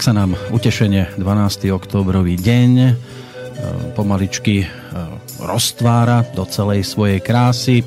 Tak 0.00 0.16
sa 0.16 0.16
nám 0.16 0.32
utešenie 0.48 1.20
12. 1.20 1.76
oktobrový 1.76 2.40
deň 2.40 2.70
e, 2.80 2.92
pomaličky 3.92 4.64
e, 4.64 4.66
roztvára 5.44 6.24
do 6.32 6.48
celej 6.48 6.88
svojej 6.88 7.20
krásy. 7.20 7.84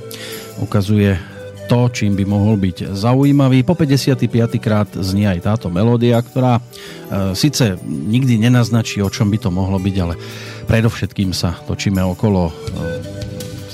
Ukazuje 0.62 1.18
to, 1.66 1.90
čím 1.90 2.14
by 2.14 2.22
mohol 2.30 2.62
byť 2.62 2.94
zaujímavý. 2.94 3.66
Po 3.66 3.74
55. 3.74 4.30
krát 4.62 4.94
znie 4.94 5.26
aj 5.26 5.42
táto 5.42 5.74
melódia, 5.74 6.22
ktorá 6.22 6.62
e, 6.62 7.34
síce 7.34 7.82
nikdy 7.82 8.46
nenaznačí, 8.46 9.02
o 9.02 9.10
čom 9.10 9.34
by 9.34 9.42
to 9.42 9.50
mohlo 9.50 9.82
byť, 9.82 9.96
ale 9.98 10.14
predovšetkým 10.70 11.34
sa 11.34 11.58
točíme 11.66 11.98
okolo 11.98 12.54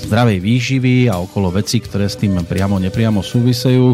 zdravej 0.08 0.40
výživy 0.40 1.12
a 1.12 1.20
okolo 1.20 1.52
veci, 1.52 1.76
ktoré 1.76 2.08
s 2.08 2.16
tým 2.16 2.40
priamo 2.48 2.80
nepriamo 2.80 3.20
súvisejú. 3.20 3.92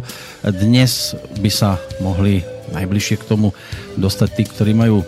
Dnes 0.55 1.19
by 1.43 1.51
sa 1.51 1.83
mohli 1.99 2.47
najbližšie 2.73 3.17
k 3.21 3.29
tomu 3.29 3.51
dostať 3.97 4.29
tí, 4.37 4.43
ktorí 4.45 4.73
majú 4.77 5.03
e, 5.03 5.07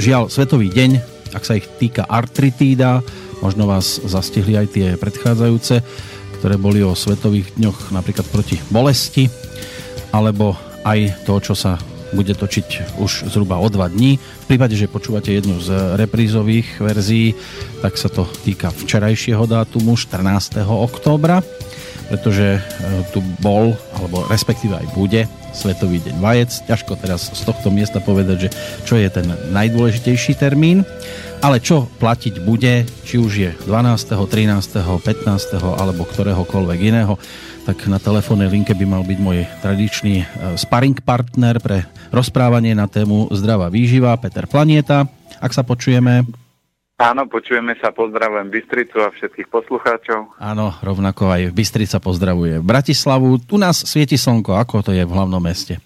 žiaľ 0.00 0.30
Svetový 0.30 0.70
deň, 0.70 0.90
ak 1.34 1.46
sa 1.46 1.58
ich 1.58 1.66
týka 1.78 2.06
artritída, 2.06 3.02
možno 3.42 3.66
vás 3.66 4.00
zastihli 4.02 4.58
aj 4.58 4.66
tie 4.74 4.86
predchádzajúce, 4.98 5.82
ktoré 6.40 6.56
boli 6.56 6.80
o 6.80 6.96
Svetových 6.96 7.54
dňoch 7.60 7.92
napríklad 7.92 8.26
proti 8.32 8.56
bolesti, 8.72 9.28
alebo 10.10 10.56
aj 10.82 11.28
to, 11.28 11.34
čo 11.38 11.54
sa 11.54 11.76
bude 12.10 12.34
točiť 12.34 12.98
už 12.98 13.30
zhruba 13.30 13.62
o 13.62 13.68
dva 13.70 13.86
dní. 13.86 14.18
V 14.18 14.46
prípade, 14.50 14.74
že 14.74 14.90
počúvate 14.90 15.30
jednu 15.30 15.62
z 15.62 15.94
reprízových 15.94 16.82
verzií, 16.82 17.38
tak 17.82 17.94
sa 17.94 18.10
to 18.10 18.26
týka 18.42 18.74
včerajšieho 18.74 19.46
dátumu 19.46 19.94
14. 19.94 20.66
októbra, 20.66 21.42
pretože 22.10 22.58
e, 22.58 22.60
tu 23.14 23.22
bol, 23.38 23.78
alebo 23.94 24.26
respektíve 24.26 24.74
aj 24.74 24.86
bude 24.98 25.30
Svetový 25.50 25.98
deň 26.02 26.16
vajec. 26.18 26.50
Ťažko 26.66 26.98
teraz 26.98 27.30
z 27.30 27.42
tohto 27.42 27.70
miesta 27.74 27.98
povedať, 28.02 28.46
že 28.46 28.48
čo 28.86 28.98
je 28.98 29.06
ten 29.10 29.26
najdôležitejší 29.50 30.38
termín, 30.38 30.86
ale 31.42 31.62
čo 31.62 31.90
platiť 31.98 32.42
bude, 32.42 32.86
či 33.06 33.18
už 33.18 33.32
je 33.34 33.50
12., 33.66 34.14
13., 34.14 34.78
15. 34.78 35.58
alebo 35.58 36.06
ktoréhokoľvek 36.06 36.78
iného, 36.82 37.14
tak 37.66 37.86
na 37.86 38.02
telefónnej 38.02 38.50
linke 38.50 38.74
by 38.74 38.86
mal 38.86 39.02
byť 39.06 39.18
môj 39.22 39.46
tradičný 39.62 40.14
e, 40.22 40.24
sparring 40.58 40.98
partner 41.02 41.62
pre 41.62 41.86
rozprávanie 42.10 42.74
na 42.74 42.90
tému 42.90 43.30
zdravá 43.30 43.70
výživa, 43.70 44.18
Peter 44.18 44.50
Planieta. 44.50 45.06
Ak 45.38 45.54
sa 45.54 45.62
počujeme, 45.62 46.26
Áno, 47.00 47.24
počujeme 47.24 47.72
sa, 47.80 47.96
pozdravujem 47.96 48.52
Bystricu 48.52 49.00
a 49.00 49.08
všetkých 49.08 49.48
poslucháčov. 49.48 50.36
Áno, 50.36 50.76
rovnako 50.84 51.32
aj 51.32 51.42
Bystrica 51.56 51.96
pozdravuje 51.96 52.60
Bratislavu. 52.60 53.40
Tu 53.40 53.56
nás 53.56 53.88
svieti 53.88 54.20
slnko, 54.20 54.52
ako 54.60 54.84
to 54.84 54.90
je 54.92 55.08
v 55.08 55.08
hlavnom 55.08 55.40
meste? 55.40 55.80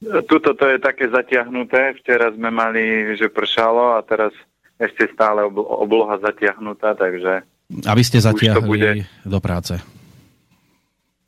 Tuto 0.00 0.56
to 0.56 0.64
je 0.64 0.80
také 0.80 1.12
zatiahnuté. 1.12 2.00
Včera 2.00 2.32
sme 2.32 2.48
mali, 2.48 3.12
že 3.20 3.28
pršalo 3.28 3.98
a 3.98 4.00
teraz 4.00 4.32
ešte 4.80 5.12
stále 5.12 5.44
obloha 5.44 6.16
zatiahnutá, 6.24 6.96
takže... 6.96 7.44
A 7.84 7.92
vy 7.92 8.00
ste 8.00 8.16
zatiahli 8.16 8.64
bude, 8.64 9.04
do 9.28 9.38
práce. 9.44 9.76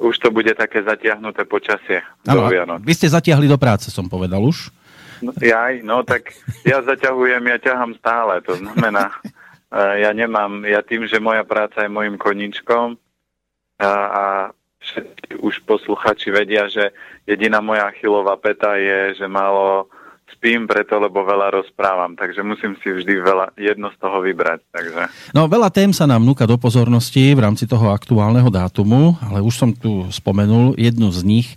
Už 0.00 0.16
to 0.16 0.32
bude 0.32 0.56
také 0.56 0.80
zatiahnuté 0.80 1.44
počasie. 1.44 2.00
Ano, 2.24 2.48
vy 2.80 2.92
ste 2.96 3.12
zatiahli 3.12 3.44
do 3.44 3.60
práce, 3.60 3.92
som 3.92 4.08
povedal 4.08 4.40
už. 4.40 4.72
Jaj, 5.40 5.84
no 5.84 6.00
tak 6.02 6.32
ja 6.64 6.80
zaťahujem, 6.80 7.44
ja 7.44 7.58
ťahám 7.60 7.92
stále, 8.00 8.40
to 8.40 8.56
znamená, 8.56 9.12
e, 9.68 10.04
ja 10.04 10.10
nemám, 10.16 10.64
ja 10.64 10.80
tým, 10.80 11.04
že 11.04 11.20
moja 11.20 11.44
práca 11.44 11.84
je 11.84 11.92
mojim 11.92 12.16
koničkom 12.16 12.96
a, 13.80 13.90
a 13.92 14.24
všetci 14.80 15.44
už 15.44 15.60
posluchači 15.68 16.32
vedia, 16.32 16.66
že 16.72 16.96
jediná 17.28 17.60
moja 17.60 17.92
achilová 17.92 18.40
peta 18.40 18.80
je, 18.80 19.20
že 19.20 19.26
málo 19.28 19.92
spím 20.40 20.64
preto, 20.64 20.96
lebo 20.96 21.26
veľa 21.26 21.52
rozprávam, 21.52 22.14
takže 22.14 22.40
musím 22.40 22.78
si 22.80 22.88
vždy 22.88 23.14
veľa, 23.20 23.46
jedno 23.58 23.90
z 23.92 23.96
toho 23.98 24.22
vybrať. 24.22 24.60
Takže. 24.72 25.00
No 25.36 25.50
veľa 25.50 25.68
tém 25.68 25.90
sa 25.92 26.06
nám 26.06 26.24
núka 26.24 26.46
do 26.46 26.56
pozornosti 26.56 27.34
v 27.34 27.42
rámci 27.44 27.66
toho 27.66 27.90
aktuálneho 27.92 28.48
dátumu, 28.48 29.18
ale 29.20 29.42
už 29.42 29.54
som 29.54 29.70
tu 29.74 30.06
spomenul 30.08 30.78
jednu 30.78 31.10
z 31.12 31.20
nich, 31.26 31.48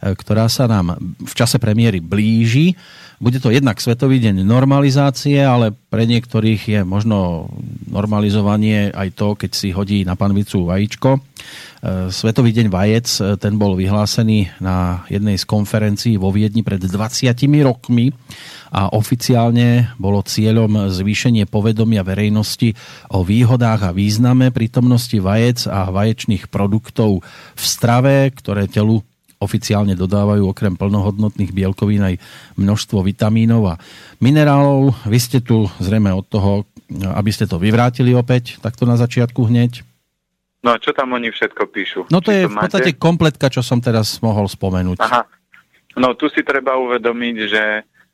e, 0.00 0.16
ktorá 0.16 0.48
sa 0.48 0.66
nám 0.66 0.98
v 1.22 1.32
čase 1.36 1.60
premiéry 1.60 2.00
blíži. 2.02 2.74
Bude 3.22 3.38
to 3.38 3.54
jednak 3.54 3.78
Svetový 3.78 4.18
deň 4.18 4.42
normalizácie, 4.42 5.38
ale 5.38 5.70
pre 5.70 6.10
niektorých 6.10 6.62
je 6.66 6.80
možno 6.82 7.46
normalizovanie 7.86 8.90
aj 8.90 9.14
to, 9.14 9.38
keď 9.38 9.50
si 9.54 9.70
hodí 9.70 10.02
na 10.02 10.18
panvicu 10.18 10.66
vajíčko. 10.66 11.10
E, 11.14 11.20
Svetový 12.10 12.50
deň 12.50 12.66
vajec, 12.66 13.06
e, 13.22 13.38
ten 13.38 13.54
bol 13.54 13.78
vyhlásený 13.78 14.58
na 14.58 15.06
jednej 15.06 15.38
z 15.38 15.46
konferencií 15.46 16.18
vo 16.18 16.34
Viedni 16.34 16.66
pred 16.66 16.82
20 16.82 17.30
rokmi 17.62 18.10
a 18.74 18.90
oficiálne 18.90 19.94
bolo 20.02 20.26
cieľom 20.26 20.90
zvýšenie 20.90 21.46
povedomia 21.46 22.02
verejnosti 22.02 22.74
o 23.14 23.22
výhodách 23.22 23.86
a 23.86 23.94
význame 23.94 24.50
prítomnosti 24.50 25.14
vajec 25.14 25.70
a 25.70 25.94
vaječných 25.94 26.50
produktov 26.50 27.22
v 27.54 27.62
strave, 27.62 28.34
ktoré 28.34 28.66
telu 28.66 29.06
oficiálne 29.42 29.98
dodávajú 29.98 30.46
okrem 30.46 30.78
plnohodnotných 30.78 31.50
bielkovín 31.50 32.06
aj 32.06 32.22
množstvo 32.54 33.02
vitamínov 33.02 33.74
a 33.74 33.80
minerálov. 34.22 34.94
Vy 35.10 35.18
ste 35.18 35.38
tu 35.42 35.66
zrejme 35.82 36.14
od 36.14 36.24
toho, 36.30 36.64
aby 36.94 37.30
ste 37.34 37.50
to 37.50 37.58
vyvrátili 37.58 38.14
opäť, 38.14 38.62
takto 38.62 38.86
na 38.86 38.94
začiatku 38.94 39.42
hneď. 39.50 39.82
No 40.62 40.72
a 40.72 40.78
čo 40.78 40.94
tam 40.94 41.10
oni 41.18 41.34
všetko 41.34 41.62
píšu? 41.74 42.00
No 42.14 42.22
to 42.22 42.30
Či 42.30 42.36
je 42.38 42.42
to 42.46 42.50
v 42.54 42.56
podstate 42.62 42.92
máte? 42.94 43.02
kompletka, 43.02 43.46
čo 43.50 43.66
som 43.66 43.82
teraz 43.82 44.22
mohol 44.22 44.46
spomenúť. 44.46 45.02
Aha. 45.02 45.26
No 45.98 46.14
tu 46.14 46.30
si 46.30 46.46
treba 46.46 46.78
uvedomiť, 46.78 47.36
že 47.50 47.64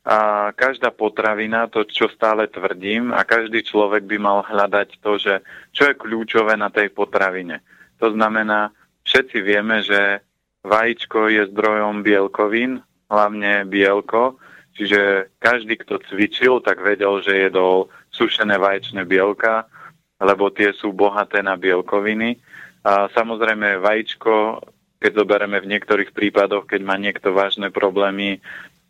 a 0.09 0.49
každá 0.55 0.89
potravina, 0.89 1.69
to 1.69 1.85
čo 1.85 2.09
stále 2.09 2.49
tvrdím, 2.49 3.13
a 3.13 3.21
každý 3.27 3.61
človek 3.61 4.07
by 4.09 4.17
mal 4.17 4.41
hľadať 4.41 4.97
to, 5.03 5.11
že 5.21 5.43
čo 5.75 5.91
je 5.91 5.99
kľúčové 5.99 6.57
na 6.57 6.73
tej 6.73 6.89
potravine. 6.89 7.61
To 8.01 8.09
znamená, 8.09 8.73
všetci 9.05 9.37
vieme, 9.43 9.83
že 9.85 10.23
Vajíčko 10.63 11.31
je 11.31 11.47
zdrojom 11.47 12.03
bielkovín, 12.03 12.83
hlavne 13.07 13.63
bielko, 13.63 14.35
čiže 14.75 15.31
každý, 15.39 15.79
kto 15.79 16.03
cvičil, 16.11 16.59
tak 16.59 16.83
vedel, 16.83 17.23
že 17.23 17.47
jedol 17.47 17.87
sušené 18.11 18.59
vaječné 18.59 19.07
bielka, 19.07 19.71
lebo 20.19 20.51
tie 20.51 20.75
sú 20.75 20.91
bohaté 20.91 21.39
na 21.39 21.55
bielkoviny. 21.55 22.43
A 22.83 23.07
samozrejme 23.11 23.79
vajíčko, 23.79 24.59
keď 24.99 25.11
zoberieme 25.15 25.63
v 25.63 25.71
niektorých 25.75 26.11
prípadoch, 26.11 26.67
keď 26.67 26.81
má 26.83 26.99
niekto 26.99 27.31
vážne 27.31 27.71
problémy 27.71 28.43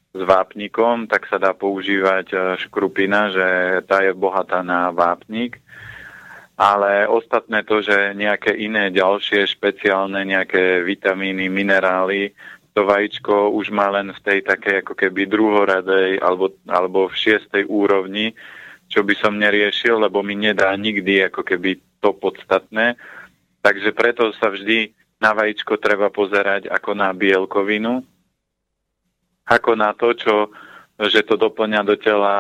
s 0.10 0.22
vápnikom, 0.26 1.06
tak 1.06 1.30
sa 1.30 1.38
dá 1.38 1.54
používať 1.54 2.28
e, 2.34 2.38
škrupina, 2.66 3.30
že 3.30 3.48
tá 3.86 4.02
je 4.02 4.10
bohatá 4.18 4.66
na 4.66 4.90
vápnik 4.90 5.62
ale 6.60 7.08
ostatné 7.08 7.64
to, 7.64 7.80
že 7.80 8.12
nejaké 8.20 8.52
iné 8.52 8.92
ďalšie 8.92 9.48
špeciálne 9.48 10.28
nejaké 10.28 10.84
vitamíny, 10.84 11.48
minerály, 11.48 12.36
to 12.76 12.84
vajíčko 12.84 13.56
už 13.56 13.72
má 13.72 13.88
len 13.96 14.12
v 14.12 14.20
tej 14.20 14.40
takej 14.44 14.84
ako 14.84 14.92
keby 14.92 15.24
druhoradej 15.32 16.20
alebo, 16.20 16.52
alebo 16.68 17.08
v 17.08 17.16
šiestej 17.16 17.64
úrovni, 17.64 18.36
čo 18.92 19.08
by 19.08 19.16
som 19.16 19.40
neriešil, 19.40 20.04
lebo 20.04 20.20
mi 20.20 20.36
nedá 20.36 20.76
nikdy 20.76 21.32
ako 21.32 21.48
keby 21.48 21.80
to 22.04 22.12
podstatné. 22.12 23.00
Takže 23.64 23.96
preto 23.96 24.36
sa 24.36 24.52
vždy 24.52 24.92
na 25.24 25.32
vajíčko 25.32 25.80
treba 25.80 26.12
pozerať 26.12 26.68
ako 26.68 26.92
na 26.92 27.16
bielkovinu, 27.16 28.04
ako 29.48 29.72
na 29.80 29.96
to, 29.96 30.12
čo 30.12 30.52
že 31.00 31.24
to 31.24 31.40
doplňa 31.40 31.88
do 31.88 31.96
tela 31.96 32.36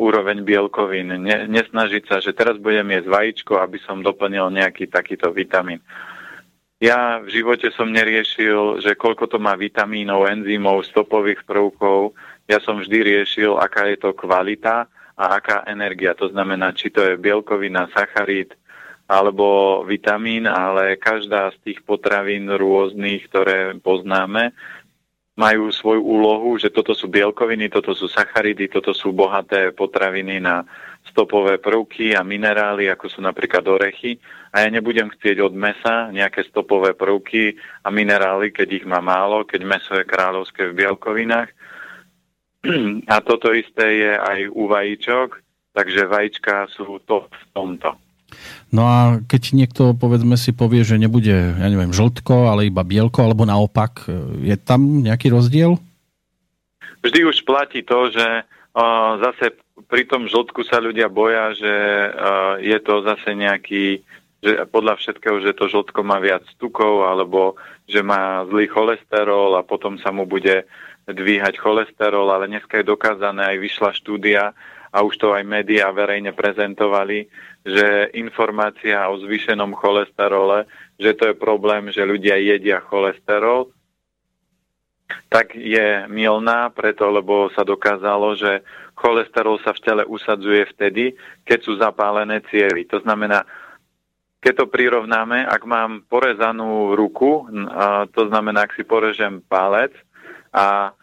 úroveň 0.00 0.40
bielkovín. 0.40 1.20
Ne, 1.20 1.44
nesnažiť 1.44 2.08
sa, 2.08 2.16
že 2.24 2.32
teraz 2.32 2.56
budem 2.56 2.88
jesť 2.96 3.12
vajíčko, 3.12 3.60
aby 3.60 3.76
som 3.84 4.00
doplnil 4.00 4.48
nejaký 4.48 4.88
takýto 4.88 5.28
vitamín. 5.28 5.84
Ja 6.80 7.20
v 7.20 7.28
živote 7.28 7.68
som 7.76 7.92
neriešil, 7.92 8.80
že 8.80 8.96
koľko 8.96 9.28
to 9.28 9.36
má 9.36 9.52
vitamínov, 9.52 10.24
enzymov, 10.32 10.88
stopových 10.88 11.44
prvkov. 11.44 12.16
Ja 12.48 12.56
som 12.64 12.80
vždy 12.80 12.98
riešil, 13.04 13.60
aká 13.60 13.92
je 13.92 14.00
to 14.00 14.16
kvalita 14.16 14.88
a 15.12 15.24
aká 15.36 15.68
energia. 15.68 16.16
To 16.16 16.32
znamená, 16.32 16.72
či 16.72 16.88
to 16.88 17.04
je 17.04 17.20
bielkovina, 17.20 17.84
sacharid 17.92 18.56
alebo 19.10 19.82
vitamín, 19.84 20.48
ale 20.48 20.96
každá 20.96 21.52
z 21.52 21.58
tých 21.66 21.84
potravín 21.84 22.48
rôznych, 22.48 23.26
ktoré 23.28 23.76
poznáme, 23.76 24.54
majú 25.40 25.72
svoju 25.72 26.04
úlohu, 26.04 26.60
že 26.60 26.68
toto 26.68 26.92
sú 26.92 27.08
bielkoviny, 27.08 27.72
toto 27.72 27.96
sú 27.96 28.12
sacharidy, 28.12 28.68
toto 28.68 28.92
sú 28.92 29.16
bohaté 29.16 29.72
potraviny 29.72 30.36
na 30.36 30.68
stopové 31.08 31.56
prvky 31.56 32.12
a 32.12 32.20
minerály, 32.20 32.92
ako 32.92 33.08
sú 33.08 33.24
napríklad 33.24 33.64
orechy. 33.64 34.20
A 34.52 34.62
ja 34.62 34.68
nebudem 34.68 35.08
chcieť 35.08 35.40
od 35.40 35.56
mesa 35.56 36.12
nejaké 36.12 36.44
stopové 36.44 36.92
prvky 36.92 37.56
a 37.80 37.88
minerály, 37.88 38.52
keď 38.52 38.84
ich 38.84 38.86
má 38.86 39.00
málo, 39.00 39.48
keď 39.48 39.60
meso 39.64 39.96
je 39.96 40.04
kráľovské 40.04 40.68
v 40.68 40.76
bielkovinách. 40.84 41.48
A 43.08 43.24
toto 43.24 43.56
isté 43.56 44.04
je 44.04 44.12
aj 44.12 44.52
u 44.52 44.68
vajíčok, 44.68 45.40
takže 45.72 46.04
vajíčka 46.04 46.68
sú 46.68 47.00
to 47.08 47.24
v 47.32 47.44
tomto. 47.56 47.96
No 48.70 48.86
a 48.86 49.18
keď 49.26 49.42
niekto, 49.52 49.82
povedzme 49.98 50.38
si, 50.38 50.54
povie, 50.54 50.86
že 50.86 50.98
nebude, 50.98 51.58
ja 51.58 51.68
neviem, 51.68 51.90
žltko, 51.90 52.50
ale 52.50 52.70
iba 52.70 52.86
bielko, 52.86 53.26
alebo 53.26 53.42
naopak, 53.48 54.06
je 54.40 54.56
tam 54.58 55.02
nejaký 55.02 55.30
rozdiel? 55.30 55.78
vždy 57.02 57.20
už 57.24 57.42
platí 57.48 57.82
to, 57.82 58.12
že 58.12 58.44
uh, 58.44 59.12
zase 59.20 59.56
pri 59.88 60.06
tom 60.06 60.28
žltku 60.28 60.62
sa 60.62 60.78
ľudia 60.78 61.08
boja, 61.08 61.56
že 61.56 61.74
uh, 61.74 62.54
je 62.60 62.78
to 62.84 63.02
zase 63.02 63.32
nejaký, 63.32 64.04
že 64.44 64.52
podľa 64.68 65.00
všetkého, 65.00 65.40
že 65.40 65.56
to 65.56 65.66
žltko 65.68 66.00
má 66.04 66.20
viac 66.20 66.44
tukov, 66.60 67.08
alebo 67.08 67.56
že 67.88 68.04
má 68.04 68.44
zlý 68.46 68.68
cholesterol 68.70 69.56
a 69.56 69.66
potom 69.66 69.98
sa 69.98 70.12
mu 70.14 70.28
bude 70.28 70.68
dvíhať 71.10 71.58
cholesterol, 71.58 72.28
ale 72.30 72.46
dneska 72.46 72.78
je 72.78 72.86
dokázané, 72.86 73.56
aj 73.56 73.58
vyšla 73.58 73.90
štúdia 73.98 74.54
a 74.90 75.06
už 75.06 75.14
to 75.16 75.32
aj 75.34 75.46
médiá 75.46 75.94
verejne 75.94 76.34
prezentovali, 76.34 77.30
že 77.62 78.10
informácia 78.18 79.06
o 79.06 79.18
zvýšenom 79.22 79.74
cholesterole, 79.78 80.66
že 80.98 81.14
to 81.14 81.30
je 81.30 81.36
problém, 81.38 81.94
že 81.94 82.02
ľudia 82.02 82.36
jedia 82.42 82.82
cholesterol, 82.82 83.70
tak 85.30 85.54
je 85.58 86.06
milná, 86.06 86.70
preto 86.70 87.10
lebo 87.10 87.50
sa 87.54 87.66
dokázalo, 87.66 88.34
že 88.38 88.62
cholesterol 88.94 89.58
sa 89.62 89.74
v 89.74 89.82
tele 89.82 90.02
usadzuje 90.06 90.70
vtedy, 90.74 91.14
keď 91.42 91.58
sú 91.62 91.72
zapálené 91.78 92.42
cievy. 92.46 92.86
To 92.90 93.02
znamená, 93.02 93.42
keď 94.40 94.64
to 94.64 94.66
prirovnáme, 94.72 95.44
ak 95.46 95.62
mám 95.66 96.02
porezanú 96.06 96.96
ruku, 96.96 97.46
to 98.14 98.22
znamená, 98.30 98.66
ak 98.66 98.74
si 98.78 98.86
porežem 98.86 99.42
palec 99.44 99.92
a 100.54 100.96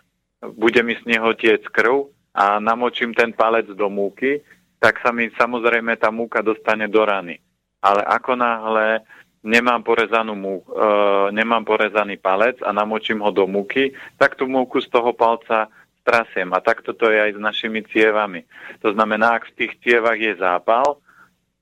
bude 0.58 0.82
mi 0.84 0.96
z 0.98 1.04
neho 1.06 1.32
tiec 1.38 1.62
krv 1.70 2.17
a 2.38 2.62
namočím 2.62 3.18
ten 3.18 3.34
palec 3.34 3.66
do 3.74 3.90
múky, 3.90 4.46
tak 4.78 5.02
sa 5.02 5.10
mi 5.10 5.34
samozrejme 5.34 5.98
tá 5.98 6.14
múka 6.14 6.46
dostane 6.46 6.86
do 6.86 7.02
rany. 7.02 7.42
Ale 7.82 8.06
ako 8.06 8.38
náhle 8.38 9.02
nemám, 9.42 9.82
porezanú 9.82 10.38
mú, 10.38 10.62
e, 10.62 11.34
nemám 11.34 11.66
porezaný 11.66 12.22
palec 12.22 12.62
a 12.62 12.70
namočím 12.70 13.26
ho 13.26 13.34
do 13.34 13.50
múky, 13.50 13.98
tak 14.22 14.38
tú 14.38 14.46
múku 14.46 14.78
z 14.78 14.90
toho 14.94 15.18
palca 15.18 15.66
strasiem. 16.06 16.54
A 16.54 16.62
takto 16.62 16.94
to 16.94 17.10
je 17.10 17.18
aj 17.18 17.32
s 17.34 17.40
našimi 17.42 17.82
cievami. 17.90 18.46
To 18.86 18.94
znamená, 18.94 19.42
ak 19.42 19.50
v 19.50 19.56
tých 19.66 19.74
cievach 19.82 20.22
je 20.22 20.38
zápal 20.38 21.02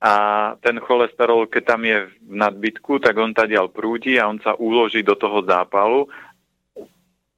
a 0.04 0.14
ten 0.60 0.76
cholesterol, 0.84 1.48
keď 1.48 1.64
tam 1.64 1.82
je 1.88 2.12
v 2.12 2.36
nadbytku, 2.36 3.00
tak 3.00 3.16
on 3.16 3.32
tadiaľ 3.32 3.72
prúdi 3.72 4.20
a 4.20 4.28
on 4.28 4.44
sa 4.44 4.60
uloží 4.60 5.02
do 5.08 5.16
toho 5.16 5.40
zápalu 5.48 6.12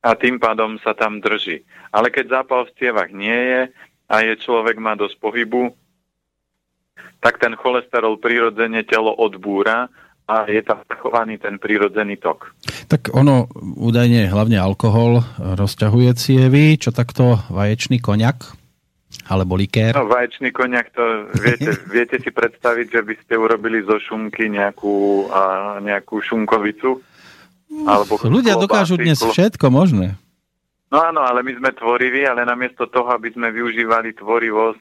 a 0.04 0.10
tým 0.14 0.38
pádom 0.38 0.78
sa 0.82 0.94
tam 0.94 1.20
drží. 1.20 1.66
Ale 1.92 2.14
keď 2.14 2.42
zápal 2.42 2.66
v 2.68 2.76
cievach 2.78 3.10
nie 3.10 3.34
je 3.34 3.62
a 4.08 4.16
je 4.24 4.34
človek 4.40 4.78
má 4.78 4.94
dosť 4.96 5.18
pohybu, 5.20 5.74
tak 7.20 7.42
ten 7.42 7.58
cholesterol 7.58 8.22
prirodzene 8.22 8.86
telo 8.86 9.12
odbúra 9.12 9.90
a 10.28 10.44
je 10.46 10.60
tam 10.60 10.84
zachovaný 10.92 11.40
ten 11.40 11.56
prírodzený 11.56 12.20
tok. 12.20 12.52
Tak 12.92 13.16
ono 13.16 13.48
údajne 13.80 14.28
hlavne 14.28 14.60
alkohol 14.60 15.24
rozťahuje 15.40 16.12
cievy, 16.20 16.76
čo 16.76 16.92
takto 16.92 17.40
vaječný 17.48 18.04
koniak? 18.04 18.44
Alebo 19.32 19.56
likér? 19.56 19.96
No, 19.96 20.04
vaječný 20.08 20.52
koniak, 20.52 20.92
to 20.92 21.32
viete, 21.40 21.72
viete 21.96 22.20
si 22.20 22.28
predstaviť, 22.28 22.88
že 22.92 23.02
by 23.08 23.14
ste 23.24 23.34
urobili 23.40 23.80
zo 23.88 23.96
šunky 24.04 24.52
nejakú, 24.52 25.28
a, 25.32 25.42
nejakú 25.80 26.20
šunkovicu? 26.20 27.00
Alebo 27.68 28.16
Ľudia 28.16 28.56
dokážu 28.56 28.96
dnes 28.96 29.20
všetko 29.20 29.68
možné. 29.68 30.16
No 30.88 31.04
áno, 31.04 31.20
ale 31.20 31.44
my 31.44 31.52
sme 31.60 31.72
tvoriví, 31.76 32.24
ale 32.24 32.48
namiesto 32.48 32.88
toho, 32.88 33.12
aby 33.12 33.28
sme 33.36 33.52
využívali 33.52 34.16
tvorivosť 34.16 34.80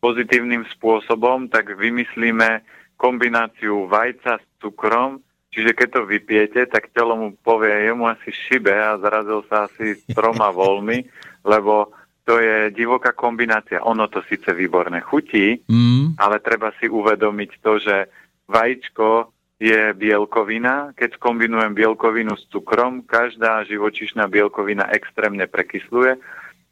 pozitívnym 0.00 0.64
spôsobom, 0.72 1.52
tak 1.52 1.76
vymyslíme 1.76 2.64
kombináciu 2.96 3.84
vajca 3.84 4.40
s 4.40 4.44
cukrom, 4.56 5.20
čiže 5.52 5.76
keď 5.76 5.88
to 6.00 6.02
vypijete, 6.08 6.60
tak 6.72 6.92
telo 6.96 7.16
mu 7.16 7.28
povie, 7.44 7.92
jemu 7.92 8.08
asi 8.08 8.32
šibe 8.32 8.72
a 8.72 8.96
zarazil 8.96 9.44
sa 9.52 9.68
asi 9.68 10.00
troma 10.16 10.48
voľmi, 10.48 11.04
lebo 11.44 11.92
to 12.24 12.40
je 12.40 12.72
divoká 12.72 13.12
kombinácia. 13.12 13.84
Ono 13.84 14.08
to 14.08 14.24
síce 14.24 14.48
výborne 14.56 14.96
chutí, 15.04 15.60
mm. 15.68 16.16
ale 16.16 16.40
treba 16.40 16.72
si 16.80 16.88
uvedomiť 16.88 17.50
to, 17.60 17.72
že 17.76 17.96
vajíčko 18.48 19.33
je 19.58 19.94
bielkovina. 19.94 20.92
Keď 20.98 21.16
kombinujem 21.22 21.74
bielkovinu 21.74 22.34
s 22.34 22.44
cukrom, 22.50 23.06
každá 23.06 23.62
živočišná 23.64 24.26
bielkovina 24.26 24.90
extrémne 24.90 25.46
prekysluje. 25.46 26.18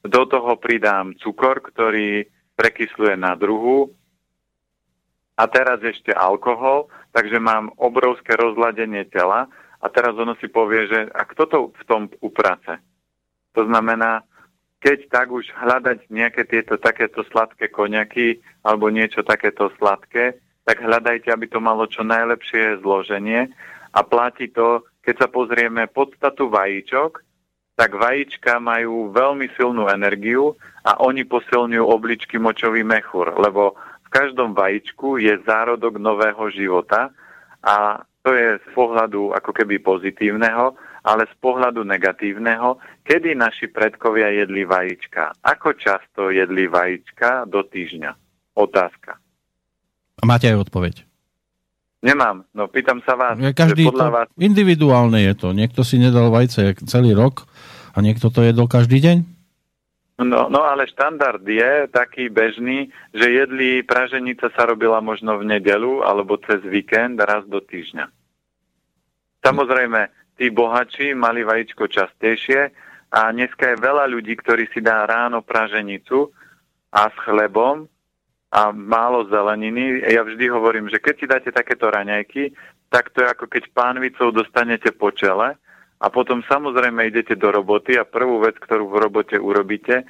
Do 0.02 0.26
toho 0.26 0.58
pridám 0.58 1.14
cukor, 1.22 1.62
ktorý 1.62 2.26
prekysluje 2.58 3.14
na 3.14 3.38
druhu 3.38 3.94
a 5.38 5.46
teraz 5.46 5.78
ešte 5.80 6.10
alkohol, 6.10 6.90
takže 7.14 7.38
mám 7.38 7.70
obrovské 7.78 8.34
rozladenie 8.34 9.06
tela 9.08 9.46
a 9.78 9.86
teraz 9.88 10.14
ono 10.18 10.34
si 10.42 10.50
povie, 10.50 10.90
že 10.90 11.00
a 11.10 11.22
kto 11.22 11.42
to 11.46 11.58
v 11.74 11.82
tom 11.86 12.02
uprace? 12.18 12.82
To 13.54 13.62
znamená, 13.66 14.26
keď 14.82 15.06
tak 15.06 15.30
už 15.30 15.46
hľadať 15.54 16.10
nejaké 16.10 16.42
tieto 16.50 16.74
takéto 16.74 17.22
sladké 17.30 17.70
koňaky 17.70 18.42
alebo 18.66 18.90
niečo 18.90 19.22
takéto 19.22 19.70
sladké, 19.78 20.34
tak 20.62 20.78
hľadajte, 20.82 21.28
aby 21.30 21.46
to 21.50 21.58
malo 21.58 21.86
čo 21.90 22.06
najlepšie 22.06 22.82
zloženie 22.82 23.50
a 23.92 24.00
platí 24.06 24.48
to, 24.50 24.86
keď 25.02 25.26
sa 25.26 25.28
pozrieme 25.28 25.90
podstatu 25.90 26.46
vajíčok, 26.48 27.22
tak 27.74 27.96
vajíčka 27.96 28.60
majú 28.62 29.10
veľmi 29.10 29.50
silnú 29.58 29.88
energiu 29.88 30.54
a 30.86 31.00
oni 31.02 31.24
posilňujú 31.26 31.84
obličky 31.88 32.36
močový 32.38 32.84
mechúr, 32.86 33.32
lebo 33.34 33.74
každom 34.12 34.52
vajíčku 34.52 35.16
je 35.16 35.40
zárodok 35.48 35.96
nového 35.96 36.52
života 36.52 37.08
a 37.64 38.04
to 38.22 38.36
je 38.36 38.60
z 38.60 38.68
pohľadu 38.76 39.32
ako 39.34 39.50
keby 39.50 39.80
pozitívneho, 39.80 40.76
ale 41.02 41.26
z 41.26 41.34
pohľadu 41.42 41.82
negatívneho, 41.82 42.78
kedy 43.02 43.34
naši 43.34 43.66
predkovia 43.66 44.30
jedli 44.30 44.62
vajíčka. 44.62 45.34
Ako 45.42 45.74
často 45.74 46.30
jedli 46.30 46.70
vajíčka 46.70 47.50
do 47.50 47.66
týždňa? 47.66 48.14
Otázka. 48.54 49.18
A 50.22 50.24
máte 50.24 50.46
aj 50.46 50.70
odpoveď? 50.70 51.02
Nemám, 52.02 52.46
no 52.54 52.66
pýtam 52.70 53.02
sa 53.02 53.14
vás. 53.18 53.38
Každý 53.38 53.90
podľa 53.90 54.06
to, 54.06 54.14
vás... 54.14 54.26
Individuálne 54.38 55.18
je 55.22 55.34
to. 55.34 55.54
Niekto 55.54 55.82
si 55.82 55.98
nedal 55.98 56.30
vajce 56.30 56.78
celý 56.86 57.14
rok 57.14 57.46
a 57.94 57.98
niekto 58.02 58.30
to 58.30 58.42
jedol 58.42 58.70
každý 58.70 59.02
deň? 59.02 59.18
No, 60.22 60.46
no 60.46 60.60
ale 60.62 60.86
štandard 60.86 61.42
je 61.42 61.90
taký 61.90 62.30
bežný, 62.30 62.90
že 63.10 63.26
jedli 63.26 63.82
praženica 63.82 64.50
sa 64.54 64.62
robila 64.66 65.02
možno 65.02 65.38
v 65.42 65.58
nedelu 65.58 66.06
alebo 66.06 66.38
cez 66.42 66.62
víkend 66.62 67.18
raz 67.18 67.42
do 67.50 67.58
týždňa. 67.58 68.06
Samozrejme, 69.42 70.00
tí 70.38 70.54
bohači 70.54 71.18
mali 71.18 71.42
vajíčko 71.42 71.90
častejšie 71.90 72.70
a 73.10 73.30
dneska 73.34 73.74
je 73.74 73.82
veľa 73.82 74.06
ľudí, 74.06 74.38
ktorí 74.38 74.70
si 74.70 74.78
dá 74.78 75.02
ráno 75.02 75.42
praženicu 75.42 76.30
a 76.94 77.10
s 77.10 77.16
chlebom 77.26 77.90
a 78.52 78.68
málo 78.68 79.24
zeleniny. 79.32 80.04
Ja 80.12 80.20
vždy 80.20 80.44
hovorím, 80.52 80.92
že 80.92 81.00
keď 81.00 81.14
si 81.16 81.26
dáte 81.26 81.50
takéto 81.50 81.88
raňajky, 81.88 82.52
tak 82.92 83.08
to 83.16 83.24
je 83.24 83.32
ako 83.32 83.48
keď 83.48 83.72
pánvicou 83.72 84.28
dostanete 84.28 84.92
po 84.92 85.08
čele 85.08 85.56
a 85.96 86.06
potom 86.12 86.44
samozrejme 86.44 87.08
idete 87.08 87.32
do 87.32 87.48
roboty 87.48 87.96
a 87.96 88.04
prvú 88.04 88.44
vec, 88.44 88.60
ktorú 88.60 88.92
v 88.92 89.00
robote 89.00 89.36
urobíte, 89.40 90.04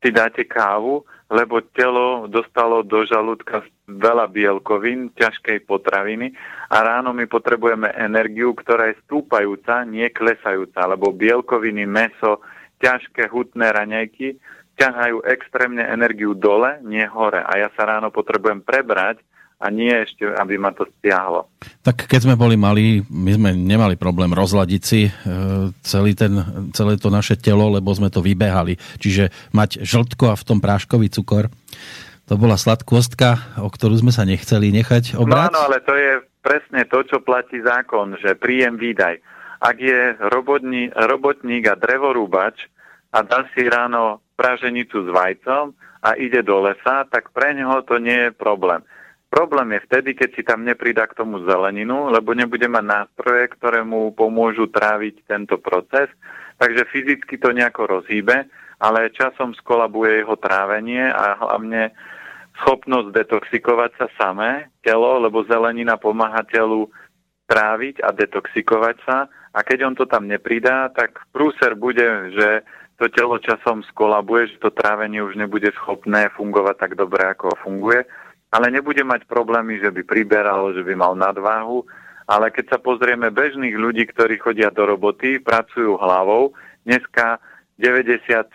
si 0.00 0.08
dáte 0.08 0.48
kávu, 0.48 1.04
lebo 1.28 1.60
telo 1.76 2.24
dostalo 2.28 2.80
do 2.80 3.04
žalúdka 3.04 3.64
veľa 3.84 4.32
bielkovín, 4.32 5.12
ťažkej 5.12 5.68
potraviny 5.68 6.32
a 6.72 6.76
ráno 6.80 7.12
my 7.12 7.28
potrebujeme 7.28 7.92
energiu, 8.00 8.56
ktorá 8.56 8.92
je 8.92 9.00
stúpajúca, 9.04 9.84
nie 9.84 10.08
klesajúca, 10.08 10.88
lebo 10.88 11.12
bielkoviny, 11.12 11.84
meso, 11.84 12.40
ťažké 12.80 13.28
hutné 13.28 13.72
raňajky 13.72 14.40
ťahajú 14.74 15.22
extrémne 15.26 15.82
energiu 15.82 16.34
dole, 16.34 16.82
nie 16.82 17.06
hore. 17.06 17.42
A 17.42 17.52
ja 17.58 17.68
sa 17.78 17.86
ráno 17.86 18.10
potrebujem 18.10 18.62
prebrať 18.62 19.22
a 19.62 19.70
nie 19.70 19.90
ešte, 19.90 20.26
aby 20.26 20.58
ma 20.58 20.74
to 20.74 20.84
stiahlo. 20.98 21.46
Tak 21.86 22.10
keď 22.10 22.20
sme 22.26 22.34
boli 22.34 22.58
malí, 22.58 23.06
my 23.06 23.32
sme 23.32 23.50
nemali 23.54 23.94
problém 23.94 24.34
rozladiť 24.34 24.82
si 24.82 25.08
e, 25.08 25.10
celý 25.80 26.12
ten, 26.18 26.36
celé 26.74 26.98
to 26.98 27.08
naše 27.08 27.38
telo, 27.38 27.70
lebo 27.70 27.94
sme 27.94 28.10
to 28.10 28.20
vybehali. 28.20 28.76
Čiže 28.98 29.30
mať 29.54 29.86
žltko 29.86 30.34
a 30.34 30.38
v 30.38 30.46
tom 30.46 30.58
práškový 30.58 31.08
cukor, 31.08 31.48
to 32.24 32.34
bola 32.40 32.56
sladkostka, 32.56 33.60
o 33.60 33.68
ktorú 33.68 34.00
sme 34.00 34.12
sa 34.12 34.24
nechceli 34.24 34.72
nechať 34.72 35.16
obrať. 35.16 35.52
No 35.52 35.52
áno, 35.52 35.60
ale 35.70 35.78
to 35.84 35.92
je 35.92 36.24
presne 36.40 36.88
to, 36.88 37.04
čo 37.04 37.20
platí 37.20 37.60
zákon, 37.60 38.16
že 38.20 38.36
príjem 38.36 38.80
výdaj. 38.80 39.20
Ak 39.64 39.76
je 39.80 40.16
robotní, 40.32 40.92
robotník 40.92 41.68
a 41.68 41.76
drevorúbač 41.76 42.68
a 43.12 43.24
dá 43.24 43.48
si 43.52 43.64
ráno 43.64 44.23
praženicu 44.34 45.06
s 45.06 45.08
vajcom 45.10 45.74
a 46.04 46.18
ide 46.20 46.44
do 46.44 46.60
lesa, 46.60 47.06
tak 47.08 47.32
pre 47.32 47.54
neho 47.56 47.80
to 47.86 47.96
nie 47.96 48.28
je 48.28 48.30
problém. 48.34 48.84
Problém 49.34 49.74
je 49.74 49.84
vtedy, 49.90 50.10
keď 50.14 50.28
si 50.30 50.42
tam 50.46 50.62
nepridá 50.62 51.10
k 51.10 51.18
tomu 51.18 51.42
zeleninu, 51.42 52.06
lebo 52.06 52.38
nebude 52.38 52.70
mať 52.70 52.84
nástroje, 52.86 53.50
ktoré 53.58 53.82
mu 53.82 54.14
pomôžu 54.14 54.70
tráviť 54.70 55.26
tento 55.26 55.58
proces, 55.58 56.06
takže 56.62 56.86
fyzicky 56.94 57.34
to 57.42 57.50
nejako 57.50 57.98
rozhýbe, 57.98 58.46
ale 58.78 59.10
časom 59.10 59.50
skolabuje 59.58 60.22
jeho 60.22 60.38
trávenie 60.38 61.10
a 61.10 61.34
hlavne 61.34 61.90
schopnosť 62.62 63.10
detoxikovať 63.10 63.90
sa 63.98 64.06
samé 64.14 64.70
telo, 64.86 65.18
lebo 65.18 65.42
zelenina 65.50 65.98
pomáha 65.98 66.46
telu 66.46 66.86
tráviť 67.50 68.06
a 68.06 68.14
detoxikovať 68.14 68.96
sa 69.02 69.26
a 69.54 69.58
keď 69.66 69.78
on 69.90 69.94
to 69.98 70.06
tam 70.06 70.30
nepridá, 70.30 70.90
tak 70.94 71.26
prúser 71.34 71.74
bude, 71.74 72.34
že 72.34 72.62
to 72.98 73.10
telo 73.10 73.38
časom 73.42 73.82
skolabuje, 73.90 74.54
že 74.54 74.62
to 74.62 74.70
trávenie 74.70 75.18
už 75.22 75.34
nebude 75.34 75.66
schopné 75.74 76.30
fungovať 76.38 76.76
tak 76.78 76.92
dobre, 76.94 77.26
ako 77.26 77.54
funguje, 77.62 78.06
ale 78.54 78.70
nebude 78.70 79.02
mať 79.02 79.26
problémy, 79.26 79.82
že 79.82 79.90
by 79.90 80.06
priberalo, 80.06 80.70
že 80.70 80.86
by 80.86 80.94
mal 80.94 81.18
nadváhu, 81.18 81.82
ale 82.30 82.54
keď 82.54 82.76
sa 82.76 82.78
pozrieme 82.78 83.34
bežných 83.34 83.74
ľudí, 83.74 84.06
ktorí 84.08 84.38
chodia 84.38 84.70
do 84.70 84.86
roboty, 84.86 85.42
pracujú 85.42 85.98
hlavou, 85.98 86.54
dneska 86.86 87.42
90% 87.82 88.46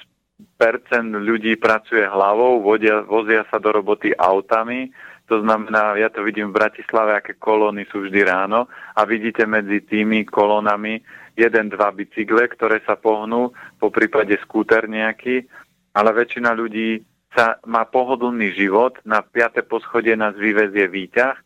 ľudí 1.20 1.60
pracuje 1.60 2.08
hlavou, 2.08 2.64
vodia, 2.64 3.04
vozia 3.04 3.44
sa 3.52 3.60
do 3.60 3.76
roboty 3.76 4.16
autami, 4.16 4.90
to 5.30 5.46
znamená, 5.46 5.94
ja 6.02 6.10
to 6.10 6.26
vidím 6.26 6.50
v 6.50 6.58
Bratislave, 6.58 7.14
aké 7.14 7.38
kolóny 7.38 7.86
sú 7.94 8.02
vždy 8.02 8.26
ráno 8.26 8.66
a 8.98 9.06
vidíte 9.06 9.46
medzi 9.46 9.86
tými 9.86 10.26
kolónami 10.26 10.98
jeden, 11.38 11.70
dva 11.70 11.94
bicykle, 11.94 12.50
ktoré 12.50 12.82
sa 12.82 12.98
pohnú, 12.98 13.54
po 13.78 13.94
prípade 13.94 14.34
skúter 14.42 14.90
nejaký, 14.90 15.46
ale 15.94 16.10
väčšina 16.12 16.52
ľudí 16.58 17.06
sa 17.38 17.62
má 17.70 17.86
pohodlný 17.86 18.58
život, 18.58 18.98
na 19.06 19.22
piate 19.22 19.62
poschodie 19.62 20.18
nás 20.18 20.34
vyvezie 20.34 20.90
výťah, 20.90 21.38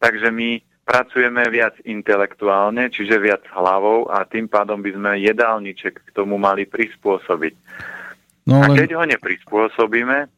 takže 0.00 0.32
my 0.32 0.64
pracujeme 0.88 1.44
viac 1.52 1.76
intelektuálne, 1.84 2.88
čiže 2.88 3.20
viac 3.20 3.44
hlavou 3.52 4.08
a 4.08 4.24
tým 4.24 4.48
pádom 4.48 4.80
by 4.80 4.96
sme 4.96 5.20
jedálniček 5.20 6.00
k 6.00 6.10
tomu 6.16 6.40
mali 6.40 6.64
prispôsobiť. 6.64 7.54
No, 8.48 8.64
ale... 8.64 8.72
A 8.72 8.76
keď 8.80 8.96
ho 8.96 9.04
neprispôsobíme, 9.04 10.37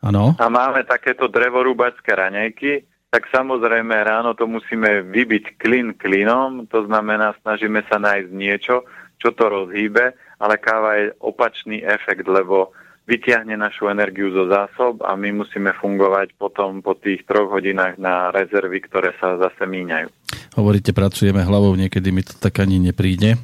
Ano. 0.00 0.32
A 0.40 0.48
máme 0.48 0.84
takéto 0.88 1.28
drevorúbačské 1.28 2.16
raňajky, 2.16 2.88
tak 3.10 3.26
samozrejme 3.28 3.92
ráno 4.00 4.32
to 4.38 4.46
musíme 4.46 5.04
vybiť 5.10 5.60
klin 5.60 5.92
klinom, 5.98 6.64
to 6.70 6.86
znamená, 6.86 7.36
snažíme 7.42 7.82
sa 7.90 7.98
nájsť 7.98 8.30
niečo, 8.30 8.86
čo 9.20 9.34
to 9.36 9.50
rozhýbe, 9.50 10.16
ale 10.40 10.54
káva 10.56 10.96
je 10.96 11.06
opačný 11.20 11.84
efekt, 11.84 12.24
lebo 12.24 12.72
vytiahne 13.10 13.58
našu 13.58 13.90
energiu 13.90 14.30
zo 14.30 14.46
zásob 14.46 15.02
a 15.02 15.18
my 15.18 15.42
musíme 15.42 15.74
fungovať 15.74 16.38
potom 16.38 16.78
po 16.78 16.94
tých 16.94 17.26
troch 17.26 17.50
hodinách 17.50 17.98
na 17.98 18.30
rezervy, 18.30 18.78
ktoré 18.86 19.12
sa 19.18 19.34
zase 19.34 19.66
míňajú. 19.66 20.08
Hovoríte, 20.54 20.94
pracujeme 20.94 21.42
hlavou, 21.42 21.74
niekedy 21.74 22.14
mi 22.14 22.22
to 22.22 22.38
tak 22.38 22.62
ani 22.62 22.78
nepríde. 22.78 23.34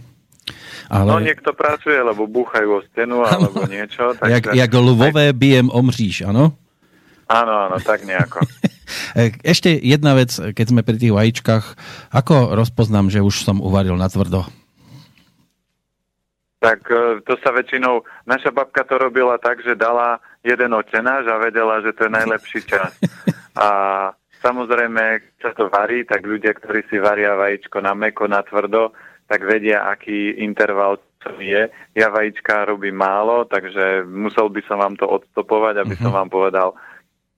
Ale... 0.86 1.08
No 1.10 1.18
niekto 1.18 1.50
pracuje, 1.52 1.98
lebo 1.98 2.30
búchajú 2.30 2.78
o 2.78 2.84
stenu 2.92 3.26
alebo 3.26 3.66
niečo. 3.66 4.12
Takže... 4.18 4.30
Jak, 4.30 4.44
jak 4.54 4.70
lvové 4.74 5.32
bijem 5.32 5.70
omříš, 5.70 6.30
áno? 6.30 6.54
Áno, 7.26 7.52
áno, 7.66 7.76
tak 7.82 8.06
nejako. 8.06 8.46
Ešte 9.42 9.74
jedna 9.74 10.14
vec, 10.14 10.30
keď 10.30 10.66
sme 10.70 10.86
pri 10.86 10.96
tých 10.98 11.10
vajíčkach. 11.10 11.64
Ako 12.14 12.54
rozpoznám, 12.54 13.10
že 13.10 13.18
už 13.18 13.42
som 13.42 13.58
uvaril 13.58 13.98
na 13.98 14.06
tvrdo? 14.06 14.46
Tak 16.62 16.86
e, 16.86 17.20
to 17.26 17.34
sa 17.42 17.50
väčšinou... 17.50 18.06
Naša 18.30 18.54
babka 18.54 18.86
to 18.86 18.96
robila 18.96 19.36
tak, 19.42 19.60
že 19.66 19.74
dala 19.74 20.22
jeden 20.46 20.70
otenáž 20.70 21.26
a 21.26 21.42
vedela, 21.42 21.82
že 21.82 21.90
to 21.98 22.06
je 22.06 22.12
najlepší 22.14 22.60
čas. 22.62 22.94
A 23.56 23.68
samozrejme, 24.44 25.02
keď 25.18 25.34
sa 25.40 25.50
to 25.56 25.72
varí, 25.72 26.04
tak 26.04 26.22
ľudia, 26.28 26.52
ktorí 26.52 26.84
si 26.92 27.00
varia 27.00 27.32
vajíčko 27.34 27.80
na 27.80 27.96
meko, 27.96 28.28
na 28.28 28.44
tvrdo, 28.44 28.92
tak 29.26 29.42
vedia, 29.42 29.86
aký 29.90 30.38
interval 30.38 31.02
je. 31.42 31.66
Ja 31.98 32.08
vajíčka 32.14 32.70
robím 32.70 33.02
málo, 33.02 33.44
takže 33.50 34.06
musel 34.06 34.46
by 34.46 34.62
som 34.70 34.78
vám 34.78 34.94
to 34.94 35.10
odstopovať, 35.10 35.82
aby 35.82 35.94
uh-huh. 35.98 36.04
som 36.06 36.12
mhm. 36.14 36.18
vám 36.22 36.30
povedal 36.30 36.68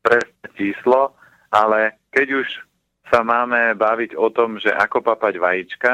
presné 0.05 0.47
číslo, 0.55 1.17
ale 1.49 1.97
keď 2.13 2.45
už 2.45 2.47
sa 3.09 3.25
máme 3.25 3.73
baviť 3.77 4.13
o 4.21 4.29
tom, 4.29 4.61
že 4.61 4.69
ako 4.69 5.01
papať 5.01 5.35
vajíčka, 5.41 5.93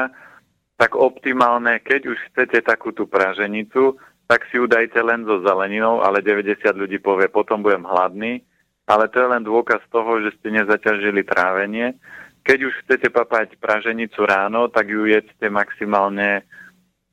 tak 0.75 0.91
optimálne, 0.99 1.79
keď 1.79 2.11
už 2.11 2.19
chcete 2.31 2.59
takú 2.67 2.91
tú 2.91 3.07
praženicu, 3.07 3.95
tak 4.27 4.43
si 4.51 4.59
ju 4.59 4.67
dajte 4.67 4.99
len 4.99 5.23
so 5.23 5.39
zeleninou, 5.39 6.03
ale 6.03 6.19
90 6.19 6.59
ľudí 6.75 6.99
povie, 6.99 7.31
potom 7.31 7.63
budem 7.63 7.87
hladný, 7.87 8.43
ale 8.83 9.07
to 9.07 9.23
je 9.23 9.27
len 9.31 9.43
dôkaz 9.47 9.79
toho, 9.87 10.19
že 10.19 10.35
ste 10.35 10.51
nezaťažili 10.51 11.23
trávenie 11.23 11.95
keď 12.45 12.59
už 12.69 12.73
chcete 12.85 13.09
papať 13.09 13.57
praženicu 13.57 14.21
ráno, 14.21 14.69
tak 14.69 14.93
ju 14.93 15.09
jedzte 15.09 15.49
maximálne 15.49 16.45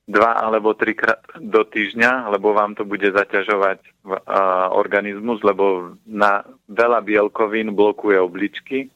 dva 0.04 0.36
alebo 0.36 0.76
trikrát 0.76 1.24
do 1.40 1.64
týždňa, 1.64 2.28
lebo 2.28 2.52
vám 2.52 2.76
to 2.76 2.84
bude 2.84 3.06
zaťažovať 3.08 3.80
uh, 3.80 4.68
organizmus, 4.76 5.40
lebo 5.40 5.96
na 6.04 6.44
veľa 6.68 7.00
bielkovín 7.00 7.72
blokuje 7.72 8.20
obličky. 8.20 8.92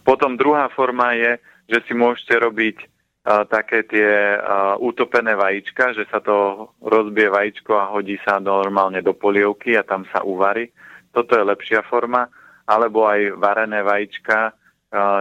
Potom 0.00 0.40
druhá 0.40 0.72
forma 0.72 1.12
je, 1.12 1.36
že 1.68 1.84
si 1.84 1.92
môžete 1.92 2.40
robiť 2.40 2.76
uh, 2.80 3.44
také 3.44 3.84
tie 3.84 4.40
uh, 4.40 4.80
utopené 4.80 5.36
vajíčka, 5.36 5.92
že 5.92 6.08
sa 6.08 6.24
to 6.24 6.70
rozbije 6.80 7.28
vajíčko 7.28 7.76
a 7.76 7.92
hodí 7.92 8.16
sa 8.24 8.40
normálne 8.40 9.04
do 9.04 9.12
polievky 9.12 9.76
a 9.76 9.84
tam 9.84 10.08
sa 10.08 10.24
uvarí. 10.24 10.72
Toto 11.12 11.36
je 11.36 11.44
lepšia 11.44 11.84
forma. 11.84 12.32
Alebo 12.70 13.02
aj 13.02 13.34
varené 13.34 13.82
vajíčka, 13.82 14.54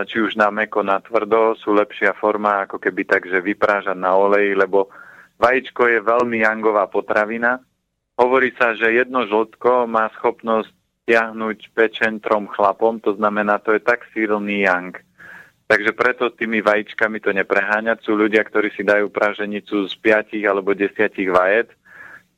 či 0.09 0.17
už 0.17 0.33
na 0.33 0.49
meko, 0.49 0.81
na 0.81 0.97
tvrdo, 0.97 1.53
sú 1.53 1.77
lepšia 1.77 2.17
forma 2.17 2.65
ako 2.65 2.81
keby 2.81 3.05
tak, 3.05 3.29
že 3.29 3.37
vyprážať 3.37 3.93
na 3.93 4.17
oleji, 4.17 4.57
lebo 4.57 4.89
vajíčko 5.37 5.85
je 5.85 5.99
veľmi 6.01 6.41
jangová 6.41 6.89
potravina. 6.89 7.61
Hovorí 8.17 8.51
sa, 8.57 8.73
že 8.73 8.91
jedno 8.91 9.29
žltko 9.29 9.85
má 9.85 10.09
schopnosť 10.17 10.73
tiahnuť 11.05 11.73
pečen 11.73 12.17
trom 12.21 12.49
chlapom, 12.49 13.01
to 13.01 13.13
znamená, 13.15 13.61
to 13.61 13.73
je 13.77 13.81
tak 13.81 14.05
silný 14.13 14.65
yang. 14.65 14.93
Takže 15.69 15.93
preto 15.93 16.33
tými 16.33 16.65
vajíčkami 16.65 17.21
to 17.21 17.29
nepreháňať. 17.29 18.01
Sú 18.01 18.17
ľudia, 18.17 18.41
ktorí 18.41 18.73
si 18.73 18.81
dajú 18.81 19.13
praženicu 19.13 19.85
z 19.85 19.93
5 20.01 20.33
alebo 20.49 20.73
10 20.73 20.97
vajec 21.29 21.69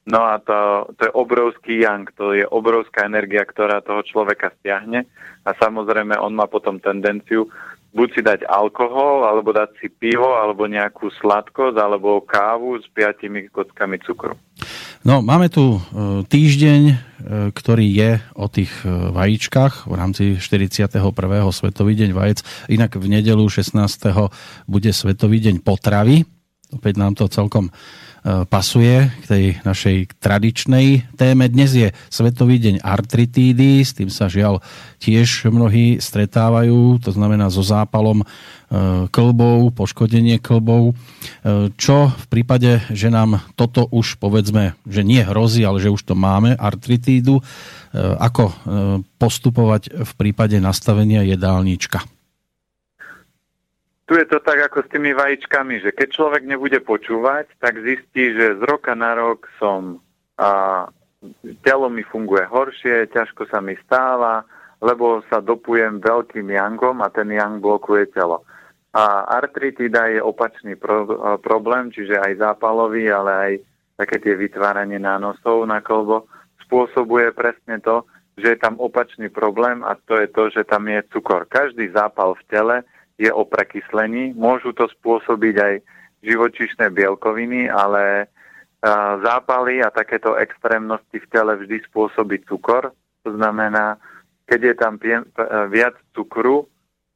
No 0.01 0.25
a 0.25 0.41
to, 0.41 0.89
to 0.97 1.01
je 1.07 1.13
obrovský 1.13 1.85
yang, 1.85 2.09
to 2.17 2.33
je 2.33 2.41
obrovská 2.41 3.05
energia, 3.05 3.45
ktorá 3.45 3.85
toho 3.85 4.01
človeka 4.01 4.49
stiahne 4.57 5.05
a 5.45 5.49
samozrejme 5.53 6.17
on 6.17 6.33
má 6.33 6.49
potom 6.49 6.81
tendenciu 6.81 7.45
buď 7.91 8.07
si 8.15 8.21
dať 8.23 8.47
alkohol, 8.47 9.27
alebo 9.27 9.51
dať 9.51 9.75
si 9.83 9.87
pivo, 9.91 10.31
alebo 10.35 10.67
nejakú 10.67 11.11
sladkosť, 11.19 11.75
alebo 11.75 12.23
kávu 12.23 12.79
s 12.79 12.87
piatimi 12.87 13.51
kockami 13.51 13.99
cukru. 14.01 14.35
No, 15.01 15.19
máme 15.19 15.49
tu 15.49 15.75
e, 15.75 15.79
týždeň, 16.29 16.81
e, 16.87 16.95
ktorý 17.51 17.87
je 17.89 18.11
o 18.37 18.45
tých 18.47 18.69
e, 18.85 19.11
vajíčkach 19.11 19.89
v 19.89 19.93
rámci 19.97 20.23
41. 20.37 20.93
Svetový 21.49 21.93
deň 21.97 22.09
vajec. 22.13 22.45
Inak 22.69 23.01
v 23.01 23.09
nedelu 23.09 23.41
16. 23.41 23.81
bude 24.69 24.91
Svetový 24.93 25.41
deň 25.41 25.65
potravy. 25.65 26.23
Opäť 26.71 26.93
nám 27.01 27.17
to 27.17 27.25
celkom 27.27 27.73
pasuje 28.21 29.09
k 29.09 29.25
tej 29.25 29.45
našej 29.65 30.21
tradičnej 30.21 31.09
téme. 31.17 31.49
Dnes 31.49 31.73
je 31.73 31.89
Svetový 32.13 32.61
deň 32.61 32.85
artritídy, 32.85 33.81
s 33.81 33.97
tým 33.97 34.13
sa 34.13 34.29
žiaľ 34.29 34.61
tiež 35.01 35.49
mnohí 35.49 35.97
stretávajú, 35.97 37.01
to 37.01 37.09
znamená 37.09 37.49
so 37.49 37.65
zápalom 37.65 38.21
e, 38.21 38.25
klbov, 39.09 39.73
poškodenie 39.73 40.37
klbov. 40.37 40.93
E, 40.93 41.73
čo 41.81 42.13
v 42.13 42.25
prípade, 42.29 42.85
že 42.93 43.09
nám 43.09 43.41
toto 43.57 43.89
už 43.89 44.21
povedzme, 44.21 44.77
že 44.85 45.01
nie 45.01 45.25
hrozí, 45.25 45.65
ale 45.65 45.81
že 45.81 45.89
už 45.89 46.05
to 46.05 46.13
máme, 46.13 46.53
artritídu, 46.53 47.41
ako 47.97 48.55
postupovať 49.19 49.91
v 50.07 50.11
prípade 50.15 50.55
nastavenia 50.63 51.27
jedálnička? 51.27 52.20
Tu 54.11 54.19
je 54.19 54.27
to 54.27 54.43
tak 54.43 54.59
ako 54.59 54.83
s 54.83 54.91
tými 54.91 55.15
vajíčkami, 55.15 55.79
že 55.79 55.95
keď 55.95 56.07
človek 56.11 56.43
nebude 56.43 56.83
počúvať, 56.83 57.47
tak 57.63 57.79
zistí, 57.79 58.35
že 58.35 58.59
z 58.59 58.61
roka 58.67 58.91
na 58.91 59.15
rok 59.15 59.47
som 59.55 60.03
a, 60.35 60.83
telo 61.63 61.87
mi 61.87 62.03
funguje 62.03 62.43
horšie, 62.43 63.07
ťažko 63.07 63.47
sa 63.47 63.63
mi 63.63 63.79
stáva, 63.87 64.43
lebo 64.83 65.23
sa 65.31 65.39
dopujem 65.39 66.03
veľkým 66.03 66.43
jangom 66.43 66.99
a 66.99 67.07
ten 67.07 67.31
yang 67.31 67.63
blokuje 67.63 68.11
telo. 68.11 68.43
A 68.91 69.31
artritida 69.31 70.11
je 70.11 70.19
opačný 70.19 70.75
pro, 70.75 71.07
problém, 71.39 71.87
čiže 71.95 72.19
aj 72.19 72.43
zápalový, 72.43 73.07
ale 73.07 73.31
aj 73.31 73.51
také 73.95 74.19
tie 74.19 74.35
vytváranie 74.35 74.99
nánosov 74.99 75.63
na 75.63 75.79
kolbo 75.79 76.27
spôsobuje 76.67 77.31
presne 77.31 77.79
to, 77.79 78.03
že 78.35 78.55
je 78.55 78.59
tam 78.59 78.75
opačný 78.75 79.31
problém 79.31 79.87
a 79.87 79.95
to 80.03 80.19
je 80.19 80.27
to, 80.35 80.51
že 80.51 80.67
tam 80.67 80.83
je 80.91 80.99
cukor. 81.15 81.47
Každý 81.47 81.95
zápal 81.95 82.35
v 82.35 82.43
tele 82.51 82.77
je 83.17 83.31
o 83.33 83.43
prekyslení. 83.47 84.35
Môžu 84.37 84.71
to 84.75 84.87
spôsobiť 84.87 85.55
aj 85.59 85.73
živočišné 86.21 86.93
bielkoviny, 86.93 87.67
ale 87.67 88.29
zápaly 89.21 89.81
a 89.81 89.93
takéto 89.93 90.37
extrémnosti 90.37 91.21
v 91.21 91.29
tele 91.29 91.53
vždy 91.57 91.85
spôsobí 91.89 92.45
cukor. 92.49 92.93
To 93.25 93.29
znamená, 93.37 93.97
keď 94.49 94.59
je 94.61 94.75
tam 94.77 94.93
viac 95.69 95.93
cukru 96.17 96.65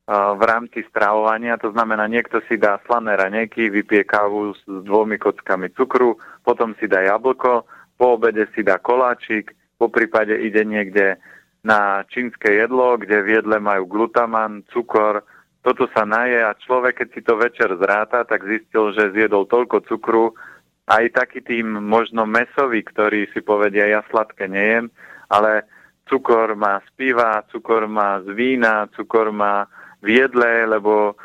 v 0.05 0.41
rámci 0.45 0.85
stravovania, 0.85 1.57
to 1.57 1.73
znamená, 1.73 2.05
niekto 2.05 2.37
si 2.45 2.61
dá 2.61 2.77
slané 2.85 3.17
raňajky, 3.17 3.73
vypije 3.73 4.05
kávu 4.05 4.53
s 4.53 4.61
dvomi 4.85 5.17
kockami 5.17 5.73
cukru, 5.73 6.21
potom 6.45 6.77
si 6.77 6.85
dá 6.85 7.01
jablko, 7.01 7.65
po 7.97 8.05
obede 8.13 8.45
si 8.53 8.61
dá 8.61 8.77
koláčik, 8.77 9.49
po 9.81 9.89
prípade 9.89 10.37
ide 10.37 10.61
niekde 10.61 11.17
na 11.65 12.05
čínske 12.05 12.53
jedlo, 12.53 13.01
kde 13.01 13.25
v 13.25 13.41
jedle 13.41 13.57
majú 13.57 13.89
glutaman, 13.89 14.61
cukor, 14.69 15.25
toto 15.65 15.89
sa 15.89 16.05
naje 16.05 16.37
a 16.37 16.53
človek, 16.53 17.01
keď 17.01 17.07
si 17.09 17.21
to 17.25 17.33
večer 17.41 17.73
zráta, 17.81 18.21
tak 18.21 18.45
zistil, 18.45 18.93
že 18.93 19.17
zjedol 19.17 19.49
toľko 19.49 19.81
cukru, 19.89 20.37
aj 20.85 21.17
taký 21.17 21.41
tým 21.41 21.65
možno 21.81 22.29
mesový, 22.29 22.85
ktorý 22.85 23.25
si 23.33 23.41
povedia, 23.41 23.89
ja 23.89 24.05
sladké 24.13 24.45
nejem, 24.45 24.93
ale 25.25 25.65
cukor 26.05 26.53
má 26.53 26.77
z 26.85 26.89
piva, 26.93 27.41
cukor 27.49 27.89
má 27.89 28.21
z 28.21 28.29
vína, 28.37 28.85
cukor 28.93 29.33
má 29.33 29.65
v 30.05 30.21
jedle, 30.21 30.69
lebo 30.69 31.17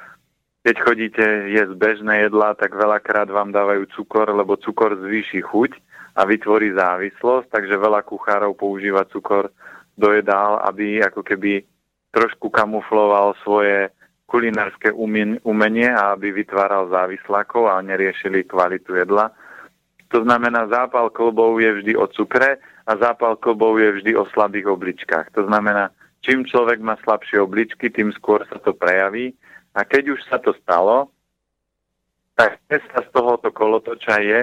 keď 0.65 0.77
chodíte 0.81 1.27
jesť 1.53 1.77
bežné 1.77 2.25
jedlá, 2.25 2.57
tak 2.57 2.73
veľakrát 2.73 3.29
vám 3.29 3.53
dávajú 3.53 3.93
cukor, 3.93 4.33
lebo 4.33 4.57
cukor 4.57 4.97
zvýši 4.97 5.45
chuť 5.45 5.77
a 6.17 6.25
vytvorí 6.25 6.73
závislosť, 6.73 7.53
takže 7.53 7.77
veľa 7.77 8.09
kuchárov 8.09 8.57
používa 8.57 9.05
cukor 9.13 9.53
do 10.01 10.09
jedál, 10.17 10.65
aby 10.65 11.05
ako 11.05 11.21
keby 11.21 11.61
trošku 12.09 12.49
kamufloval 12.49 13.37
svoje 13.45 13.93
kulinárske 14.31 14.95
umenie 15.43 15.91
a 15.91 16.15
aby 16.15 16.31
vytváral 16.31 16.87
závislákov 16.87 17.67
a 17.67 17.83
neriešili 17.83 18.47
kvalitu 18.47 18.95
jedla. 18.95 19.35
To 20.15 20.23
znamená, 20.23 20.71
zápal 20.71 21.11
klbov 21.11 21.59
je 21.59 21.83
vždy 21.83 21.93
o 21.99 22.07
cukre 22.07 22.63
a 22.87 22.93
zápal 22.95 23.35
klbov 23.35 23.83
je 23.83 23.91
vždy 23.99 24.13
o 24.15 24.27
slabých 24.31 24.71
obličkách. 24.71 25.35
To 25.35 25.51
znamená, 25.51 25.91
čím 26.23 26.47
človek 26.47 26.79
má 26.79 26.95
slabšie 27.03 27.43
obličky, 27.43 27.91
tým 27.91 28.15
skôr 28.15 28.47
sa 28.47 28.63
to 28.63 28.71
prejaví. 28.71 29.35
A 29.75 29.83
keď 29.83 30.15
už 30.15 30.21
sa 30.31 30.39
to 30.39 30.55
stalo, 30.63 31.11
tak 32.39 32.63
cesta 32.71 33.03
z 33.03 33.09
tohoto 33.11 33.51
kolotoča 33.51 34.23
je, 34.23 34.39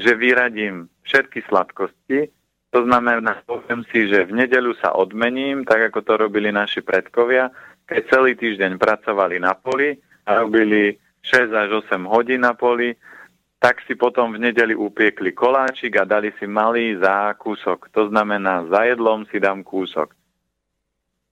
že 0.00 0.12
vyradím 0.16 0.88
všetky 1.04 1.44
sladkosti, 1.48 2.32
to 2.70 2.86
znamená, 2.86 3.42
poviem 3.50 3.82
si, 3.90 4.06
že 4.06 4.30
v 4.30 4.46
nedeľu 4.46 4.78
sa 4.78 4.94
odmením, 4.94 5.66
tak 5.66 5.90
ako 5.90 6.06
to 6.06 6.12
robili 6.22 6.54
naši 6.54 6.78
predkovia, 6.86 7.50
keď 7.90 8.02
celý 8.06 8.38
týždeň 8.38 8.78
pracovali 8.78 9.42
na 9.42 9.58
poli 9.58 9.98
a 10.22 10.46
robili 10.46 10.94
6 11.26 11.50
až 11.50 11.68
8 11.90 12.06
hodín 12.06 12.46
na 12.46 12.54
poli, 12.54 12.94
tak 13.60 13.82
si 13.84 13.92
potom 13.92 14.32
v 14.32 14.40
nedeli 14.40 14.72
upiekli 14.72 15.34
koláčik 15.34 15.98
a 15.98 16.08
dali 16.08 16.32
si 16.38 16.46
malý 16.48 16.96
zákusok. 16.96 17.92
To 17.92 18.08
znamená, 18.08 18.64
za 18.70 18.88
jedlom 18.88 19.26
si 19.28 19.36
dám 19.36 19.66
kúsok. 19.66 20.14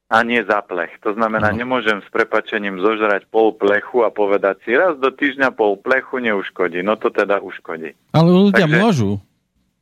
A 0.09 0.25
nie 0.25 0.41
za 0.41 0.65
plech. 0.65 0.93
To 1.05 1.13
znamená, 1.13 1.53
no. 1.53 1.61
nemôžem 1.61 2.01
s 2.01 2.09
prepačením 2.09 2.81
zožrať 2.81 3.29
pol 3.29 3.53
plechu 3.57 4.05
a 4.05 4.13
povedať 4.13 4.61
si, 4.65 4.73
raz 4.73 4.97
do 4.97 5.13
týždňa 5.13 5.53
pol 5.53 5.77
plechu 5.77 6.21
neuškodí. 6.21 6.81
No 6.81 6.97
to 6.97 7.13
teda 7.13 7.45
uškodí. 7.45 7.93
Ale 8.17 8.29
ľudia 8.33 8.65
Takže, 8.65 8.77
môžu. 8.81 9.11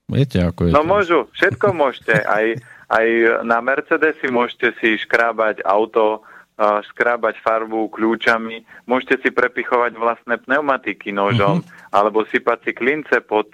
Viete, 0.06 0.38
ako 0.42 0.66
je 0.66 0.70
No 0.74 0.82
to. 0.82 0.90
môžu, 0.90 1.18
všetko 1.34 1.66
môžete. 1.74 2.14
Aj, 2.26 2.46
aj 2.90 3.06
na 3.42 3.58
Mercedesi 3.58 4.26
môžete 4.30 4.74
si 4.82 4.98
škrábať 5.02 5.62
auto 5.66 6.26
skrábať 6.56 7.36
farbu 7.44 7.92
kľúčami, 7.92 8.64
môžete 8.88 9.20
si 9.20 9.28
prepichovať 9.28 9.92
vlastné 9.92 10.40
pneumatiky 10.40 11.12
nožom, 11.12 11.60
mm-hmm. 11.60 11.92
alebo 11.92 12.24
sypať 12.32 12.58
si 12.64 12.72
klince 12.72 13.20
pod, 13.20 13.52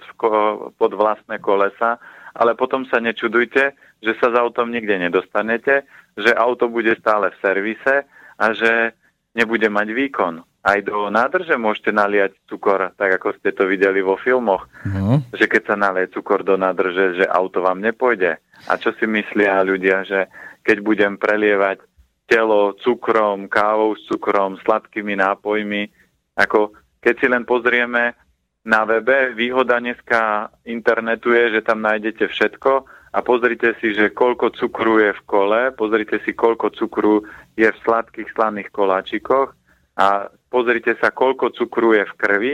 pod 0.79 0.91
vlastné 0.95 1.43
kolesa, 1.43 1.99
ale 2.31 2.55
potom 2.55 2.87
sa 2.87 3.03
nečudujte, 3.03 3.75
že 3.99 4.13
sa 4.23 4.31
s 4.31 4.35
autom 4.39 4.71
nikde 4.71 4.95
nedostanete, 4.95 5.83
že 6.15 6.31
auto 6.31 6.71
bude 6.71 6.95
stále 6.95 7.35
v 7.35 7.39
servise 7.43 7.95
a 8.39 8.45
že 8.55 8.95
nebude 9.35 9.67
mať 9.67 9.87
výkon. 9.91 10.35
Aj 10.63 10.79
do 10.79 11.11
nádrže 11.11 11.59
môžete 11.59 11.91
naliať 11.91 12.39
cukor, 12.47 12.95
tak 12.95 13.19
ako 13.19 13.35
ste 13.35 13.51
to 13.51 13.67
videli 13.67 13.99
vo 13.99 14.15
filmoch, 14.15 14.71
mm-hmm. 14.87 15.35
že 15.35 15.45
keď 15.51 15.61
sa 15.67 15.75
nalie 15.75 16.07
cukor 16.07 16.47
do 16.47 16.55
nádrže, 16.55 17.19
že 17.19 17.25
auto 17.27 17.59
vám 17.59 17.83
nepôjde. 17.83 18.39
A 18.71 18.79
čo 18.79 18.95
si 18.95 19.03
myslia 19.03 19.59
ľudia, 19.59 20.07
že 20.07 20.31
keď 20.63 20.77
budem 20.79 21.13
prelievať 21.19 21.83
telo 22.27 22.73
cukrom, 22.79 23.51
kávou 23.51 23.95
s 23.95 24.07
cukrom, 24.07 24.57
sladkými 24.63 25.19
nápojmi. 25.19 25.91
Ako 26.39 26.73
keď 27.03 27.13
si 27.19 27.27
len 27.27 27.43
pozrieme 27.43 28.15
na 28.63 28.87
webe, 28.87 29.35
výhoda 29.35 29.77
dneska 29.83 30.47
internetu 30.63 31.35
je, 31.35 31.59
že 31.59 31.61
tam 31.67 31.83
nájdete 31.83 32.31
všetko 32.31 32.71
a 33.13 33.19
pozrite 33.21 33.75
si, 33.83 33.91
že 33.91 34.15
koľko 34.15 34.55
cukru 34.55 35.03
je 35.03 35.11
v 35.13 35.21
kole, 35.27 35.61
pozrite 35.75 36.23
si, 36.23 36.31
koľko 36.31 36.71
cukru 36.73 37.27
je 37.59 37.67
v 37.67 37.81
sladkých 37.83 38.31
slaných 38.33 38.71
koláčikoch 38.71 39.51
a 39.99 40.31
pozrite 40.47 40.95
sa, 40.97 41.11
koľko 41.11 41.51
cukru 41.53 41.93
je 41.93 42.07
v 42.07 42.13
krvi. 42.17 42.53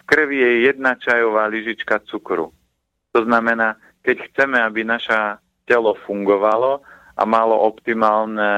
V 0.00 0.02
krvi 0.08 0.36
je 0.40 0.52
jedna 0.72 0.96
čajová 0.96 1.46
lyžička 1.46 2.02
cukru. 2.08 2.50
To 3.12 3.20
znamená, 3.22 3.76
keď 4.02 4.32
chceme, 4.32 4.58
aby 4.58 4.82
naša 4.82 5.38
telo 5.68 5.94
fungovalo, 6.08 6.82
a 7.20 7.22
malo 7.28 7.60
optimálne 7.60 8.48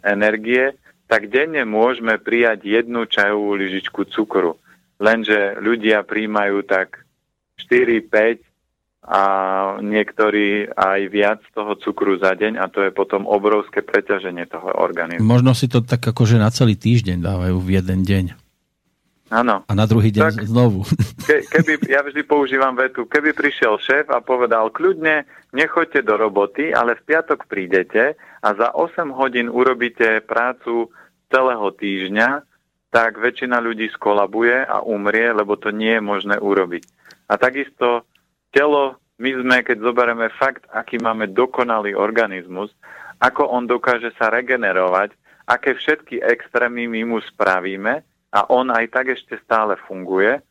energie, 0.00 0.72
tak 1.04 1.28
denne 1.28 1.68
môžeme 1.68 2.16
prijať 2.16 2.64
jednu 2.64 3.04
čajovú 3.04 3.60
lyžičku 3.60 4.08
cukru. 4.08 4.56
Lenže 4.96 5.60
ľudia 5.60 6.00
príjmajú 6.08 6.64
tak 6.64 7.04
4-5 7.60 8.40
a 9.06 9.22
niektorí 9.84 10.66
aj 10.72 11.00
viac 11.12 11.40
toho 11.54 11.78
cukru 11.78 12.18
za 12.18 12.34
deň 12.34 12.58
a 12.58 12.66
to 12.66 12.82
je 12.88 12.90
potom 12.90 13.28
obrovské 13.28 13.84
preťaženie 13.84 14.50
toho 14.50 14.72
organizmu. 14.72 15.22
Možno 15.22 15.54
si 15.54 15.70
to 15.70 15.84
tak 15.84 16.02
akože 16.02 16.42
na 16.42 16.50
celý 16.50 16.74
týždeň 16.74 17.22
dávajú 17.22 17.56
v 17.60 17.68
jeden 17.78 18.02
deň. 18.02 18.45
Áno. 19.26 19.66
A 19.66 19.74
na 19.74 19.90
druhý 19.90 20.14
deň 20.14 20.22
tak, 20.22 20.46
znovu. 20.46 20.86
Ke, 21.26 21.42
keby, 21.42 21.90
ja 21.90 22.06
vždy 22.06 22.22
používam 22.22 22.78
vetu, 22.78 23.10
keby 23.10 23.34
prišiel 23.34 23.74
šéf 23.82 24.06
a 24.14 24.22
povedal, 24.22 24.70
kľudne, 24.70 25.26
nechoďte 25.50 26.06
do 26.06 26.14
roboty, 26.14 26.70
ale 26.70 26.94
v 26.94 27.04
piatok 27.10 27.50
prídete 27.50 28.14
a 28.38 28.48
za 28.54 28.70
8 28.70 29.10
hodín 29.10 29.50
urobíte 29.50 30.22
prácu 30.22 30.94
celého 31.26 31.68
týždňa, 31.74 32.46
tak 32.94 33.18
väčšina 33.18 33.58
ľudí 33.58 33.90
skolabuje 33.90 34.62
a 34.62 34.86
umrie, 34.86 35.26
lebo 35.34 35.58
to 35.58 35.74
nie 35.74 35.98
je 35.98 36.02
možné 36.02 36.36
urobiť. 36.38 36.86
A 37.26 37.34
takisto 37.34 38.06
telo, 38.54 39.02
my 39.18 39.30
sme, 39.42 39.56
keď 39.66 39.82
zoberieme 39.82 40.30
fakt, 40.38 40.70
aký 40.70 41.02
máme 41.02 41.34
dokonalý 41.34 41.98
organizmus, 41.98 42.70
ako 43.18 43.50
on 43.50 43.66
dokáže 43.66 44.14
sa 44.14 44.30
regenerovať, 44.30 45.10
aké 45.50 45.74
všetky 45.74 46.22
extrémy 46.22 46.86
my 46.86 47.02
mu 47.10 47.18
spravíme, 47.18 48.06
a 48.36 48.44
on 48.52 48.68
aj 48.68 48.92
tak 48.92 49.16
ešte 49.16 49.40
stále 49.40 49.80
funguje, 49.88 50.44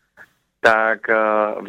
tak 0.57 1.05
e, 1.05 1.13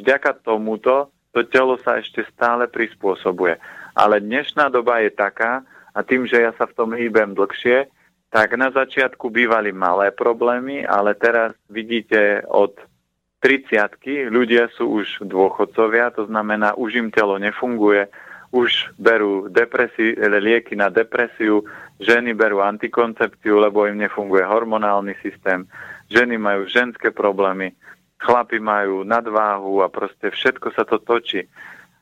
vďaka 0.01 0.41
tomuto 0.41 1.13
to 1.37 1.45
telo 1.45 1.77
sa 1.85 2.01
ešte 2.01 2.25
stále 2.33 2.65
prispôsobuje. 2.65 3.61
Ale 3.93 4.25
dnešná 4.25 4.73
doba 4.73 5.05
je 5.05 5.13
taká, 5.13 5.61
a 5.93 6.01
tým, 6.01 6.25
že 6.25 6.41
ja 6.41 6.57
sa 6.57 6.65
v 6.65 6.77
tom 6.77 6.91
hýbem 6.97 7.37
dlhšie, 7.37 7.93
tak 8.33 8.57
na 8.57 8.73
začiatku 8.73 9.29
bývali 9.29 9.73
malé 9.73 10.13
problémy, 10.17 10.89
ale 10.89 11.13
teraz 11.13 11.53
vidíte 11.69 12.45
od 12.49 12.73
30 13.45 14.33
ľudia 14.33 14.73
sú 14.73 15.05
už 15.05 15.29
dôchodcovia, 15.29 16.17
to 16.17 16.25
znamená, 16.25 16.73
už 16.77 16.97
im 16.97 17.09
telo 17.13 17.37
nefunguje, 17.37 18.09
už 18.53 18.97
berú 18.97 19.53
depresi- 19.53 20.17
lieky 20.17 20.73
na 20.73 20.89
depresiu, 20.89 21.65
ženy 22.01 22.33
berú 22.33 22.65
antikoncepciu, 22.65 23.61
lebo 23.61 23.85
im 23.85 24.01
nefunguje 24.01 24.45
hormonálny 24.45 25.17
systém 25.21 25.69
ženy 26.11 26.39
majú 26.39 26.67
ženské 26.71 27.11
problémy, 27.11 27.75
chlapi 28.21 28.59
majú 28.59 29.05
nadváhu 29.05 29.85
a 29.85 29.93
proste 29.93 30.33
všetko 30.33 30.69
sa 30.73 30.85
to 30.89 30.99
točí. 31.03 31.45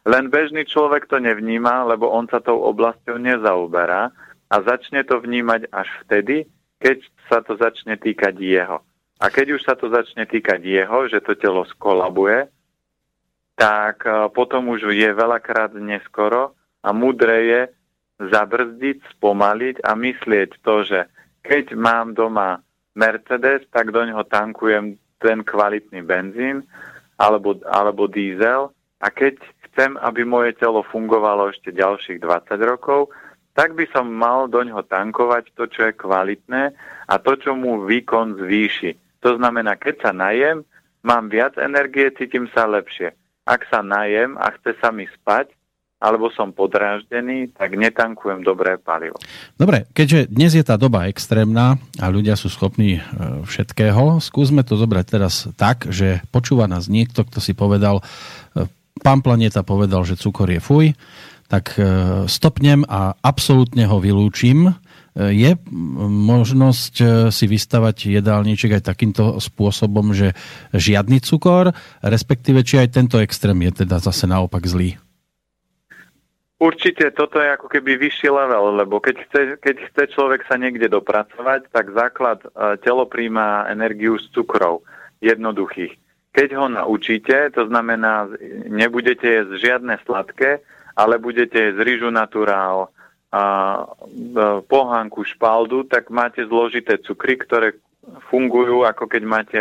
Len 0.04 0.28
bežný 0.28 0.68
človek 0.68 1.08
to 1.08 1.16
nevníma, 1.16 1.88
lebo 1.88 2.12
on 2.12 2.28
sa 2.28 2.38
tou 2.40 2.60
oblasťou 2.60 3.16
nezaoberá 3.16 4.12
a 4.52 4.56
začne 4.60 5.00
to 5.08 5.16
vnímať 5.16 5.72
až 5.72 5.88
vtedy, 6.04 6.44
keď 6.76 7.00
sa 7.32 7.40
to 7.40 7.56
začne 7.56 7.96
týkať 7.96 8.36
jeho. 8.36 8.84
A 9.16 9.32
keď 9.32 9.56
už 9.56 9.62
sa 9.64 9.72
to 9.72 9.88
začne 9.88 10.28
týkať 10.28 10.60
jeho, 10.60 11.08
že 11.08 11.24
to 11.24 11.32
telo 11.38 11.64
skolabuje, 11.64 12.52
tak 13.54 14.04
e, 14.04 14.28
potom 14.34 14.74
už 14.74 14.90
je 14.90 15.10
veľakrát 15.14 15.72
neskoro 15.78 16.52
a 16.84 16.88
mudré 16.92 17.38
je 17.48 17.62
zabrzdiť, 18.28 18.98
spomaliť 19.16 19.76
a 19.80 19.94
myslieť 19.94 20.50
to, 20.60 20.74
že 20.84 21.00
keď 21.46 21.72
mám 21.78 22.12
doma 22.12 22.60
Mercedes, 22.94 23.66
tak 23.74 23.90
do 23.90 24.02
neho 24.06 24.22
tankujem 24.26 24.98
ten 25.18 25.42
kvalitný 25.42 26.02
benzín 26.06 26.66
alebo, 27.18 27.58
alebo 27.66 28.06
diesel 28.06 28.70
a 29.02 29.10
keď 29.10 29.38
chcem, 29.70 29.98
aby 29.98 30.22
moje 30.22 30.54
telo 30.54 30.86
fungovalo 30.86 31.50
ešte 31.50 31.74
ďalších 31.74 32.22
20 32.22 32.54
rokov, 32.62 33.10
tak 33.54 33.74
by 33.74 33.86
som 33.90 34.10
mal 34.10 34.50
do 34.50 34.62
ňoho 34.62 34.82
tankovať 34.86 35.54
to, 35.54 35.70
čo 35.70 35.90
je 35.90 35.98
kvalitné 35.98 36.74
a 37.06 37.14
to, 37.22 37.38
čo 37.38 37.54
mu 37.54 37.86
výkon 37.86 38.38
zvýši. 38.38 39.22
To 39.22 39.38
znamená, 39.38 39.78
keď 39.78 40.10
sa 40.10 40.12
najem, 40.14 40.66
mám 41.06 41.30
viac 41.30 41.54
energie, 41.58 42.10
cítim 42.14 42.50
sa 42.50 42.66
lepšie. 42.66 43.14
Ak 43.46 43.66
sa 43.70 43.82
najem 43.82 44.34
a 44.38 44.50
chce 44.58 44.74
sa 44.82 44.90
mi 44.90 45.06
spať, 45.06 45.54
alebo 46.02 46.28
som 46.36 46.52
podráždený, 46.52 47.56
tak 47.56 47.80
netankujem 47.80 48.44
dobré 48.44 48.76
palivo. 48.76 49.16
Dobre, 49.56 49.88
keďže 49.96 50.28
dnes 50.28 50.52
je 50.52 50.60
tá 50.60 50.76
doba 50.76 51.08
extrémna 51.08 51.80
a 51.96 52.06
ľudia 52.12 52.36
sú 52.36 52.52
schopní 52.52 53.00
e, 53.00 53.02
všetkého, 53.48 54.20
skúsme 54.20 54.60
to 54.66 54.76
zobrať 54.76 55.04
teraz 55.08 55.48
tak, 55.56 55.88
že 55.88 56.20
počúva 56.28 56.68
nás 56.68 56.92
niekto, 56.92 57.24
kto 57.24 57.40
si 57.40 57.56
povedal, 57.56 58.04
e, 58.52 58.68
pán 59.00 59.24
Planeta 59.24 59.64
povedal, 59.64 60.04
že 60.04 60.20
cukor 60.20 60.52
je 60.52 60.60
fuj, 60.60 60.86
tak 61.48 61.80
e, 61.80 62.28
stopnem 62.28 62.84
a 62.84 63.16
absolútne 63.24 63.88
ho 63.88 64.00
vylúčim 64.00 64.76
Je 65.14 65.54
možnosť 66.10 66.94
si 67.30 67.46
vystavať 67.46 68.10
jedálniček 68.18 68.82
aj 68.82 68.90
takýmto 68.90 69.38
spôsobom, 69.38 70.10
že 70.10 70.34
žiadny 70.74 71.22
cukor, 71.22 71.70
respektíve 72.02 72.66
či 72.66 72.82
aj 72.82 72.98
tento 72.98 73.22
extrém 73.22 73.54
je 73.70 73.86
teda 73.86 74.02
zase 74.02 74.26
naopak 74.26 74.66
zlý? 74.66 74.98
Určite 76.62 77.10
toto 77.10 77.42
je 77.42 77.50
ako 77.50 77.66
keby 77.66 77.98
vyšší 77.98 78.30
level, 78.30 78.78
lebo 78.78 79.02
keď 79.02 79.16
chce, 79.26 79.40
keď 79.58 79.76
chce 79.90 80.02
človek 80.14 80.46
sa 80.46 80.54
niekde 80.54 80.86
dopracovať, 80.86 81.66
tak 81.74 81.90
základ 81.90 82.38
e, 82.46 82.78
telo 82.78 83.10
príjma 83.10 83.66
energiu 83.66 84.16
z 84.22 84.30
cukrov, 84.30 84.86
jednoduchých. 85.18 85.98
Keď 86.30 86.48
ho 86.54 86.66
naučíte, 86.70 87.50
to 87.54 87.66
znamená, 87.66 88.30
nebudete 88.70 89.26
jesť 89.26 89.52
žiadne 89.58 89.94
sladké, 90.06 90.62
ale 90.94 91.18
budete 91.18 91.58
jesť 91.58 91.80
rýžu 91.82 92.10
naturál, 92.14 92.94
a 93.34 93.42
e, 93.82 93.82
pohánku, 94.62 95.26
špaldu, 95.26 95.90
tak 95.90 96.06
máte 96.14 96.46
zložité 96.46 97.02
cukry, 97.02 97.34
ktoré 97.34 97.74
fungujú 98.30 98.86
ako 98.86 99.10
keď 99.10 99.22
máte 99.26 99.60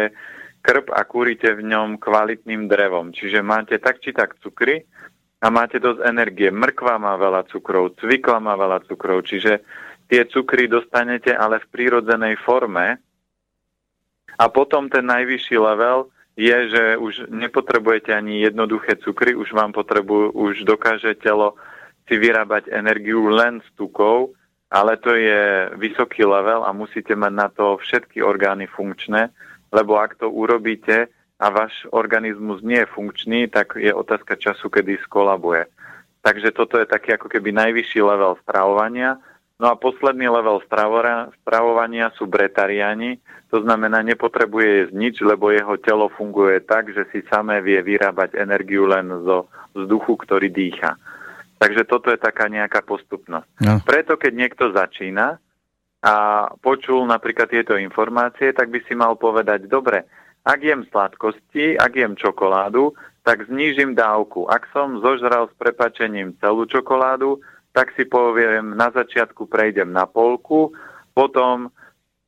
krp 0.61 0.93
a 0.93 1.01
kúrite 1.03 1.49
v 1.57 1.65
ňom 1.73 1.97
kvalitným 1.97 2.69
drevom. 2.69 3.09
Čiže 3.09 3.41
máte 3.41 3.81
tak 3.81 3.97
či 3.99 4.13
tak 4.13 4.37
cukry, 4.45 4.85
a 5.43 5.51
máte 5.51 5.75
dosť 5.75 6.07
energie. 6.07 6.47
Mrkva 6.47 6.95
má 6.95 7.19
veľa 7.19 7.51
cukrov, 7.51 7.99
cvikla 7.99 8.39
má 8.39 8.55
veľa 8.55 8.87
cukrov, 8.87 9.27
čiže 9.27 9.59
tie 10.07 10.23
cukry 10.31 10.71
dostanete 10.71 11.35
ale 11.35 11.59
v 11.59 11.67
prírodzenej 11.67 12.39
forme. 12.39 12.95
A 14.39 14.45
potom 14.47 14.87
ten 14.87 15.03
najvyšší 15.03 15.59
level 15.59 16.07
je, 16.39 16.57
že 16.71 16.83
už 16.97 17.29
nepotrebujete 17.29 18.15
ani 18.15 18.41
jednoduché 18.41 18.97
cukry, 19.03 19.35
už 19.35 19.51
vám 19.51 19.75
potrebujú, 19.75 20.31
už 20.33 20.63
dokáže 20.63 21.13
telo 21.19 21.59
si 22.07 22.15
vyrábať 22.17 22.71
energiu 22.71 23.27
len 23.29 23.61
z 23.61 23.69
tukov, 23.77 24.33
ale 24.73 24.97
to 24.97 25.13
je 25.13 25.69
vysoký 25.77 26.25
level 26.25 26.65
a 26.65 26.73
musíte 26.73 27.13
mať 27.13 27.33
na 27.35 27.47
to 27.53 27.77
všetky 27.77 28.25
orgány 28.25 28.65
funkčné, 28.65 29.29
lebo 29.69 30.01
ak 30.01 30.17
to 30.17 30.31
urobíte, 30.31 31.13
a 31.43 31.51
váš 31.51 31.75
organizmus 31.91 32.63
nie 32.63 32.79
je 32.79 32.93
funkčný, 32.95 33.51
tak 33.51 33.75
je 33.75 33.91
otázka 33.91 34.39
času, 34.39 34.71
kedy 34.71 34.95
skolabuje. 35.03 35.67
Takže 36.23 36.55
toto 36.55 36.79
je 36.79 36.87
taký 36.87 37.19
ako 37.19 37.27
keby 37.27 37.51
najvyšší 37.51 37.99
level 37.99 38.39
stravovania. 38.39 39.19
No 39.59 39.67
a 39.67 39.75
posledný 39.75 40.31
level 40.31 40.63
stravovania 41.43 42.15
sú 42.15 42.31
bretariani, 42.31 43.19
to 43.51 43.61
znamená, 43.61 44.01
nepotrebuje 44.01 44.67
jesť 44.81 44.93
nič, 44.97 45.15
lebo 45.21 45.53
jeho 45.53 45.77
telo 45.77 46.09
funguje 46.09 46.63
tak, 46.63 46.89
že 46.89 47.05
si 47.13 47.21
samé 47.29 47.61
vie 47.61 47.77
vyrábať 47.85 48.39
energiu 48.39 48.89
len 48.89 49.05
zo 49.27 49.45
vzduchu, 49.77 50.15
ktorý 50.25 50.49
dýcha. 50.49 50.97
Takže 51.59 51.85
toto 51.85 52.09
je 52.09 52.17
taká 52.17 52.49
nejaká 52.49 52.81
postupnosť. 52.81 53.47
No. 53.61 53.77
Preto, 53.85 54.17
keď 54.17 54.31
niekto 54.33 54.73
začína 54.73 55.37
a 56.01 56.13
počul 56.65 57.05
napríklad 57.05 57.51
tieto 57.51 57.77
informácie, 57.77 58.57
tak 58.57 58.73
by 58.73 58.79
si 58.89 58.97
mal 58.97 59.15
povedať, 59.21 59.69
dobre, 59.69 60.07
ak 60.43 60.59
jem 60.59 60.83
sladkosti, 60.91 61.79
ak 61.79 61.95
jem 61.95 62.13
čokoládu, 62.19 62.91
tak 63.23 63.47
znížim 63.47 63.95
dávku. 63.95 64.51
Ak 64.51 64.67
som 64.75 64.99
zožral 64.99 65.47
s 65.47 65.55
prepačením 65.55 66.35
celú 66.43 66.67
čokoládu, 66.67 67.39
tak 67.71 67.95
si 67.95 68.05
poviem, 68.05 68.75
na 68.75 68.91
začiatku 68.91 69.47
prejdem 69.47 69.89
na 69.95 70.05
polku, 70.05 70.75
potom 71.15 71.71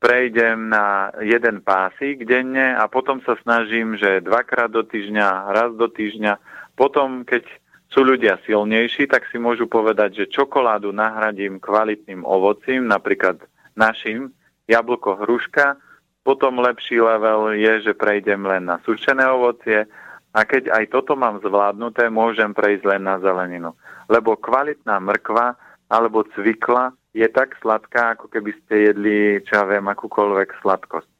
prejdem 0.00 0.72
na 0.72 1.12
jeden 1.20 1.60
pásik 1.60 2.24
denne 2.24 2.74
a 2.76 2.88
potom 2.88 3.20
sa 3.22 3.36
snažím, 3.44 3.96
že 4.00 4.24
dvakrát 4.24 4.72
do 4.72 4.82
týždňa, 4.82 5.52
raz 5.52 5.70
do 5.76 5.86
týždňa. 5.86 6.40
Potom, 6.74 7.22
keď 7.22 7.44
sú 7.92 8.02
ľudia 8.02 8.40
silnejší, 8.44 9.06
tak 9.06 9.28
si 9.30 9.38
môžu 9.38 9.70
povedať, 9.70 10.24
že 10.24 10.32
čokoládu 10.32 10.90
nahradím 10.90 11.62
kvalitným 11.62 12.26
ovocím, 12.26 12.88
napríklad 12.90 13.40
našim, 13.78 14.34
jablko, 14.66 15.22
hruška, 15.22 15.78
potom 16.26 16.58
lepší 16.58 16.98
level 16.98 17.54
je, 17.54 17.86
že 17.86 17.92
prejdem 17.94 18.42
len 18.42 18.66
na 18.66 18.82
sušené 18.82 19.22
ovocie 19.30 19.86
a 20.34 20.40
keď 20.42 20.74
aj 20.74 20.84
toto 20.90 21.14
mám 21.14 21.38
zvládnuté, 21.38 22.10
môžem 22.10 22.50
prejsť 22.50 22.84
len 22.90 23.06
na 23.06 23.22
zeleninu. 23.22 23.78
Lebo 24.10 24.34
kvalitná 24.34 24.98
mrkva 24.98 25.54
alebo 25.86 26.26
cvikla 26.34 26.90
je 27.14 27.24
tak 27.30 27.54
sladká, 27.62 28.18
ako 28.18 28.26
keby 28.28 28.50
ste 28.60 28.90
jedli, 28.90 29.40
čo 29.46 29.62
ja 29.62 29.64
viem, 29.64 29.86
akúkoľvek 29.86 30.60
sladkosť. 30.60 31.10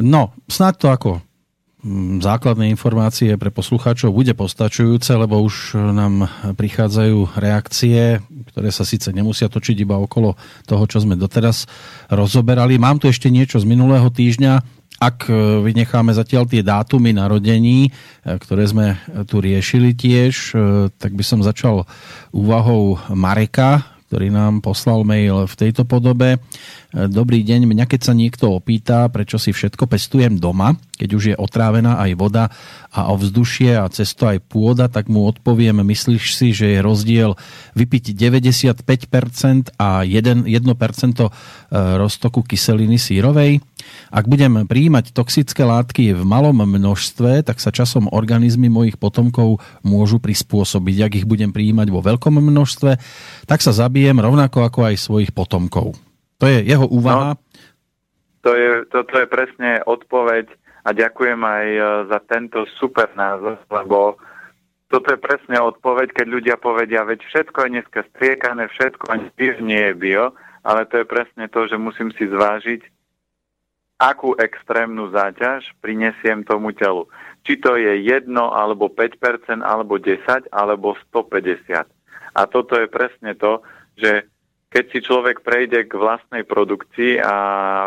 No, 0.00 0.32
snad 0.46 0.78
to 0.78 0.88
ako 0.88 1.20
základné 2.18 2.66
informácie 2.74 3.38
pre 3.38 3.54
poslucháčov 3.54 4.10
bude 4.10 4.34
postačujúce, 4.34 5.14
lebo 5.14 5.38
už 5.38 5.78
nám 5.94 6.26
prichádzajú 6.58 7.38
reakcie, 7.38 8.18
ktoré 8.50 8.74
sa 8.74 8.82
síce 8.82 9.14
nemusia 9.14 9.46
točiť 9.46 9.86
iba 9.86 9.94
okolo 9.94 10.34
toho, 10.66 10.84
čo 10.90 10.98
sme 11.02 11.14
doteraz 11.14 11.70
rozoberali. 12.10 12.76
Mám 12.76 13.02
tu 13.02 13.06
ešte 13.06 13.30
niečo 13.30 13.62
z 13.62 13.66
minulého 13.70 14.10
týždňa. 14.10 14.76
Ak 14.96 15.28
e, 15.28 15.60
vynecháme 15.60 16.16
zatiaľ 16.16 16.48
tie 16.48 16.64
dátumy 16.64 17.12
narodení, 17.12 17.88
e, 17.88 17.90
ktoré 18.24 18.64
sme 18.64 18.86
tu 19.28 19.44
riešili 19.44 19.92
tiež, 19.92 20.56
e, 20.56 20.88
tak 20.96 21.12
by 21.12 21.20
som 21.20 21.44
začal 21.44 21.84
úvahou 22.32 22.96
Mareka, 23.12 23.84
ktorý 24.08 24.32
nám 24.32 24.64
poslal 24.64 25.04
mail 25.04 25.44
v 25.44 25.54
tejto 25.58 25.84
podobe. 25.84 26.40
Dobrý 26.96 27.44
deň, 27.44 27.68
mňa 27.68 27.84
keď 27.84 28.00
sa 28.08 28.16
niekto 28.16 28.56
opýta, 28.56 29.04
prečo 29.12 29.36
si 29.36 29.52
všetko 29.52 29.84
pestujem 29.84 30.40
doma, 30.40 30.80
keď 30.96 31.10
už 31.12 31.24
je 31.28 31.36
otrávená 31.36 32.00
aj 32.00 32.16
voda 32.16 32.48
a 32.88 33.12
ovzdušie 33.12 33.76
a 33.76 33.84
cesto 33.92 34.24
aj 34.24 34.40
pôda, 34.48 34.88
tak 34.88 35.12
mu 35.12 35.28
odpoviem, 35.28 35.76
myslíš 35.84 36.32
si, 36.32 36.56
že 36.56 36.72
je 36.72 36.80
rozdiel 36.80 37.36
vypiť 37.76 38.16
95% 38.16 39.76
a 39.76 40.08
1%, 40.08 40.48
1% 40.48 40.48
e, 40.48 41.28
roztoku 42.00 42.40
kyseliny 42.40 42.96
sírovej? 42.96 43.60
Ak 44.08 44.24
budem 44.24 44.64
prijímať 44.64 45.12
toxické 45.12 45.68
látky 45.68 46.16
v 46.16 46.24
malom 46.24 46.64
množstve, 46.64 47.44
tak 47.44 47.60
sa 47.60 47.68
časom 47.76 48.08
organizmy 48.08 48.72
mojich 48.72 48.96
potomkov 48.96 49.60
môžu 49.84 50.16
prispôsobiť. 50.16 50.96
Ak 51.04 51.12
ich 51.12 51.28
budem 51.28 51.52
prijímať 51.52 51.92
vo 51.92 52.00
veľkom 52.00 52.40
množstve, 52.40 52.90
tak 53.44 53.60
sa 53.60 53.76
zabijem 53.76 54.16
rovnako 54.16 54.64
ako 54.64 54.80
aj 54.88 54.96
svojich 54.96 55.36
potomkov. 55.36 56.05
To 56.40 56.44
je 56.44 56.58
jeho 56.68 56.86
úvaha. 56.88 57.34
No, 57.34 57.40
to 58.44 58.50
je, 58.54 58.70
toto 58.92 59.14
je 59.18 59.26
presne 59.26 59.82
odpoveď 59.82 60.46
a 60.86 60.94
ďakujem 60.94 61.40
aj 61.42 61.66
e, 61.66 61.80
za 62.06 62.18
tento 62.30 62.62
super 62.78 63.10
názor, 63.18 63.58
lebo 63.66 64.20
toto 64.86 65.10
je 65.10 65.18
presne 65.18 65.58
odpoveď, 65.58 66.14
keď 66.14 66.26
ľudia 66.30 66.56
povedia, 66.62 67.02
veď 67.02 67.26
všetko 67.26 67.58
je 67.58 67.72
dneska 67.74 68.00
striekané, 68.14 68.70
všetko 68.70 69.04
ani 69.10 69.26
nie 69.66 69.82
je 69.90 69.94
bio, 69.98 70.30
ale 70.62 70.86
to 70.86 71.02
je 71.02 71.06
presne 71.10 71.50
to, 71.50 71.66
že 71.66 71.74
musím 71.74 72.14
si 72.14 72.30
zvážiť, 72.30 72.86
akú 73.98 74.38
extrémnu 74.38 75.10
záťaž 75.10 75.66
prinesiem 75.82 76.44
tomu 76.46 76.70
telu. 76.76 77.08
Či 77.42 77.58
to 77.58 77.74
je 77.74 77.98
1 78.06 78.30
alebo 78.36 78.92
5%, 78.92 79.64
alebo 79.64 79.98
10, 79.98 80.52
alebo 80.52 80.94
150. 81.10 81.88
A 82.36 82.40
toto 82.46 82.76
je 82.76 82.86
presne 82.86 83.32
to, 83.34 83.64
že 83.96 84.28
keď 84.66 84.84
si 84.90 84.98
človek 84.98 85.46
prejde 85.46 85.86
k 85.86 85.94
vlastnej 85.94 86.42
produkcii 86.42 87.22
a 87.22 87.34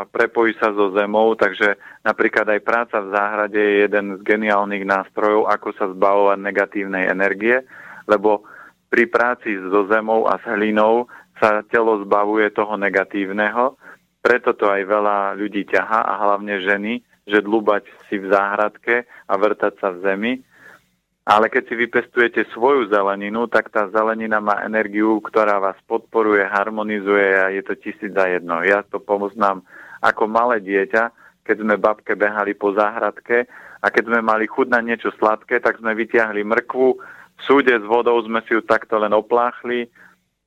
prepojí 0.07 0.55
sa 0.55 0.71
so 0.71 0.95
zemou, 0.95 1.35
takže 1.35 1.75
napríklad 2.07 2.47
aj 2.55 2.61
práca 2.63 2.97
v 3.03 3.11
záhrade 3.11 3.59
je 3.59 3.75
jeden 3.83 4.05
z 4.17 4.21
geniálnych 4.23 4.87
nástrojov, 4.87 5.51
ako 5.51 5.69
sa 5.75 5.85
zbavovať 5.91 6.39
negatívnej 6.39 7.11
energie, 7.11 7.59
lebo 8.07 8.47
pri 8.89 9.05
práci 9.11 9.53
so 9.59 9.85
zemou 9.91 10.25
a 10.25 10.39
s 10.39 10.45
hlinou 10.49 11.05
sa 11.37 11.61
telo 11.67 11.99
zbavuje 12.03 12.49
toho 12.55 12.79
negatívneho, 12.79 13.75
preto 14.19 14.55
to 14.55 14.67
aj 14.67 14.83
veľa 14.83 15.39
ľudí 15.39 15.67
ťaha 15.67 15.99
a 16.03 16.13
hlavne 16.27 16.59
ženy, 16.63 16.93
že 17.29 17.45
dlubať 17.45 17.87
si 18.09 18.17
v 18.17 18.33
záhradke 18.33 19.05
a 19.05 19.33
vrtať 19.37 19.73
sa 19.79 19.93
v 19.93 20.01
zemi, 20.03 20.33
ale 21.29 21.45
keď 21.53 21.63
si 21.69 21.75
vypestujete 21.77 22.41
svoju 22.57 22.89
zeleninu, 22.89 23.45
tak 23.45 23.69
tá 23.69 23.85
zelenina 23.93 24.41
má 24.41 24.65
energiu, 24.65 25.21
ktorá 25.21 25.61
vás 25.61 25.77
podporuje, 25.85 26.41
harmonizuje 26.41 27.29
a 27.37 27.53
je 27.53 27.61
to 27.61 27.77
tisíc 27.77 28.09
za 28.17 28.25
jedno. 28.25 28.65
Ja 28.65 28.81
to 28.81 28.97
poznám 28.97 29.61
ako 30.01 30.25
malé 30.25 30.57
dieťa, 30.57 31.13
keď 31.45 31.55
sme 31.61 31.77
babke 31.77 32.17
behali 32.17 32.57
po 32.57 32.73
záhradke 32.73 33.45
a 33.77 33.85
keď 33.93 34.09
sme 34.09 34.19
mali 34.25 34.49
chuť 34.49 34.73
na 34.73 34.81
niečo 34.81 35.13
sladké, 35.21 35.61
tak 35.61 35.77
sme 35.77 35.93
vytiahli 35.93 36.41
mrkvu, 36.41 36.87
v 37.39 37.41
súde 37.45 37.77
s 37.77 37.85
vodou 37.85 38.17
sme 38.25 38.41
si 38.49 38.57
ju 38.57 38.65
takto 38.65 38.97
len 38.97 39.13
opláchli 39.13 39.85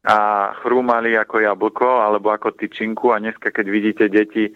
a 0.02 0.50
chrúmali 0.66 1.14
ako 1.14 1.46
jablko 1.46 2.10
alebo 2.10 2.34
ako 2.34 2.58
tyčinku 2.58 3.14
a 3.14 3.22
dneska, 3.22 3.54
keď 3.54 3.66
vidíte 3.70 4.04
deti 4.10 4.50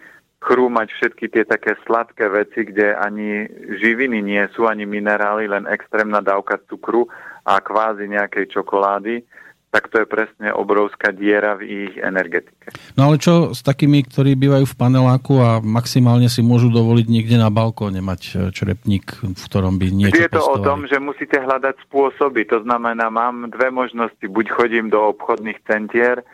chrúmať 0.47 0.89
všetky 0.95 1.27
tie 1.27 1.43
také 1.43 1.75
sladké 1.83 2.31
veci, 2.31 2.63
kde 2.63 2.95
ani 2.95 3.51
živiny 3.83 4.23
nie 4.23 4.47
sú, 4.55 4.71
ani 4.71 4.87
minerály, 4.87 5.51
len 5.51 5.67
extrémna 5.67 6.23
dávka 6.23 6.63
cukru 6.71 7.11
a 7.43 7.59
kvázi 7.59 8.07
nejakej 8.07 8.55
čokolády, 8.55 9.27
tak 9.75 9.91
to 9.91 10.01
je 10.01 10.07
presne 10.07 10.55
obrovská 10.55 11.11
diera 11.11 11.59
v 11.59 11.91
ich 11.91 11.95
energetike. 11.99 12.71
No 12.95 13.11
ale 13.11 13.19
čo 13.19 13.53
s 13.53 13.61
takými, 13.67 14.07
ktorí 14.07 14.39
bývajú 14.39 14.65
v 14.65 14.79
paneláku 14.79 15.43
a 15.43 15.59
maximálne 15.61 16.31
si 16.31 16.41
môžu 16.41 16.71
dovoliť 16.71 17.07
niekde 17.11 17.37
na 17.37 17.51
balkóne 17.51 17.99
mať 18.01 18.23
e, 18.25 18.33
črepník, 18.55 19.21
v 19.21 19.43
ktorom 19.51 19.77
by 19.77 19.87
niečo 19.93 20.17
Je 20.17 20.31
to 20.33 20.41
pestovali. 20.41 20.63
o 20.63 20.65
tom, 20.65 20.79
že 20.87 20.97
musíte 21.03 21.37
hľadať 21.43 21.83
spôsoby. 21.91 22.49
To 22.55 22.63
znamená, 22.63 23.11
mám 23.13 23.51
dve 23.53 23.69
možnosti. 23.69 24.23
Buď 24.23 24.47
chodím 24.55 24.89
do 24.89 25.13
obchodných 25.13 25.61
centier, 25.67 26.25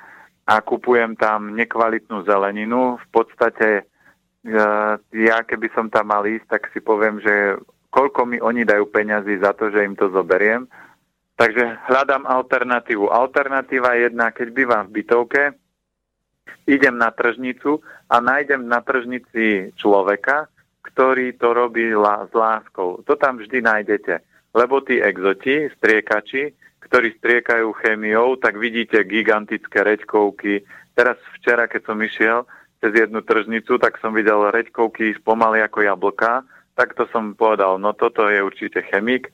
a 0.43 0.59
kupujem 0.59 1.15
tam 1.15 1.55
nekvalitnú 1.55 2.27
zeleninu. 2.27 2.99
V 2.99 3.07
podstate 3.15 3.87
ja 4.45 5.37
keby 5.47 5.71
som 5.75 5.87
tam 5.87 6.11
mal 6.11 6.27
ísť, 6.27 6.47
tak 6.51 6.63
si 6.75 6.83
poviem, 6.83 7.23
že 7.23 7.59
koľko 7.95 8.27
mi 8.27 8.39
oni 8.43 8.67
dajú 8.67 8.91
peňazí 8.91 9.39
za 9.39 9.55
to, 9.55 9.71
že 9.71 9.87
im 9.87 9.95
to 9.95 10.11
zoberiem. 10.11 10.67
Takže 11.39 11.79
hľadám 11.89 12.27
alternatívu. 12.27 13.09
Alternatíva 13.11 13.95
je 13.95 14.11
jedna, 14.11 14.31
keď 14.35 14.49
bývam 14.51 14.85
v 14.89 15.03
bytovke, 15.03 15.43
idem 16.67 16.99
na 16.99 17.11
tržnicu 17.11 17.83
a 18.11 18.19
nájdem 18.19 18.67
na 18.67 18.83
tržnici 18.83 19.75
človeka, 19.79 20.51
ktorý 20.83 21.39
to 21.39 21.55
robí 21.55 21.95
s 21.95 22.33
láskou. 22.35 23.03
To 23.07 23.15
tam 23.15 23.39
vždy 23.39 23.63
nájdete. 23.63 24.21
Lebo 24.53 24.85
tí 24.85 25.01
exoti, 25.01 25.71
striekači, 25.79 26.53
ktorí 26.85 27.17
striekajú 27.17 27.73
chemiou, 27.81 28.37
tak 28.37 28.61
vidíte 28.61 29.01
gigantické 29.09 29.81
reďkovky. 29.81 30.61
Teraz 30.93 31.17
včera, 31.41 31.65
keď 31.65 31.83
som 31.89 31.99
išiel 32.05 32.45
cez 32.83 32.91
jednu 32.99 33.23
tržnicu, 33.23 33.79
tak 33.79 34.03
som 34.03 34.11
videl 34.11 34.51
reďkovky 34.51 35.15
pomaly 35.23 35.63
ako 35.63 35.87
jablka. 35.87 36.43
Tak 36.75 36.99
to 36.99 37.07
som 37.15 37.39
povedal, 37.39 37.79
no 37.79 37.95
toto 37.95 38.27
je 38.27 38.43
určite 38.43 38.83
chemik. 38.91 39.31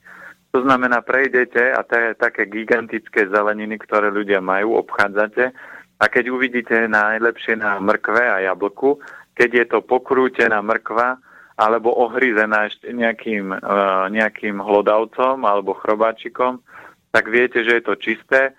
To 0.52 0.60
znamená, 0.60 1.00
prejdete 1.00 1.72
a 1.72 1.80
te, 1.80 2.12
také 2.20 2.44
gigantické 2.44 3.24
zeleniny, 3.28 3.80
ktoré 3.80 4.12
ľudia 4.12 4.44
majú, 4.44 4.76
obchádzate 4.76 5.52
a 5.98 6.04
keď 6.06 6.24
uvidíte 6.30 6.76
najlepšie 6.88 7.58
na 7.58 7.76
mrkve 7.82 8.22
a 8.22 8.36
jablku, 8.46 9.02
keď 9.34 9.50
je 9.54 9.64
to 9.66 9.78
pokrútená 9.82 10.62
mrkva 10.62 11.18
alebo 11.58 11.90
ohryzená 11.90 12.70
ešte 12.70 12.94
nejakým, 12.94 13.50
uh, 13.50 14.06
nejakým 14.06 14.62
hlodavcom 14.62 15.42
alebo 15.42 15.74
chrobáčikom, 15.74 16.62
tak 17.10 17.26
viete, 17.26 17.66
že 17.66 17.82
je 17.82 17.82
to 17.82 17.94
čisté. 17.98 18.54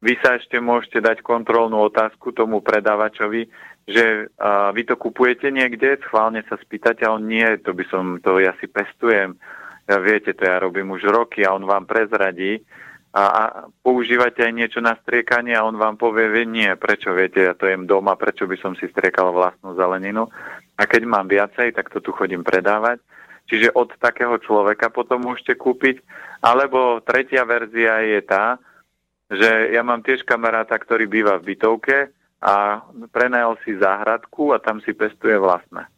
Vy 0.00 0.16
sa 0.24 0.40
ešte 0.40 0.56
môžete 0.62 1.04
dať 1.04 1.20
kontrolnú 1.20 1.90
otázku 1.92 2.32
tomu 2.32 2.64
predávačovi, 2.64 3.50
že 3.88 4.28
uh, 4.28 4.68
vy 4.76 4.84
to 4.84 5.00
kupujete 5.00 5.48
niekde, 5.48 5.96
schválne 6.04 6.44
sa 6.44 6.60
spýtate 6.60 7.08
a 7.08 7.16
on 7.16 7.24
nie, 7.24 7.56
to 7.64 7.72
by 7.72 7.88
som, 7.88 8.20
to 8.20 8.36
ja 8.36 8.52
si 8.60 8.68
pestujem, 8.68 9.40
ja 9.88 9.96
viete, 9.96 10.36
to 10.36 10.44
ja 10.44 10.60
robím 10.60 10.92
už 10.92 11.08
roky 11.08 11.40
a 11.48 11.56
on 11.56 11.64
vám 11.64 11.88
prezradí. 11.88 12.60
A, 13.16 13.22
a 13.24 13.42
používate 13.80 14.44
aj 14.44 14.52
niečo 14.52 14.84
na 14.84 14.92
striekanie 15.00 15.56
a 15.56 15.64
on 15.64 15.80
vám 15.80 15.96
povie, 15.96 16.28
že 16.28 16.44
nie, 16.44 16.68
prečo 16.76 17.16
viete, 17.16 17.40
ja 17.40 17.56
to 17.56 17.64
jem 17.64 17.88
doma, 17.88 18.12
prečo 18.20 18.44
by 18.44 18.60
som 18.60 18.76
si 18.76 18.84
striekal 18.92 19.32
vlastnú 19.32 19.72
zeleninu? 19.72 20.28
A 20.76 20.84
keď 20.84 21.08
mám 21.08 21.24
viacej, 21.24 21.72
tak 21.72 21.88
to 21.88 22.04
tu 22.04 22.12
chodím 22.12 22.44
predávať. 22.44 23.00
Čiže 23.48 23.72
od 23.72 23.96
takého 23.96 24.36
človeka 24.44 24.92
potom 24.92 25.24
môžete 25.24 25.56
kúpiť. 25.56 26.04
Alebo 26.44 27.00
tretia 27.00 27.48
verzia 27.48 28.04
je 28.04 28.20
tá, 28.20 28.60
že 29.32 29.72
ja 29.72 29.80
mám 29.80 30.04
tiež 30.04 30.28
kamaráta, 30.28 30.76
ktorý 30.76 31.08
býva 31.08 31.40
v 31.40 31.56
bytovke 31.56 32.12
a 32.38 32.86
prenajal 33.10 33.58
si 33.66 33.74
záhradku 33.74 34.54
a 34.54 34.62
tam 34.62 34.78
si 34.82 34.94
pestuje 34.94 35.34
vlastné. 35.34 35.90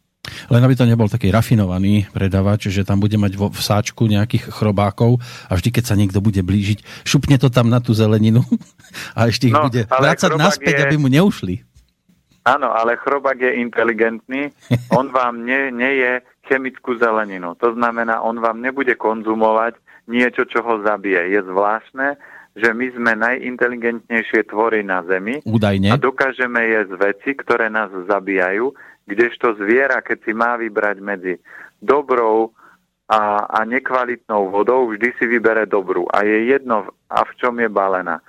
Len 0.49 0.61
aby 0.61 0.77
to 0.77 0.89
nebol 0.89 1.09
taký 1.09 1.29
rafinovaný 1.33 2.09
predávač, 2.13 2.69
že 2.69 2.85
tam 2.85 3.01
bude 3.01 3.17
mať 3.17 3.33
vo 3.37 3.49
vsáčku 3.49 4.05
nejakých 4.05 4.49
chrobákov 4.53 5.21
a 5.49 5.57
vždy, 5.57 5.69
keď 5.69 5.83
sa 5.85 5.95
niekto 5.97 6.21
bude 6.21 6.41
blížiť, 6.41 7.05
šupne 7.05 7.37
to 7.41 7.49
tam 7.49 7.69
na 7.69 7.81
tú 7.81 7.93
zeleninu 7.93 8.41
a 9.17 9.29
ešte 9.29 9.49
ich 9.49 9.57
no, 9.57 9.69
bude 9.69 9.85
vrácať 9.89 10.31
naspäť, 10.37 10.75
je... 10.77 10.83
aby 10.87 10.95
mu 10.97 11.09
neušli. 11.09 11.65
Áno, 12.41 12.73
ale 12.73 12.97
chrobák 12.97 13.37
je 13.37 13.61
inteligentný, 13.61 14.49
on 14.97 15.13
vám 15.13 15.45
nie, 15.45 15.69
nie 15.69 16.01
je 16.01 16.11
chemickú 16.49 16.97
zeleninu. 16.97 17.53
To 17.61 17.77
znamená, 17.77 18.21
on 18.21 18.41
vám 18.41 18.61
nebude 18.61 18.97
konzumovať 18.97 19.77
niečo, 20.09 20.49
čo 20.49 20.65
ho 20.65 20.81
zabije. 20.81 21.37
Je 21.37 21.41
zvláštne, 21.45 22.17
že 22.51 22.75
my 22.75 22.87
sme 22.91 23.11
najinteligentnejšie 23.15 24.51
tvory 24.51 24.83
na 24.83 24.99
Zemi 25.07 25.39
Údajne. 25.47 25.91
a 25.91 25.95
dokážeme 25.95 26.59
jesť 26.67 26.91
veci, 26.99 27.29
ktoré 27.35 27.71
nás 27.71 27.87
zabíjajú, 28.11 28.75
kdežto 29.07 29.55
zviera, 29.55 30.03
keď 30.03 30.17
si 30.27 30.31
má 30.35 30.59
vybrať 30.59 30.97
medzi 30.99 31.33
dobrou 31.79 32.51
a, 33.07 33.47
a 33.47 33.59
nekvalitnou 33.63 34.51
vodou, 34.51 34.87
vždy 34.87 35.15
si 35.19 35.25
vybere 35.27 35.67
dobrú. 35.67 36.07
A 36.11 36.23
je 36.23 36.51
jedno, 36.51 36.91
a 37.11 37.23
v 37.23 37.31
čom 37.39 37.55
je 37.59 37.67
balená. 37.71 38.19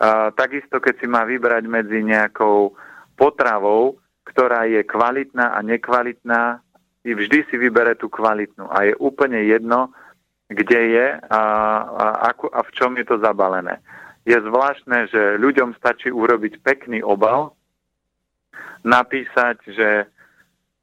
A, 0.00 0.32
takisto, 0.32 0.80
keď 0.80 0.94
si 1.00 1.06
má 1.08 1.24
vybrať 1.24 1.64
medzi 1.68 2.00
nejakou 2.04 2.76
potravou, 3.16 4.00
ktorá 4.28 4.64
je 4.68 4.80
kvalitná 4.84 5.56
a 5.56 5.58
nekvalitná, 5.60 6.60
vždy 7.04 7.38
si 7.48 7.56
vybere 7.56 7.96
tú 7.96 8.12
kvalitnú. 8.12 8.68
A 8.68 8.88
je 8.88 8.94
úplne 9.00 9.44
jedno, 9.44 9.92
kde 10.54 10.80
je 10.96 11.06
a, 11.18 11.42
a, 11.84 12.06
ako, 12.32 12.52
a 12.52 12.60
v 12.62 12.70
čom 12.76 12.92
je 13.00 13.06
to 13.08 13.16
zabalené. 13.18 13.80
Je 14.22 14.38
zvláštne, 14.38 15.10
že 15.10 15.40
ľuďom 15.42 15.74
stačí 15.74 16.12
urobiť 16.12 16.62
pekný 16.62 17.02
obal, 17.02 17.56
napísať, 18.86 19.58
že 19.66 19.88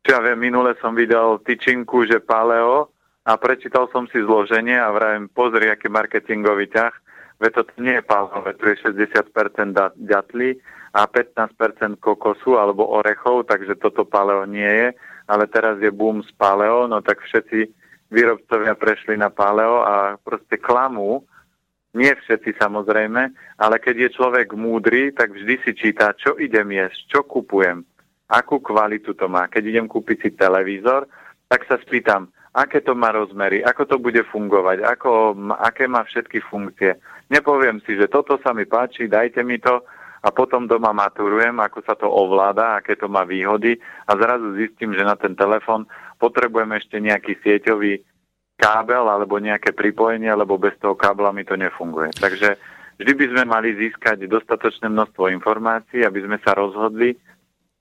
čo 0.03 0.09
ja 0.15 0.19
viem, 0.23 0.39
minule 0.39 0.75
som 0.79 0.95
videl 0.95 1.39
tyčinku, 1.43 2.07
že 2.07 2.23
paleo 2.23 2.91
a 3.27 3.35
prečítal 3.35 3.91
som 3.91 4.07
si 4.07 4.19
zloženie 4.23 4.79
a 4.79 4.89
vravím, 4.89 5.27
pozri, 5.27 5.67
aký 5.67 5.91
marketingový 5.91 6.71
ťah, 6.71 6.93
veď 7.39 7.51
to 7.55 7.63
nie 7.83 7.95
je 7.99 8.03
paleo, 8.07 8.39
to 8.55 8.63
je 8.73 8.75
60% 8.89 9.75
ďatli 9.99 10.49
a 10.95 11.05
15% 11.05 12.01
kokosu 12.01 12.57
alebo 12.57 12.89
orechov, 12.89 13.45
takže 13.45 13.77
toto 13.77 14.07
paleo 14.07 14.47
nie 14.47 14.65
je, 14.65 14.87
ale 15.29 15.45
teraz 15.45 15.77
je 15.77 15.91
boom 15.93 16.25
z 16.25 16.31
paleo, 16.39 16.89
no 16.89 17.03
tak 17.05 17.21
všetci 17.21 17.78
výrobcovia 18.09 18.73
prešli 18.75 19.15
na 19.17 19.29
paleo 19.29 19.85
a 19.85 20.17
proste 20.17 20.57
klamú, 20.57 21.23
nie 21.97 22.13
všetci 22.13 22.61
samozrejme, 22.61 23.21
ale 23.57 23.75
keď 23.81 23.95
je 24.09 24.15
človek 24.17 24.53
múdry, 24.53 25.09
tak 25.09 25.33
vždy 25.33 25.55
si 25.65 25.71
číta, 25.73 26.13
čo 26.13 26.37
idem 26.37 26.69
jesť, 26.69 26.99
čo 27.09 27.19
kupujem, 27.25 27.81
akú 28.29 28.61
kvalitu 28.61 29.17
to 29.17 29.25
má. 29.25 29.49
Keď 29.49 29.63
idem 29.65 29.87
kúpiť 29.89 30.17
si 30.21 30.29
televízor, 30.37 31.09
tak 31.49 31.65
sa 31.65 31.81
spýtam, 31.81 32.29
aké 32.53 32.85
to 32.85 32.93
má 32.93 33.09
rozmery, 33.09 33.65
ako 33.65 33.89
to 33.89 33.97
bude 33.97 34.21
fungovať, 34.29 34.85
ako, 34.85 35.33
aké 35.57 35.89
má 35.89 36.05
všetky 36.05 36.45
funkcie. 36.45 36.93
Nepoviem 37.33 37.81
si, 37.85 37.97
že 37.97 38.05
toto 38.05 38.37
sa 38.41 38.53
mi 38.53 38.69
páči, 38.69 39.09
dajte 39.09 39.41
mi 39.41 39.57
to 39.57 39.81
a 40.19 40.29
potom 40.29 40.69
doma 40.69 40.93
maturujem, 40.93 41.57
ako 41.57 41.79
sa 41.85 41.97
to 41.97 42.05
ovláda, 42.05 42.77
aké 42.77 42.93
to 42.99 43.09
má 43.09 43.25
výhody 43.25 43.81
a 44.05 44.13
zrazu 44.13 44.53
zistím, 44.61 44.93
že 44.93 45.01
na 45.01 45.17
ten 45.17 45.33
telefon 45.33 45.89
potrebujem 46.19 46.75
ešte 46.75 46.99
nejaký 46.99 47.39
sieťový 47.39 48.03
kábel 48.59 49.07
alebo 49.07 49.39
nejaké 49.39 49.71
pripojenie, 49.71 50.29
lebo 50.35 50.59
bez 50.59 50.75
toho 50.83 50.93
kábla 50.93 51.31
mi 51.31 51.47
to 51.47 51.55
nefunguje. 51.55 52.11
Takže 52.11 52.59
vždy 52.99 53.11
by 53.15 53.25
sme 53.31 53.43
mali 53.47 53.71
získať 53.79 54.27
dostatočné 54.27 54.91
množstvo 54.91 55.31
informácií, 55.31 56.03
aby 56.03 56.19
sme 56.27 56.37
sa 56.43 56.51
rozhodli, 56.59 57.15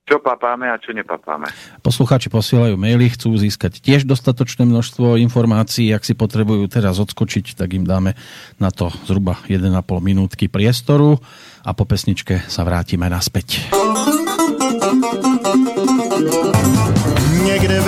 čo 0.09 0.24
papáme 0.24 0.72
a 0.72 0.81
čo 0.81 0.96
nepapáme. 0.96 1.51
Poslucháči 1.85 2.33
posielajú 2.33 2.81
maily, 2.81 3.12
chcú 3.12 3.37
získať 3.37 3.85
tiež 3.85 4.09
dostatočné 4.09 4.64
množstvo 4.64 5.20
informácií. 5.20 5.92
Ak 5.92 6.09
si 6.09 6.16
potrebujú 6.16 6.64
teraz 6.72 6.96
odskočiť, 6.96 7.59
tak 7.59 7.77
im 7.77 7.85
dáme 7.85 8.16
na 8.57 8.72
to 8.72 8.88
zhruba 9.05 9.37
1,5 9.44 9.68
minútky 10.01 10.48
priestoru 10.48 11.20
a 11.61 11.77
po 11.77 11.85
pesničke 11.85 12.48
sa 12.48 12.64
vrátime 12.64 13.05
naspäť. 13.12 13.68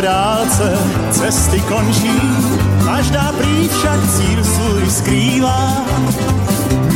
Dálce 0.00 0.78
cesty 1.10 1.60
končí, 1.60 2.20
každá 2.84 3.32
prý 3.38 3.68
však 3.68 4.00
cíl 4.16 4.44
svůj 4.44 4.90
skrývá. 4.90 5.84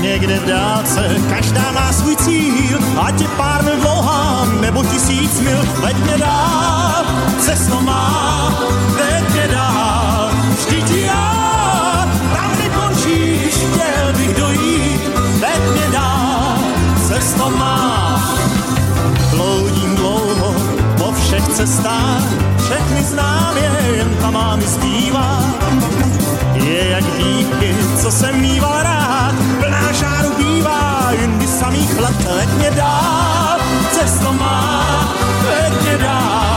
Někde 0.00 0.38
v 0.40 0.46
dálce 0.46 1.16
každá 1.30 1.72
má 1.72 1.92
svůj 1.92 2.16
cíl, 2.16 2.78
ať 3.02 3.20
je 3.20 3.28
pár 3.28 3.64
mil 3.64 3.76
dlouhá, 3.76 4.46
nebo 4.60 4.84
tisíc 4.84 5.40
mil, 5.40 5.58
veď 5.82 5.96
mě 5.96 6.18
dál, 6.18 7.04
cesto 7.40 7.80
má, 7.80 8.54
veď 8.96 9.32
mě 9.32 9.48
dál, 9.48 10.30
vždyť 10.58 10.90
já, 10.90 12.08
tam 12.32 12.50
nekončíš, 12.58 13.54
chtěl 13.54 14.12
bych 14.16 14.36
dojít, 14.36 15.00
veď 15.40 15.60
mě 15.72 15.86
dál, 15.92 16.58
cesto 17.08 17.50
má. 17.50 17.83
Všech 21.34 21.48
cestách, 21.48 22.22
všechny 22.64 23.02
znám 23.02 23.56
je, 23.56 23.96
jen 23.96 24.16
ta 24.20 24.30
mámy 24.30 24.64
zpívá. 24.66 25.40
Je 26.54 26.90
jak 26.90 27.04
díky, 27.04 27.76
co 28.02 28.10
jsem 28.10 28.40
mýval 28.40 28.82
rád, 28.82 29.34
plná 29.60 29.92
žáru 29.92 30.32
bývá, 30.36 31.10
jindy 31.20 31.46
samých 31.46 31.98
let, 32.00 32.26
let 32.36 32.48
mě 32.58 32.70
dá, 32.70 33.58
cesto 33.92 34.32
má, 34.32 34.84
let 35.46 35.82
mě 35.82 35.98
dá, 35.98 36.53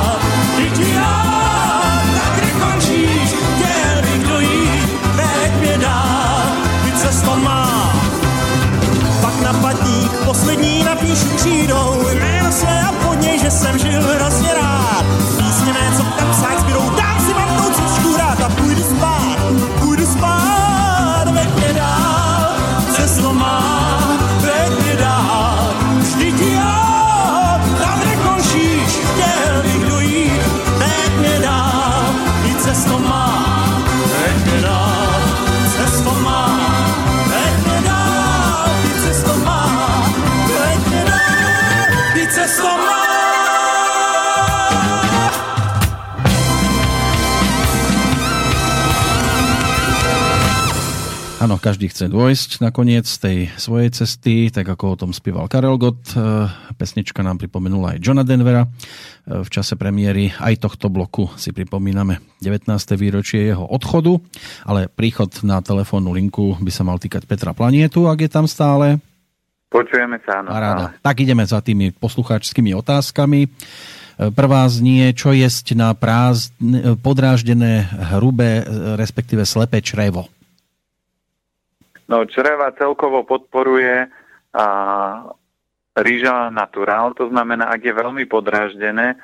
každý 51.67 51.91
chce 51.91 52.08
dôjsť 52.08 52.63
na 52.63 52.71
koniec 52.71 53.03
tej 53.03 53.51
svojej 53.60 53.91
cesty, 53.91 54.47
tak 54.47 54.63
ako 54.63 54.95
o 54.95 54.99
tom 55.03 55.12
spieval 55.12 55.51
Karel 55.51 55.75
Gott. 55.75 55.99
E, 56.15 56.47
pesnička 56.80 57.19
nám 57.19 57.43
pripomenula 57.43 57.91
aj 57.91 57.99
Johna 57.99 58.23
Denvera. 58.23 58.63
E, 58.63 58.69
v 59.43 59.49
čase 59.51 59.75
premiéry 59.75 60.32
aj 60.39 60.63
tohto 60.63 60.88
bloku 60.88 61.27
si 61.36 61.51
pripomíname 61.51 62.23
19. 62.39 62.71
výročie 62.95 63.51
jeho 63.51 63.67
odchodu, 63.67 64.15
ale 64.63 64.88
príchod 64.88 65.27
na 65.43 65.60
telefónnu 65.60 66.15
linku 66.15 66.56
by 66.56 66.71
sa 66.71 66.88
mal 66.88 67.03
týkať 67.03 67.27
Petra 67.27 67.51
Planietu, 67.51 68.08
ak 68.08 68.23
je 68.23 68.32
tam 68.32 68.47
stále. 68.47 69.03
Počujeme 69.67 70.23
sa, 70.23 70.39
áno. 70.39 70.56
Paráda. 70.56 70.95
Tak 71.03 71.19
ideme 71.19 71.43
za 71.43 71.60
tými 71.60 71.91
poslucháčskými 71.99 72.71
otázkami. 72.80 73.43
E, 73.43 73.49
prvá 74.32 74.63
znie, 74.71 75.12
čo 75.12 75.36
jesť 75.36 75.75
na 75.75 75.91
prázdne, 75.91 76.95
podráždené, 77.03 77.91
hrubé, 78.15 78.63
respektíve 78.95 79.43
slepé 79.43 79.84
črevo. 79.84 80.32
No, 82.07 82.23
čreva 82.23 82.71
celkovo 82.71 83.27
podporuje 83.27 84.07
a, 84.55 84.65
rýža 85.97 86.53
naturál, 86.53 87.11
to 87.17 87.27
znamená, 87.27 87.67
ak 87.73 87.81
je 87.83 87.93
veľmi 87.93 88.23
podráždené, 88.29 89.19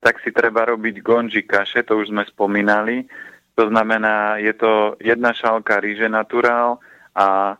tak 0.00 0.20
si 0.20 0.32
treba 0.32 0.68
robiť 0.68 1.00
gonži 1.00 1.42
kaše, 1.44 1.84
to 1.84 2.00
už 2.00 2.12
sme 2.12 2.24
spomínali. 2.28 3.08
To 3.54 3.70
znamená, 3.70 4.36
je 4.42 4.52
to 4.52 4.98
jedna 4.98 5.30
šálka 5.32 5.78
rýže 5.78 6.10
naturál 6.10 6.82
a 7.14 7.56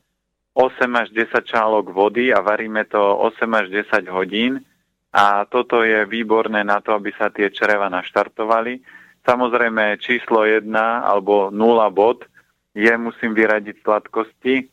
8 0.54 0.86
až 1.00 1.08
10 1.14 1.34
šálok 1.46 1.94
vody 1.94 2.34
a 2.34 2.42
varíme 2.42 2.84
to 2.90 3.00
8 3.00 3.46
až 3.54 3.66
10 3.70 4.10
hodín. 4.10 4.62
A 5.14 5.46
toto 5.46 5.86
je 5.86 6.02
výborné 6.04 6.66
na 6.66 6.82
to, 6.82 6.98
aby 6.98 7.14
sa 7.14 7.30
tie 7.30 7.46
čreva 7.50 7.86
naštartovali. 7.86 8.82
Samozrejme 9.22 10.02
číslo 10.02 10.42
1 10.42 10.66
alebo 11.06 11.54
0 11.54 11.54
bod 11.94 12.26
je 12.74 12.92
musím 12.98 13.32
vyradiť 13.32 13.80
sladkosti 13.86 14.66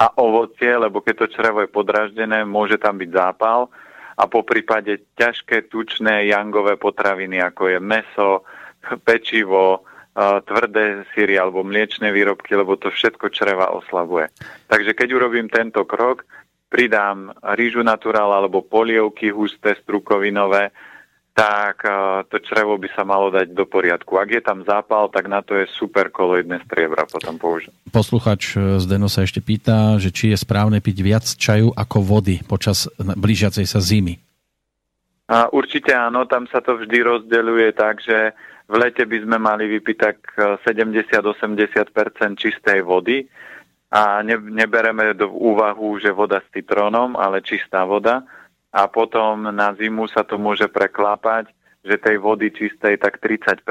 a 0.00 0.06
ovocie, 0.20 0.76
lebo 0.76 1.00
keď 1.00 1.24
to 1.24 1.26
črevo 1.32 1.64
je 1.64 1.72
podraždené, 1.72 2.44
môže 2.44 2.76
tam 2.76 3.00
byť 3.00 3.10
zápal 3.12 3.72
a 4.20 4.28
po 4.28 4.44
prípade 4.44 5.00
ťažké 5.16 5.72
tučné 5.72 6.28
jangové 6.28 6.76
potraviny, 6.76 7.40
ako 7.40 7.72
je 7.72 7.78
meso, 7.80 8.30
pečivo, 9.00 9.88
tvrdé 10.20 11.08
síry 11.16 11.40
alebo 11.40 11.64
mliečne 11.64 12.12
výrobky, 12.12 12.52
lebo 12.52 12.76
to 12.76 12.92
všetko 12.92 13.32
čreva 13.32 13.72
oslabuje. 13.72 14.28
Takže 14.68 14.92
keď 14.92 15.08
urobím 15.16 15.48
tento 15.48 15.88
krok, 15.88 16.28
pridám 16.68 17.32
rýžu 17.56 17.80
naturál 17.80 18.34
alebo 18.34 18.60
polievky 18.60 19.32
husté, 19.32 19.78
strukovinové, 19.80 20.68
tak 21.40 21.88
to 22.28 22.36
črevo 22.44 22.76
by 22.76 22.84
sa 22.92 23.00
malo 23.00 23.32
dať 23.32 23.56
do 23.56 23.64
poriadku. 23.64 24.20
Ak 24.20 24.28
je 24.28 24.44
tam 24.44 24.60
zápal, 24.60 25.08
tak 25.08 25.24
na 25.24 25.40
to 25.40 25.56
je 25.56 25.64
super 25.72 26.12
koloidné 26.12 26.60
striebra 26.68 27.08
potom 27.08 27.40
použiť. 27.40 27.72
Posluchač 27.88 28.60
e, 28.60 28.76
z 28.76 28.84
Deno 28.84 29.08
sa 29.08 29.24
ešte 29.24 29.40
pýta, 29.40 29.96
že 29.96 30.12
či 30.12 30.28
je 30.28 30.36
správne 30.36 30.84
piť 30.84 31.00
viac 31.00 31.24
čaju 31.24 31.72
ako 31.72 31.96
vody 32.04 32.44
počas 32.44 32.92
blížiacej 33.00 33.64
sa 33.64 33.80
zimy. 33.80 34.20
A 35.32 35.48
určite 35.48 35.96
áno, 35.96 36.28
tam 36.28 36.44
sa 36.52 36.60
to 36.60 36.76
vždy 36.76 37.00
rozdeľuje 37.00 37.68
tak, 37.72 38.04
že 38.04 38.36
v 38.68 38.76
lete 38.76 39.08
by 39.08 39.24
sme 39.24 39.40
mali 39.40 39.64
vypiť 39.80 39.96
tak 39.96 40.16
70-80% 40.36 42.36
čistej 42.36 42.84
vody 42.84 43.24
a 43.88 44.20
ne, 44.20 44.36
nebereme 44.36 45.16
do 45.16 45.32
úvahu, 45.32 45.96
že 45.96 46.12
voda 46.12 46.44
s 46.44 46.52
citrónom, 46.52 47.16
ale 47.16 47.40
čistá 47.40 47.88
voda 47.88 48.28
a 48.70 48.86
potom 48.86 49.50
na 49.50 49.74
zimu 49.74 50.06
sa 50.06 50.22
to 50.22 50.38
môže 50.38 50.70
preklápať, 50.70 51.50
že 51.82 51.98
tej 51.98 52.16
vody 52.22 52.54
čistej 52.54 53.00
tak 53.02 53.18
30% 53.18 53.66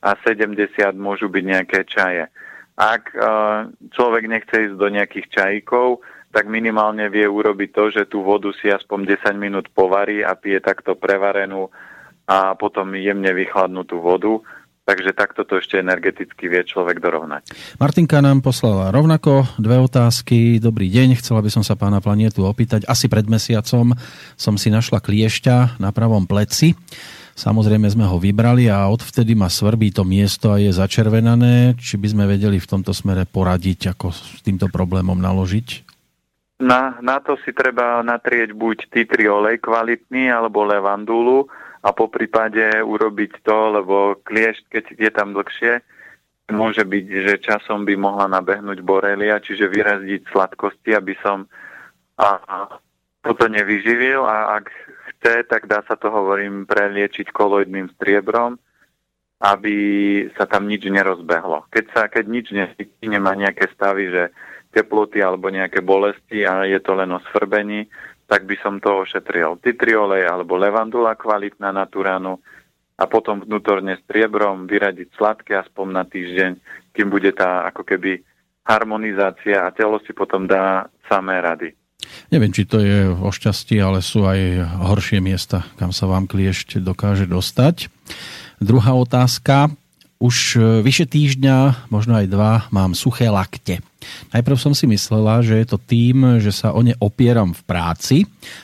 a 0.00 0.10
70 0.22 0.54
môžu 0.94 1.28
byť 1.28 1.44
nejaké 1.44 1.80
čaje. 1.84 2.30
Ak 2.78 3.10
uh, 3.10 3.68
človek 3.90 4.30
nechce 4.30 4.70
ísť 4.70 4.76
do 4.78 4.86
nejakých 4.86 5.26
čajíkov, 5.34 5.98
tak 6.30 6.46
minimálne 6.46 7.10
vie 7.10 7.26
urobiť 7.26 7.70
to, 7.74 7.84
že 7.90 8.02
tú 8.06 8.22
vodu 8.22 8.52
si 8.54 8.70
aspoň 8.70 9.18
10 9.18 9.34
minút 9.34 9.66
povarí 9.74 10.22
a 10.22 10.38
pije 10.38 10.62
takto 10.62 10.94
prevarenú 10.94 11.72
a 12.28 12.52
potom 12.54 12.92
jemne 12.94 13.32
vychladnutú 13.32 13.98
vodu 13.98 14.38
Takže 14.88 15.12
takto 15.12 15.44
to 15.44 15.60
ešte 15.60 15.76
energeticky 15.76 16.48
vie 16.48 16.64
človek 16.64 16.96
dorovnať. 16.96 17.52
Martinka 17.76 18.24
nám 18.24 18.40
poslala 18.40 18.88
rovnako 18.88 19.44
dve 19.60 19.76
otázky. 19.84 20.56
Dobrý 20.56 20.88
deň, 20.88 21.20
chcela 21.20 21.44
by 21.44 21.52
som 21.52 21.60
sa 21.60 21.76
pána 21.76 22.00
Planietu 22.00 22.48
opýtať. 22.48 22.88
Asi 22.88 23.04
pred 23.04 23.28
mesiacom 23.28 23.92
som 24.40 24.54
si 24.56 24.72
našla 24.72 25.04
kliešťa 25.04 25.76
na 25.76 25.92
pravom 25.92 26.24
pleci. 26.24 26.72
Samozrejme 27.36 27.84
sme 27.84 28.08
ho 28.08 28.16
vybrali 28.16 28.72
a 28.72 28.88
odvtedy 28.88 29.36
ma 29.36 29.52
svrbí 29.52 29.92
to 29.92 30.08
miesto 30.08 30.56
a 30.56 30.58
je 30.58 30.72
začervenané. 30.72 31.76
Či 31.76 32.00
by 32.00 32.08
sme 32.08 32.24
vedeli 32.24 32.56
v 32.56 32.66
tomto 32.72 32.96
smere 32.96 33.28
poradiť, 33.28 33.92
ako 33.92 34.08
s 34.08 34.40
týmto 34.40 34.72
problémom 34.72 35.20
naložiť? 35.20 35.84
Na, 36.64 36.96
na 37.04 37.20
to 37.20 37.36
si 37.44 37.52
treba 37.52 38.00
natrieť 38.00 38.56
buď 38.56 38.88
titri 38.88 39.28
olej 39.28 39.60
kvalitný 39.60 40.32
alebo 40.32 40.64
levandulu 40.64 41.46
a 41.88 41.96
po 41.96 42.12
prípade 42.12 42.84
urobiť 42.84 43.40
to, 43.40 43.58
lebo 43.80 44.20
kliešť, 44.20 44.64
keď 44.68 44.84
je 44.92 45.10
tam 45.10 45.32
dlhšie, 45.32 45.80
môže 46.52 46.84
byť, 46.84 47.06
že 47.08 47.34
časom 47.40 47.88
by 47.88 47.96
mohla 47.96 48.28
nabehnúť 48.28 48.84
borelia, 48.84 49.40
čiže 49.40 49.72
vyrazdiť 49.72 50.28
sladkosti, 50.28 50.92
aby 50.92 51.16
som 51.24 51.48
a, 52.20 52.36
toto 53.24 53.48
nevyživil 53.48 54.20
a 54.20 54.60
ak 54.60 54.68
chce, 55.12 55.48
tak 55.48 55.64
dá 55.64 55.80
sa 55.88 55.96
to, 55.96 56.12
hovorím, 56.12 56.68
preliečiť 56.68 57.32
koloidným 57.32 57.88
striebrom, 57.96 58.60
aby 59.40 59.76
sa 60.36 60.44
tam 60.44 60.68
nič 60.68 60.84
nerozbehlo. 60.84 61.68
Keď 61.72 61.84
sa, 61.96 62.02
keď 62.12 62.24
nič 62.28 62.46
nesíti, 62.52 63.04
nemá 63.08 63.32
nejaké 63.32 63.70
stavy, 63.72 64.12
že 64.12 64.22
teploty 64.76 65.24
alebo 65.24 65.48
nejaké 65.48 65.80
bolesti 65.80 66.44
a 66.44 66.68
je 66.68 66.76
to 66.84 66.92
len 66.92 67.16
o 67.16 67.20
svrbení, 67.32 67.88
tak 68.28 68.44
by 68.44 68.56
som 68.60 68.76
to 68.78 69.08
ošetril. 69.08 69.56
Titriolej 69.64 70.28
alebo 70.28 70.60
levandula 70.60 71.16
kvalitná 71.16 71.72
na 71.72 71.88
turánu 71.88 72.36
a 73.00 73.04
potom 73.08 73.40
vnútorne 73.40 73.96
striebrom 74.04 74.68
vyradiť 74.68 75.16
sladké 75.16 75.56
aspoň 75.56 75.86
na 75.88 76.04
týždeň, 76.04 76.52
kým 76.92 77.08
bude 77.08 77.32
tá 77.32 77.64
ako 77.72 77.88
keby 77.88 78.20
harmonizácia 78.68 79.64
a 79.64 79.72
telo 79.72 79.96
si 80.04 80.12
potom 80.12 80.44
dá 80.44 80.92
samé 81.08 81.40
rady. 81.40 81.72
Neviem, 82.28 82.52
či 82.52 82.68
to 82.68 82.78
je 82.84 83.08
o 83.10 83.30
šťastí, 83.32 83.80
ale 83.80 84.04
sú 84.04 84.28
aj 84.28 84.60
horšie 84.92 85.18
miesta, 85.24 85.64
kam 85.80 85.90
sa 85.90 86.04
vám 86.06 86.28
kliešť 86.28 86.84
dokáže 86.84 87.24
dostať. 87.24 87.88
Druhá 88.60 88.92
otázka. 88.94 89.72
Už 90.18 90.58
vyše 90.82 91.06
týždňa, 91.06 91.86
možno 91.94 92.18
aj 92.18 92.26
dva, 92.26 92.66
mám 92.74 92.90
suché 92.90 93.30
lakte. 93.30 93.78
Najprv 94.34 94.58
som 94.58 94.74
si 94.74 94.90
myslela, 94.90 95.46
že 95.46 95.58
je 95.58 95.66
to 95.70 95.78
tým, 95.78 96.42
že 96.42 96.50
sa 96.50 96.74
o 96.74 96.82
ne 96.82 96.94
opieram 96.98 97.54
v 97.54 97.62
práci, 97.62 98.16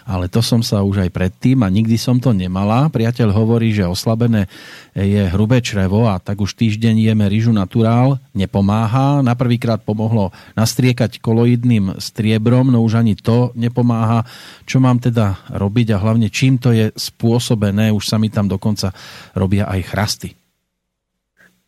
ale 0.03 0.27
to 0.27 0.43
som 0.43 0.67
sa 0.67 0.83
už 0.83 1.07
aj 1.07 1.11
predtým 1.15 1.63
a 1.63 1.71
nikdy 1.71 1.95
som 1.95 2.19
to 2.19 2.35
nemala. 2.35 2.91
Priateľ 2.91 3.31
hovorí, 3.31 3.71
že 3.71 3.87
oslabené 3.87 4.51
je 4.99 5.31
hrubé 5.31 5.63
črevo 5.63 6.11
a 6.11 6.19
tak 6.19 6.43
už 6.43 6.59
týždeň 6.59 7.07
jeme 7.07 7.27
rýžu 7.31 7.55
naturál, 7.55 8.19
nepomáha. 8.35 9.23
Na 9.23 9.39
prvýkrát 9.39 9.79
pomohlo 9.79 10.35
nastriekať 10.59 11.23
koloidným 11.23 12.03
striebrom, 12.03 12.75
no 12.75 12.83
už 12.83 12.99
ani 12.99 13.15
to 13.15 13.55
nepomáha. 13.55 14.27
Čo 14.67 14.83
mám 14.83 14.99
teda 14.99 15.39
robiť 15.55 15.95
a 15.95 16.03
hlavne 16.03 16.35
čím 16.35 16.59
to 16.59 16.75
je 16.75 16.91
spôsobené, 16.95 17.95
už 17.95 18.11
sa 18.11 18.19
mi 18.19 18.27
tam 18.27 18.51
dokonca 18.51 18.91
robia 19.39 19.71
aj 19.71 19.81
chrasty. 19.87 20.35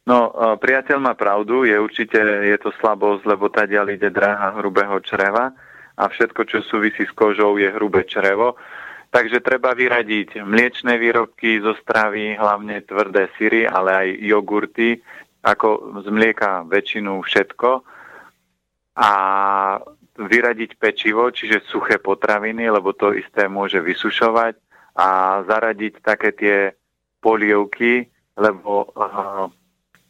No, 0.06 0.30
priateľ 0.62 0.98
má 1.02 1.18
pravdu, 1.18 1.66
je 1.66 1.74
určite, 1.82 2.14
je 2.46 2.54
to 2.62 2.70
slabosť, 2.78 3.26
lebo 3.26 3.50
ďal 3.50 3.90
ide 3.90 4.06
dráha 4.06 4.54
hrubého 4.54 5.02
čreva 5.02 5.50
a 5.98 6.02
všetko, 6.06 6.46
čo 6.46 6.62
súvisí 6.62 7.02
s 7.02 7.10
kožou, 7.10 7.58
je 7.58 7.66
hrubé 7.74 8.06
črevo. 8.06 8.54
Takže 9.10 9.42
treba 9.42 9.74
vyradiť 9.74 10.46
mliečne 10.46 10.94
výrobky 10.94 11.58
zo 11.58 11.74
stravy, 11.82 12.38
hlavne 12.38 12.86
tvrdé 12.86 13.34
syry, 13.34 13.66
ale 13.66 13.90
aj 13.90 14.08
jogurty, 14.22 15.02
ako 15.42 15.98
z 16.02 16.06
mlieka 16.10 16.62
väčšinu 16.70 17.22
všetko. 17.26 17.70
A 19.02 19.10
vyradiť 20.22 20.70
pečivo, 20.78 21.34
čiže 21.34 21.66
suché 21.66 21.98
potraviny, 21.98 22.70
lebo 22.70 22.94
to 22.94 23.10
isté 23.10 23.50
môže 23.50 23.82
vysušovať. 23.82 24.54
A 24.96 25.08
zaradiť 25.50 25.94
také 25.98 26.30
tie 26.30 26.56
polievky, 27.18 28.06
lebo 28.38 28.92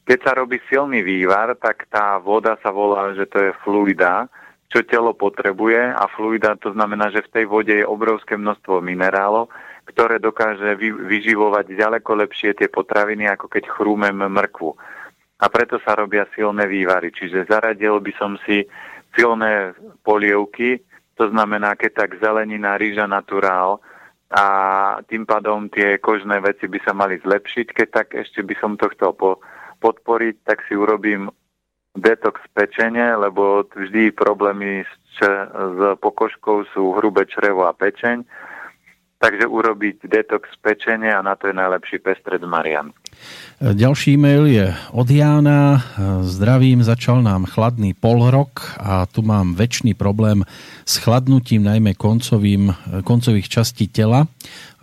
keď 0.06 0.18
sa 0.22 0.32
robí 0.38 0.62
silný 0.70 1.02
vývar, 1.02 1.58
tak 1.58 1.90
tá 1.90 2.22
voda 2.22 2.54
sa 2.62 2.70
volá, 2.70 3.10
že 3.18 3.26
to 3.26 3.42
je 3.42 3.52
fluida, 3.66 4.30
čo 4.70 4.86
telo 4.86 5.14
potrebuje 5.14 5.82
a 5.94 6.06
fluida 6.14 6.54
to 6.58 6.70
znamená, 6.74 7.10
že 7.10 7.26
v 7.26 7.32
tej 7.34 7.44
vode 7.50 7.74
je 7.74 7.86
obrovské 7.86 8.38
množstvo 8.38 8.78
minerálov, 8.82 9.50
ktoré 9.90 10.22
dokáže 10.22 10.78
vy, 10.78 10.94
vyživovať 10.94 11.74
ďaleko 11.74 12.10
lepšie 12.22 12.54
tie 12.54 12.70
potraviny, 12.70 13.26
ako 13.30 13.46
keď 13.50 13.70
chrúmem 13.70 14.14
mrkvu. 14.14 14.70
A 15.42 15.46
preto 15.52 15.78
sa 15.82 15.94
robia 15.94 16.26
silné 16.34 16.66
vývary. 16.66 17.12
Čiže 17.12 17.46
zaradil 17.46 18.00
by 18.00 18.12
som 18.18 18.38
si 18.46 18.66
silné 19.14 19.76
polievky, 20.02 20.82
to 21.16 21.30
znamená, 21.32 21.74
keď 21.74 22.06
tak 22.06 22.20
zelenina, 22.20 22.76
rýža 22.76 23.08
naturál 23.08 23.80
a 24.28 24.44
tým 25.06 25.24
pádom 25.24 25.70
tie 25.70 25.96
kožné 26.02 26.42
veci 26.42 26.66
by 26.66 26.78
sa 26.82 26.92
mali 26.92 27.16
zlepšiť, 27.22 27.66
keď 27.72 27.88
tak 27.88 28.08
ešte 28.12 28.42
by 28.42 28.54
som 28.58 28.74
to 28.76 28.90
chcel 28.92 29.14
po, 29.16 29.40
podporiť, 29.86 30.42
tak 30.42 30.66
si 30.66 30.74
urobím 30.74 31.30
detox 31.94 32.42
pečenie, 32.50 33.14
lebo 33.14 33.62
vždy 33.70 34.10
problémy 34.10 34.82
s, 34.82 35.22
s 35.22 35.80
pokožkou 36.02 36.66
sú 36.74 36.98
hrubé 36.98 37.30
črevo 37.30 37.70
a 37.70 37.72
pečeň. 37.72 38.26
Takže 39.16 39.48
urobiť 39.48 40.10
detox 40.10 40.50
pečenie 40.60 41.08
a 41.08 41.24
na 41.24 41.38
to 41.38 41.48
je 41.48 41.54
najlepší 41.56 42.04
pestred 42.04 42.42
Marian. 42.44 42.92
Ďalší 43.56 44.20
e-mail 44.20 44.44
je 44.52 44.66
od 44.92 45.08
Jána. 45.08 45.80
Zdravím, 46.28 46.84
začal 46.84 47.24
nám 47.24 47.48
chladný 47.48 47.96
polrok 47.96 48.76
a 48.76 49.08
tu 49.08 49.24
mám 49.24 49.56
väčší 49.56 49.96
problém 49.96 50.44
s 50.84 51.00
chladnutím 51.00 51.64
najmä 51.64 51.96
koncovým, 51.96 52.76
koncových 53.00 53.48
častí 53.48 53.88
tela, 53.88 54.28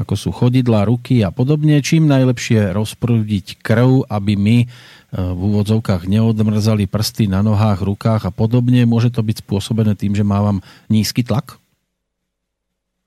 ako 0.02 0.14
sú 0.18 0.30
chodidla, 0.34 0.90
ruky 0.90 1.22
a 1.22 1.30
podobne. 1.30 1.86
Čím 1.86 2.10
najlepšie 2.10 2.74
rozprúdiť 2.74 3.62
krv, 3.62 4.10
aby 4.10 4.34
my 4.42 4.58
e, 4.60 4.68
v 5.16 5.40
úvodzovkách 5.54 6.10
neodmrzali 6.10 6.90
prsty 6.90 7.30
na 7.30 7.46
nohách, 7.46 7.86
rukách 7.86 8.26
a 8.26 8.32
podobne. 8.34 8.90
Môže 8.90 9.14
to 9.14 9.22
byť 9.22 9.46
spôsobené 9.46 9.94
tým, 9.94 10.18
že 10.18 10.26
mávam 10.26 10.66
nízky 10.90 11.22
tlak? 11.22 11.63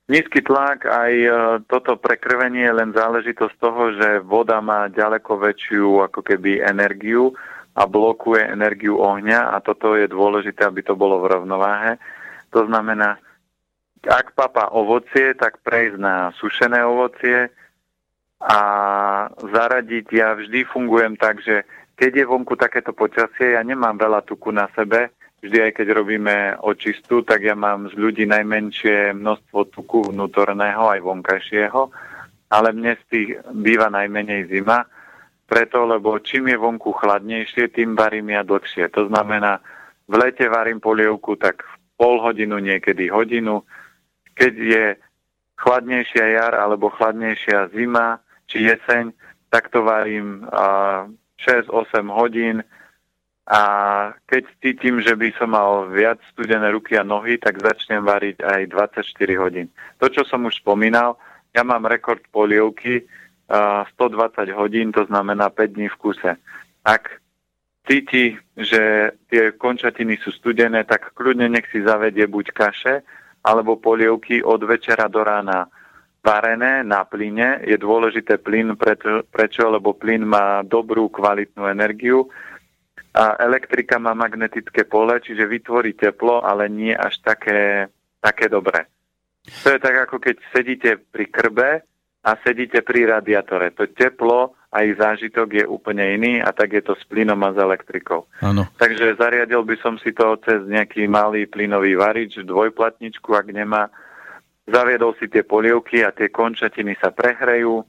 Nízky 0.07 0.39
tlak, 0.39 0.87
aj 0.87 1.13
e, 1.19 1.31
toto 1.67 1.99
prekrvenie 1.99 2.63
je 2.63 2.79
len 2.79 2.95
záležitosť 2.95 3.55
toho, 3.59 3.91
že 3.99 4.23
voda 4.23 4.63
má 4.63 4.87
ďaleko 4.87 5.35
väčšiu 5.35 6.07
ako 6.07 6.23
keby 6.23 6.63
energiu 6.63 7.35
a 7.75 7.91
blokuje 7.91 8.39
energiu 8.47 9.03
ohňa 9.03 9.51
a 9.51 9.59
toto 9.59 9.99
je 9.99 10.07
dôležité, 10.07 10.63
aby 10.63 10.87
to 10.87 10.95
bolo 10.95 11.19
v 11.27 11.35
rovnováhe. 11.35 11.99
To 12.55 12.63
znamená, 12.71 13.19
ak 14.07 14.39
papa 14.39 14.71
ovocie, 14.71 15.35
tak 15.35 15.59
prejsť 15.67 15.99
na 15.99 16.31
sušené 16.39 16.87
ovocie 16.87 17.51
a 18.39 18.61
zaradiť. 19.43 20.07
Ja 20.15 20.39
vždy 20.39 20.71
fungujem 20.71 21.19
tak, 21.19 21.43
že 21.43 21.67
keď 21.99 22.23
je 22.23 22.31
vonku 22.31 22.55
takéto 22.55 22.95
počasie, 22.95 23.59
ja 23.59 23.63
nemám 23.67 23.99
veľa 23.99 24.23
tuku 24.23 24.55
na 24.55 24.71
sebe, 24.79 25.16
vždy 25.43 25.59
aj 25.69 25.73
keď 25.77 25.87
robíme 25.93 26.37
očistu, 26.65 27.23
tak 27.23 27.45
ja 27.45 27.53
mám 27.53 27.91
z 27.91 27.95
ľudí 27.97 28.25
najmenšie 28.25 29.13
množstvo 29.13 29.59
tuku 29.73 30.11
vnútorného 30.13 30.89
aj 30.89 31.01
vonkajšieho, 31.05 31.83
ale 32.53 32.69
mne 32.73 32.95
z 32.95 33.05
tých 33.11 33.29
býva 33.53 33.91
najmenej 33.91 34.49
zima, 34.49 34.87
preto, 35.47 35.87
lebo 35.87 36.19
čím 36.19 36.51
je 36.51 36.59
vonku 36.59 36.91
chladnejšie, 36.91 37.71
tým 37.71 37.95
varím 37.95 38.35
ja 38.35 38.43
dlhšie. 38.43 38.91
To 38.99 39.07
znamená, 39.07 39.63
v 40.11 40.15
lete 40.19 40.47
varím 40.51 40.83
polievku 40.83 41.39
tak 41.39 41.63
pol 41.95 42.19
hodinu, 42.19 42.59
niekedy 42.59 43.07
hodinu. 43.11 43.63
Keď 44.35 44.55
je 44.59 44.85
chladnejšia 45.57 46.27
jar 46.35 46.53
alebo 46.59 46.91
chladnejšia 46.91 47.71
zima 47.73 48.19
či 48.51 48.67
jeseň, 48.67 49.15
tak 49.51 49.71
to 49.71 49.87
varím 49.87 50.45
6-8 50.51 51.71
hodín 52.11 52.67
a 53.47 53.61
keď 54.27 54.43
cítim, 54.59 54.99
že 54.99 55.15
by 55.15 55.31
som 55.39 55.55
mal 55.55 55.87
viac 55.87 56.19
studené 56.35 56.67
ruky 56.75 56.99
a 56.99 57.07
nohy, 57.07 57.39
tak 57.39 57.63
začnem 57.63 58.03
variť 58.03 58.43
aj 58.43 58.61
24 58.75 59.07
hodín. 59.39 59.71
To, 60.03 60.11
čo 60.11 60.27
som 60.27 60.43
už 60.51 60.59
spomínal, 60.59 61.15
ja 61.55 61.63
mám 61.63 61.87
rekord 61.87 62.27
polievky 62.35 63.07
120 63.47 64.51
hodín, 64.51 64.91
to 64.91 65.07
znamená 65.07 65.55
5 65.55 65.79
dní 65.79 65.87
v 65.87 65.97
kuse. 65.97 66.33
Ak 66.83 67.23
cíti, 67.87 68.35
že 68.59 69.15
tie 69.31 69.55
končatiny 69.55 70.19
sú 70.19 70.35
studené, 70.35 70.83
tak 70.83 71.15
kľudne 71.15 71.47
nech 71.47 71.71
si 71.71 71.87
zavedie 71.87 72.27
buď 72.27 72.51
kaše, 72.51 72.95
alebo 73.47 73.79
polievky 73.79 74.43
od 74.43 74.59
večera 74.67 75.07
do 75.07 75.23
rána 75.23 75.71
varené 76.19 76.83
na 76.83 77.07
plyne. 77.07 77.63
Je 77.63 77.79
dôležité 77.79 78.43
plyn, 78.43 78.75
prečo? 78.75 79.23
prečo? 79.31 79.71
Lebo 79.71 79.95
plyn 79.95 80.27
má 80.27 80.67
dobrú 80.67 81.07
kvalitnú 81.07 81.71
energiu 81.71 82.27
a 83.17 83.41
elektrika 83.41 83.97
má 83.97 84.13
magnetické 84.13 84.85
pole, 84.85 85.17
čiže 85.25 85.49
vytvorí 85.49 85.97
teplo, 85.97 86.45
ale 86.45 86.69
nie 86.69 86.93
až 86.93 87.17
také, 87.25 87.89
také 88.21 88.53
dobré. 88.53 88.85
To 89.65 89.73
je 89.73 89.81
tak, 89.81 90.05
ako 90.05 90.21
keď 90.21 90.37
sedíte 90.53 90.91
pri 91.01 91.25
krbe 91.33 91.71
a 92.27 92.31
sedíte 92.45 92.85
pri 92.85 93.09
radiátore. 93.09 93.73
To 93.73 93.89
teplo 93.89 94.53
a 94.69 94.85
ich 94.85 95.01
zážitok 95.01 95.49
je 95.49 95.65
úplne 95.65 96.05
iný 96.19 96.45
a 96.45 96.53
tak 96.53 96.77
je 96.77 96.83
to 96.85 96.93
s 96.93 97.09
plynom 97.09 97.41
a 97.47 97.55
s 97.55 97.59
elektrikou. 97.59 98.29
Ano. 98.45 98.69
Takže 98.77 99.17
zariadil 99.17 99.65
by 99.65 99.77
som 99.81 99.97
si 99.97 100.13
to 100.13 100.37
cez 100.45 100.67
nejaký 100.69 101.09
malý 101.09 101.49
plynový 101.49 101.97
varič, 101.97 102.37
dvojplatničku, 102.45 103.33
ak 103.33 103.49
nemá. 103.49 103.89
Zaviedol 104.67 105.15
si 105.17 105.31
tie 105.31 105.47
polievky 105.47 106.03
a 106.05 106.13
tie 106.13 106.29
končatiny 106.29 106.99
sa 107.01 107.15
prehrejú. 107.15 107.87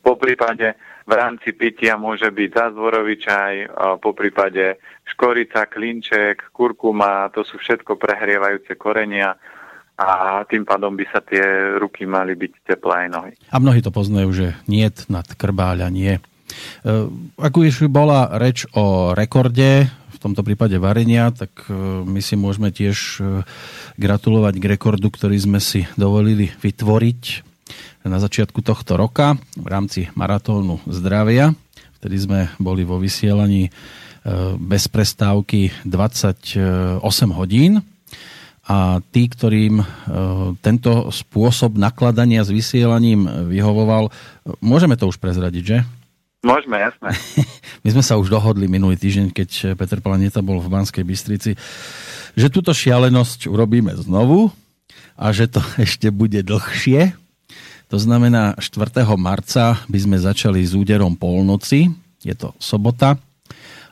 Po 0.00 0.12
prípade 0.16 0.74
v 1.08 1.12
rámci 1.16 1.56
pitia 1.56 1.96
môže 1.96 2.28
byť 2.28 2.50
zázvorový 2.52 3.16
čaj, 3.16 3.54
po 4.04 4.12
prípade 4.12 4.76
škorica, 5.08 5.64
klinček, 5.64 6.52
kurkuma, 6.52 7.32
to 7.32 7.40
sú 7.48 7.56
všetko 7.56 7.96
prehrievajúce 7.96 8.76
korenia 8.76 9.32
a 9.98 10.44
tým 10.46 10.62
pádom 10.68 10.94
by 10.94 11.04
sa 11.10 11.24
tie 11.24 11.74
ruky 11.80 12.06
mali 12.06 12.36
byť 12.36 12.52
teplé 12.62 12.94
aj 13.04 13.08
nohy. 13.10 13.32
A 13.50 13.56
mnohí 13.58 13.80
to 13.82 13.90
poznajú, 13.90 14.30
že 14.30 14.46
niet 14.70 15.08
nad 15.10 15.26
krbáľa 15.26 15.88
nie. 15.90 16.14
E, 16.14 16.20
ako 17.40 17.56
už 17.66 17.90
bola 17.90 18.30
reč 18.38 18.68
o 18.76 19.16
rekorde, 19.16 19.88
v 19.88 20.18
tomto 20.22 20.42
prípade 20.46 20.78
varenia, 20.78 21.34
tak 21.34 21.66
e, 21.66 21.74
my 22.06 22.20
si 22.22 22.38
môžeme 22.38 22.70
tiež 22.70 22.98
e, 23.18 23.42
gratulovať 23.98 24.54
k 24.60 24.68
rekordu, 24.76 25.10
ktorý 25.10 25.34
sme 25.34 25.58
si 25.58 25.88
dovolili 25.98 26.52
vytvoriť 26.62 27.47
na 28.08 28.18
začiatku 28.18 28.64
tohto 28.64 28.96
roka 28.96 29.36
v 29.54 29.68
rámci 29.68 30.08
maratónu 30.16 30.80
zdravia. 30.88 31.52
Vtedy 32.00 32.16
sme 32.18 32.40
boli 32.56 32.82
vo 32.82 32.96
vysielaní 32.96 33.68
e, 33.68 33.70
bez 34.56 34.88
prestávky 34.88 35.70
28 35.84 37.00
hodín 37.32 37.84
a 38.68 39.00
tí, 39.12 39.28
ktorým 39.28 39.80
e, 39.80 39.84
tento 40.60 41.08
spôsob 41.08 41.80
nakladania 41.80 42.44
s 42.44 42.52
vysielaním 42.52 43.48
vyhovoval, 43.48 44.12
môžeme 44.60 44.96
to 44.96 45.08
už 45.08 45.16
prezradiť, 45.16 45.64
že? 45.64 45.78
Môžeme, 46.44 46.78
jasné. 46.78 47.10
My 47.84 47.88
sme 47.96 48.04
sa 48.04 48.14
už 48.14 48.30
dohodli 48.30 48.70
minulý 48.70 48.94
týždeň, 48.94 49.26
keď 49.34 49.50
Peter 49.74 49.98
Planeta 49.98 50.38
bol 50.38 50.62
v 50.62 50.70
Banskej 50.70 51.02
Bystrici, 51.02 51.58
že 52.38 52.46
túto 52.52 52.70
šialenosť 52.70 53.50
urobíme 53.50 53.90
znovu 53.98 54.54
a 55.18 55.34
že 55.34 55.50
to 55.50 55.58
ešte 55.84 56.14
bude 56.14 56.44
dlhšie, 56.46 57.18
to 57.88 57.96
znamená, 57.96 58.56
4. 58.60 59.04
marca 59.16 59.80
by 59.88 59.98
sme 59.98 60.16
začali 60.20 60.60
s 60.60 60.76
úderom 60.76 61.16
polnoci, 61.16 61.88
je 62.20 62.34
to 62.36 62.52
sobota, 62.60 63.16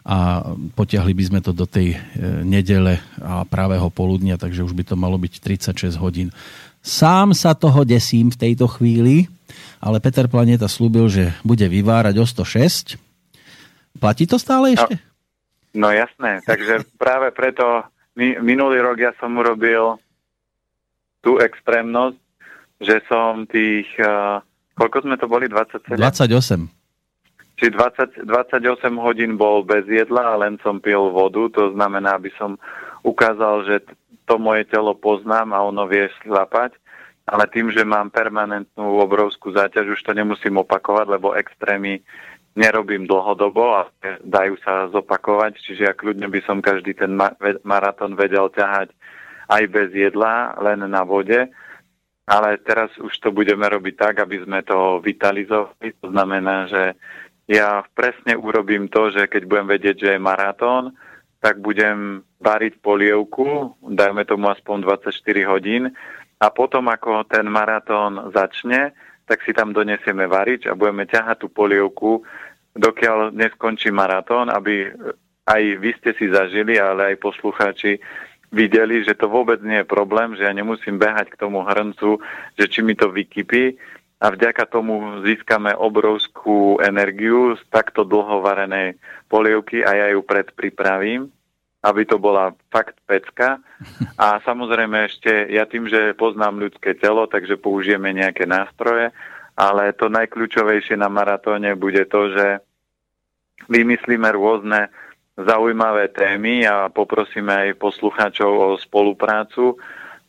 a 0.06 0.46
potiahli 0.78 1.10
by 1.18 1.24
sme 1.26 1.40
to 1.42 1.50
do 1.50 1.66
tej 1.66 1.98
e, 1.98 1.98
nedele 2.46 3.02
a 3.18 3.42
právého 3.42 3.90
poludnia, 3.90 4.38
takže 4.38 4.62
už 4.62 4.70
by 4.70 4.86
to 4.86 4.94
malo 4.94 5.18
byť 5.18 5.42
36 5.42 5.98
hodín. 5.98 6.30
Sám 6.78 7.34
sa 7.34 7.58
toho 7.58 7.82
desím 7.82 8.30
v 8.30 8.38
tejto 8.38 8.70
chvíli, 8.70 9.26
ale 9.82 9.98
Peter 9.98 10.30
Planeta 10.30 10.70
slúbil, 10.70 11.10
že 11.10 11.34
bude 11.42 11.66
vyvárať 11.66 12.22
o 12.22 12.26
106. 12.28 12.94
Platí 13.98 14.30
to 14.30 14.38
stále 14.38 14.78
ešte? 14.78 14.94
No, 15.74 15.90
no 15.90 15.96
jasné, 15.96 16.38
takže 16.46 16.86
práve 16.94 17.34
preto 17.34 17.82
minulý 18.16 18.78
rok 18.86 19.02
ja 19.02 19.12
som 19.18 19.34
urobil 19.34 19.98
tú 21.18 21.42
extrémnosť, 21.42 22.25
že 22.80 23.00
som 23.08 23.48
tých, 23.48 23.88
uh, 24.00 24.40
koľko 24.76 25.06
sme 25.06 25.16
to 25.16 25.26
boli, 25.26 25.48
27? 25.48 25.96
28. 25.96 26.68
Či 27.56 27.72
20, 27.72 28.28
28 28.28 29.00
hodín 29.00 29.40
bol 29.40 29.64
bez 29.64 29.88
jedla 29.88 30.36
a 30.36 30.40
len 30.44 30.60
som 30.60 30.76
pil 30.76 31.08
vodu, 31.08 31.48
to 31.48 31.72
znamená, 31.72 32.20
aby 32.20 32.28
som 32.36 32.60
ukázal, 33.00 33.64
že 33.64 33.76
to 34.28 34.36
moje 34.36 34.68
telo 34.68 34.92
poznám 34.92 35.56
a 35.56 35.64
ono 35.64 35.88
vie 35.88 36.10
slapať, 36.20 36.76
ale 37.24 37.48
tým, 37.48 37.72
že 37.72 37.86
mám 37.86 38.12
permanentnú 38.12 39.00
obrovskú 39.00 39.56
záťaž, 39.56 39.96
už 39.96 40.04
to 40.04 40.12
nemusím 40.12 40.60
opakovať, 40.60 41.06
lebo 41.16 41.32
extrémy 41.32 42.04
nerobím 42.56 43.04
dlhodobo 43.04 43.64
a 43.76 43.80
dajú 44.24 44.56
sa 44.64 44.88
zopakovať, 44.88 45.60
čiže 45.60 45.82
ja 45.88 45.92
kľudne 45.92 46.28
by 46.28 46.40
som 46.44 46.64
každý 46.64 46.96
ten 46.96 47.12
maratón 47.64 48.16
vedel 48.16 48.48
ťahať 48.48 48.92
aj 49.46 49.62
bez 49.68 49.92
jedla, 49.92 50.56
len 50.58 50.84
na 50.88 51.02
vode 51.04 51.46
ale 52.26 52.58
teraz 52.58 52.90
už 52.98 53.14
to 53.22 53.30
budeme 53.30 53.62
robiť 53.62 53.94
tak, 53.94 54.14
aby 54.18 54.42
sme 54.42 54.66
to 54.66 54.98
vitalizovali. 54.98 55.94
To 56.02 56.10
znamená, 56.10 56.66
že 56.66 56.98
ja 57.46 57.86
presne 57.94 58.34
urobím 58.34 58.90
to, 58.90 59.14
že 59.14 59.30
keď 59.30 59.42
budem 59.46 59.66
vedieť, 59.70 59.96
že 60.02 60.10
je 60.18 60.20
maratón, 60.20 60.98
tak 61.38 61.62
budem 61.62 62.26
variť 62.42 62.82
polievku, 62.82 63.78
dajme 63.78 64.26
tomu 64.26 64.50
aspoň 64.50 64.82
24 65.06 65.14
hodín 65.46 65.94
a 66.42 66.46
potom 66.50 66.90
ako 66.90 67.22
ten 67.30 67.46
maratón 67.46 68.34
začne, 68.34 68.90
tak 69.30 69.46
si 69.46 69.54
tam 69.54 69.70
donesieme 69.70 70.26
varič 70.26 70.66
a 70.66 70.74
budeme 70.74 71.06
ťahať 71.06 71.46
tú 71.46 71.48
polievku, 71.54 72.26
dokiaľ 72.74 73.30
neskončí 73.38 73.94
maratón, 73.94 74.50
aby 74.50 74.90
aj 75.46 75.62
vy 75.78 75.90
ste 76.02 76.10
si 76.18 76.26
zažili, 76.26 76.74
ale 76.82 77.14
aj 77.14 77.22
poslucháči 77.22 78.02
videli, 78.56 79.04
že 79.04 79.12
to 79.12 79.28
vôbec 79.28 79.60
nie 79.60 79.84
je 79.84 79.86
problém, 79.86 80.32
že 80.32 80.48
ja 80.48 80.52
nemusím 80.56 80.96
behať 80.96 81.36
k 81.36 81.40
tomu 81.44 81.60
hrncu, 81.60 82.16
že 82.56 82.64
či 82.64 82.80
mi 82.80 82.96
to 82.96 83.12
vykypí, 83.12 83.76
a 84.16 84.32
vďaka 84.32 84.64
tomu 84.72 85.20
získame 85.28 85.76
obrovskú 85.76 86.80
energiu 86.80 87.52
z 87.60 87.62
takto 87.68 88.00
dlho 88.00 88.40
varenej 88.40 88.96
polievky 89.28 89.84
a 89.84 89.92
ja 89.92 90.06
ju 90.16 90.24
predpripravím, 90.24 91.28
aby 91.84 92.02
to 92.08 92.16
bola 92.16 92.56
fakt 92.72 92.96
pecka. 93.04 93.60
A 94.16 94.40
samozrejme 94.40 95.12
ešte, 95.12 95.52
ja 95.52 95.68
tým, 95.68 95.84
že 95.84 96.16
poznám 96.16 96.64
ľudské 96.64 96.96
telo, 96.96 97.28
takže 97.28 97.60
použijeme 97.60 98.16
nejaké 98.16 98.48
nástroje, 98.48 99.12
ale 99.52 99.92
to 99.92 100.08
najkľúčovejšie 100.08 100.96
na 100.96 101.12
maratóne 101.12 101.76
bude 101.76 102.08
to, 102.08 102.32
že 102.32 102.46
vymyslíme 103.68 104.28
rôzne 104.32 104.88
zaujímavé 105.36 106.08
témy 106.08 106.64
a 106.64 106.88
poprosíme 106.88 107.52
aj 107.52 107.80
poslucháčov 107.80 108.50
o 108.50 108.68
spoluprácu, 108.80 109.76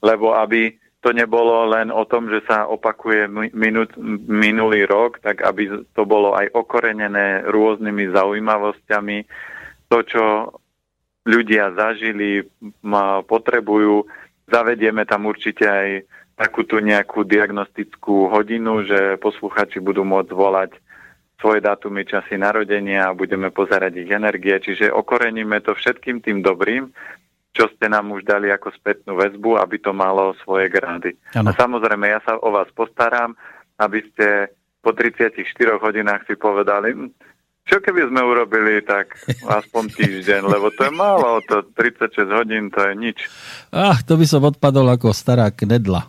lebo 0.03 0.35
aby 0.35 0.75
to 0.99 1.15
nebolo 1.15 1.63
len 1.71 1.87
o 1.87 2.03
tom, 2.03 2.27
že 2.27 2.43
sa 2.43 2.67
opakuje 2.67 3.31
minut, 3.55 3.95
minulý 4.27 4.83
rok, 4.83 5.23
tak 5.23 5.39
aby 5.45 5.87
to 5.95 6.03
bolo 6.03 6.35
aj 6.35 6.51
okorenené 6.51 7.47
rôznymi 7.47 8.11
zaujímavosťami. 8.11 9.17
To, 9.87 9.97
čo 10.03 10.23
ľudia 11.23 11.71
zažili, 11.71 12.43
potrebujú, 13.23 14.03
zavedieme 14.51 15.07
tam 15.07 15.31
určite 15.31 15.63
aj 15.63 15.89
takúto 16.35 16.83
nejakú 16.83 17.23
diagnostickú 17.23 18.27
hodinu, 18.27 18.83
že 18.83 19.15
posluchači 19.23 19.79
budú 19.79 20.03
môcť 20.03 20.31
volať 20.35 20.71
svoje 21.37 21.61
dátumy, 21.61 22.03
časy 22.03 22.35
narodenia 22.37 23.09
a 23.09 23.17
budeme 23.17 23.53
pozerať 23.53 23.93
ich 24.01 24.09
energie. 24.09 24.57
Čiže 24.57 24.89
okoreníme 24.89 25.61
to 25.61 25.77
všetkým 25.77 26.21
tým 26.25 26.41
dobrým, 26.41 26.89
čo 27.53 27.69
ste 27.73 27.89
nám 27.89 28.13
už 28.13 28.25
dali 28.25 28.49
ako 28.53 28.73
spätnú 28.73 29.17
väzbu, 29.17 29.57
aby 29.57 29.77
to 29.81 29.93
malo 29.93 30.33
svoje 30.45 30.69
grády. 30.69 31.13
Ano. 31.33 31.49
A 31.49 31.57
samozrejme, 31.57 32.05
ja 32.09 32.21
sa 32.25 32.37
o 32.37 32.49
vás 32.53 32.69
postaram, 32.73 33.37
aby 33.81 34.01
ste 34.13 34.53
po 34.81 34.93
34 34.93 35.41
hodinách 35.81 36.25
si 36.29 36.37
povedali, 36.37 36.93
hm, 36.93 37.09
čo 37.67 37.83
keby 37.83 38.07
sme 38.07 38.21
urobili 38.23 38.79
tak 38.79 39.19
aspoň 39.43 39.83
týždeň, 39.91 40.41
lebo 40.47 40.71
to 40.71 40.87
je 40.87 40.93
málo, 40.95 41.43
to 41.43 41.67
36 41.75 42.23
hodín, 42.31 42.71
to 42.71 42.79
je 42.79 42.93
nič. 42.95 43.17
Ach, 43.75 43.99
to 44.07 44.15
by 44.15 44.23
som 44.23 44.47
odpadol 44.47 44.87
ako 44.87 45.11
stará 45.11 45.51
knedla. 45.51 46.07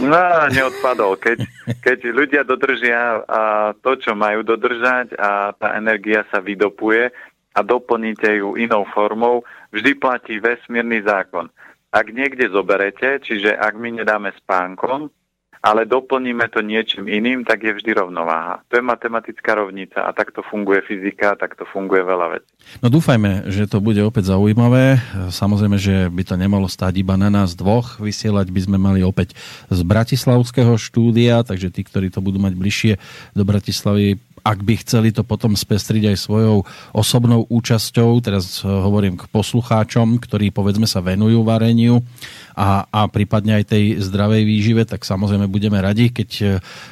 No, 0.00 0.18
neodpadol. 0.50 1.16
Keď, 1.20 1.38
keď 1.78 1.98
ľudia 2.10 2.42
dodržia 2.42 3.22
a 3.24 3.72
to, 3.78 3.94
čo 3.94 4.12
majú 4.18 4.42
dodržať 4.42 5.14
a 5.14 5.54
tá 5.54 5.78
energia 5.78 6.26
sa 6.34 6.42
vydopuje 6.42 7.14
a 7.54 7.60
doplníte 7.62 8.26
ju 8.42 8.58
inou 8.58 8.82
formou, 8.90 9.46
vždy 9.70 9.94
platí 9.94 10.42
vesmírny 10.42 11.06
zákon. 11.06 11.46
Ak 11.94 12.10
niekde 12.10 12.50
zoberete, 12.50 13.22
čiže 13.22 13.54
ak 13.54 13.78
my 13.78 14.02
nedáme 14.02 14.34
spánkom, 14.42 15.14
ale 15.64 15.88
doplníme 15.88 16.44
to 16.52 16.60
niečím 16.60 17.08
iným, 17.08 17.40
tak 17.40 17.64
je 17.64 17.72
vždy 17.72 17.96
rovnováha. 17.96 18.60
To 18.68 18.76
je 18.76 18.84
matematická 18.84 19.56
rovnica 19.56 20.04
a 20.04 20.12
takto 20.12 20.44
funguje 20.44 20.84
fyzika, 20.84 21.40
takto 21.40 21.64
funguje 21.64 22.04
veľa 22.04 22.36
vecí. 22.36 22.50
No 22.84 22.92
dúfajme, 22.92 23.48
že 23.48 23.64
to 23.64 23.80
bude 23.80 24.04
opäť 24.04 24.36
zaujímavé. 24.36 25.00
Samozrejme, 25.32 25.80
že 25.80 26.12
by 26.12 26.22
to 26.28 26.36
nemalo 26.36 26.68
stáť 26.68 27.00
iba 27.00 27.16
na 27.16 27.32
nás 27.32 27.56
dvoch. 27.56 27.96
Vysielať 27.96 28.52
by 28.52 28.60
sme 28.60 28.76
mali 28.76 29.00
opäť 29.00 29.32
z 29.72 29.80
Bratislavského 29.80 30.76
štúdia, 30.76 31.40
takže 31.40 31.72
tí, 31.72 31.80
ktorí 31.80 32.12
to 32.12 32.20
budú 32.20 32.36
mať 32.36 32.52
bližšie 32.60 32.92
do 33.32 33.42
Bratislavy, 33.48 34.20
ak 34.44 34.60
by 34.60 34.74
chceli 34.84 35.08
to 35.08 35.24
potom 35.24 35.56
spestriť 35.56 36.12
aj 36.12 36.16
svojou 36.20 36.68
osobnou 36.92 37.48
účasťou, 37.48 38.20
teraz 38.20 38.60
eh, 38.60 38.68
hovorím 38.68 39.16
k 39.16 39.24
poslucháčom, 39.32 40.20
ktorí 40.20 40.52
povedzme 40.52 40.84
sa 40.84 41.00
venujú 41.00 41.40
vareniu 41.40 42.04
a, 42.52 42.84
a 42.92 43.08
prípadne 43.08 43.56
aj 43.58 43.72
tej 43.72 43.84
zdravej 44.04 44.44
výžive, 44.44 44.82
tak 44.84 45.08
samozrejme 45.08 45.48
budeme 45.48 45.80
radi, 45.80 46.12
keď 46.12 46.30
eh, 46.44 46.48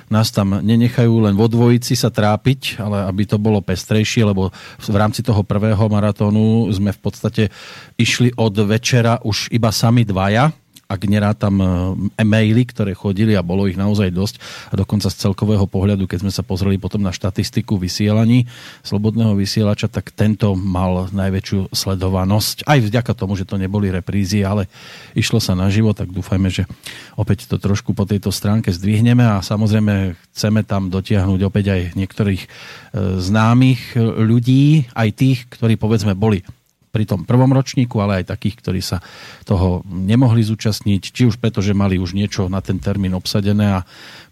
nás 0.09 0.33
tam 0.33 0.65
nenechajú 0.65 1.29
len 1.29 1.37
vo 1.37 1.45
dvojici 1.45 1.93
sa 1.93 2.09
trápiť, 2.09 2.81
ale 2.81 3.05
aby 3.05 3.29
to 3.29 3.37
bolo 3.37 3.61
pestrejšie, 3.61 4.25
lebo 4.25 4.49
v 4.81 4.97
rámci 4.97 5.21
toho 5.21 5.45
prvého 5.45 5.85
maratónu 5.93 6.73
sme 6.73 6.97
v 6.97 7.01
podstate 7.05 7.53
išli 8.01 8.33
od 8.41 8.57
večera 8.65 9.21
už 9.21 9.53
iba 9.53 9.69
sami 9.69 10.09
dvaja, 10.09 10.62
ak 10.93 11.09
nerátam 11.09 11.57
e, 11.57 11.65
e-maily, 12.21 12.69
ktoré 12.69 12.93
chodili 12.93 13.33
a 13.33 13.41
bolo 13.41 13.65
ich 13.65 13.81
naozaj 13.81 14.13
dosť 14.13 14.35
a 14.69 14.77
dokonca 14.77 15.09
z 15.09 15.17
celkového 15.25 15.65
pohľadu, 15.65 16.05
keď 16.05 16.29
sme 16.29 16.33
sa 16.33 16.45
pozreli 16.45 16.77
potom 16.77 17.01
na 17.01 17.17
štatistiku 17.17 17.81
vysielaní 17.81 18.45
slobodného 18.85 19.33
vysielača, 19.33 19.89
tak 19.89 20.13
tento 20.13 20.53
mal 20.53 21.09
najväčšiu 21.09 21.73
sledovanosť. 21.73 22.69
Aj 22.69 22.77
vďaka 22.77 23.17
tomu, 23.17 23.41
že 23.41 23.49
to 23.49 23.57
neboli 23.57 23.89
reprízy, 23.89 24.45
ale 24.45 24.69
išlo 25.17 25.41
sa 25.41 25.57
na 25.57 25.73
život, 25.73 25.97
tak 25.97 26.13
dúfajme, 26.13 26.53
že 26.53 26.69
opäť 27.17 27.49
to 27.49 27.57
trošku 27.57 27.97
po 27.97 28.05
tejto 28.05 28.29
stránke 28.29 28.69
zdvihneme 28.69 29.25
a 29.25 29.41
samozrejme 29.41 30.13
chceme 30.37 30.61
tam 30.69 30.93
dotiahnuť 30.93 31.41
opäť 31.49 31.65
aj 31.73 31.81
niektorých 31.97 32.43
e, 32.45 32.49
známych 33.17 33.97
ľudí, 33.97 34.93
aj 34.93 35.09
tých, 35.17 35.39
ktorí 35.49 35.81
povedzme 35.81 36.13
boli 36.13 36.45
pri 36.93 37.09
tom 37.09 37.25
prvom 37.25 37.49
ročníku, 37.49 37.97
ale 38.05 38.21
aj 38.21 38.37
takých, 38.37 38.61
ktorí 38.61 38.85
sa 38.85 39.01
toho 39.49 39.81
nemohli 39.89 40.45
zúčastniť, 40.45 41.03
či 41.09 41.25
už 41.25 41.41
preto, 41.41 41.65
že 41.65 41.73
mali 41.73 41.97
už 41.97 42.13
niečo 42.13 42.53
na 42.53 42.61
ten 42.61 42.77
termín 42.77 43.17
obsadené 43.17 43.81
a 43.81 43.85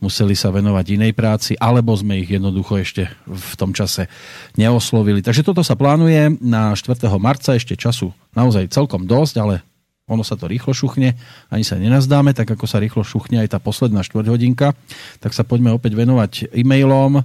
museli 0.05 0.37
sa 0.37 0.53
venovať 0.53 0.87
inej 1.01 1.17
práci, 1.17 1.57
alebo 1.57 1.97
sme 1.97 2.21
ich 2.21 2.29
jednoducho 2.29 2.77
ešte 2.77 3.09
v 3.25 3.53
tom 3.57 3.73
čase 3.73 4.13
neoslovili. 4.61 5.25
Takže 5.25 5.41
toto 5.41 5.65
sa 5.65 5.73
plánuje 5.73 6.37
na 6.45 6.77
4. 6.77 7.01
marca, 7.17 7.57
ešte 7.57 7.81
času 7.81 8.13
naozaj 8.37 8.69
celkom 8.69 9.09
dosť, 9.09 9.35
ale 9.41 9.65
ono 10.11 10.21
sa 10.21 10.37
to 10.37 10.51
rýchlo 10.51 10.75
šuchne, 10.75 11.17
ani 11.49 11.65
sa 11.65 11.79
nenazdáme, 11.79 12.35
tak 12.35 12.51
ako 12.51 12.67
sa 12.67 12.83
rýchlo 12.83 13.07
šuchne 13.07 13.41
aj 13.41 13.57
tá 13.57 13.59
posledná 13.63 14.03
štvrťhodinka, 14.03 14.75
tak 15.23 15.33
sa 15.33 15.47
poďme 15.47 15.73
opäť 15.73 15.97
venovať 15.97 16.53
e-mailom 16.53 17.25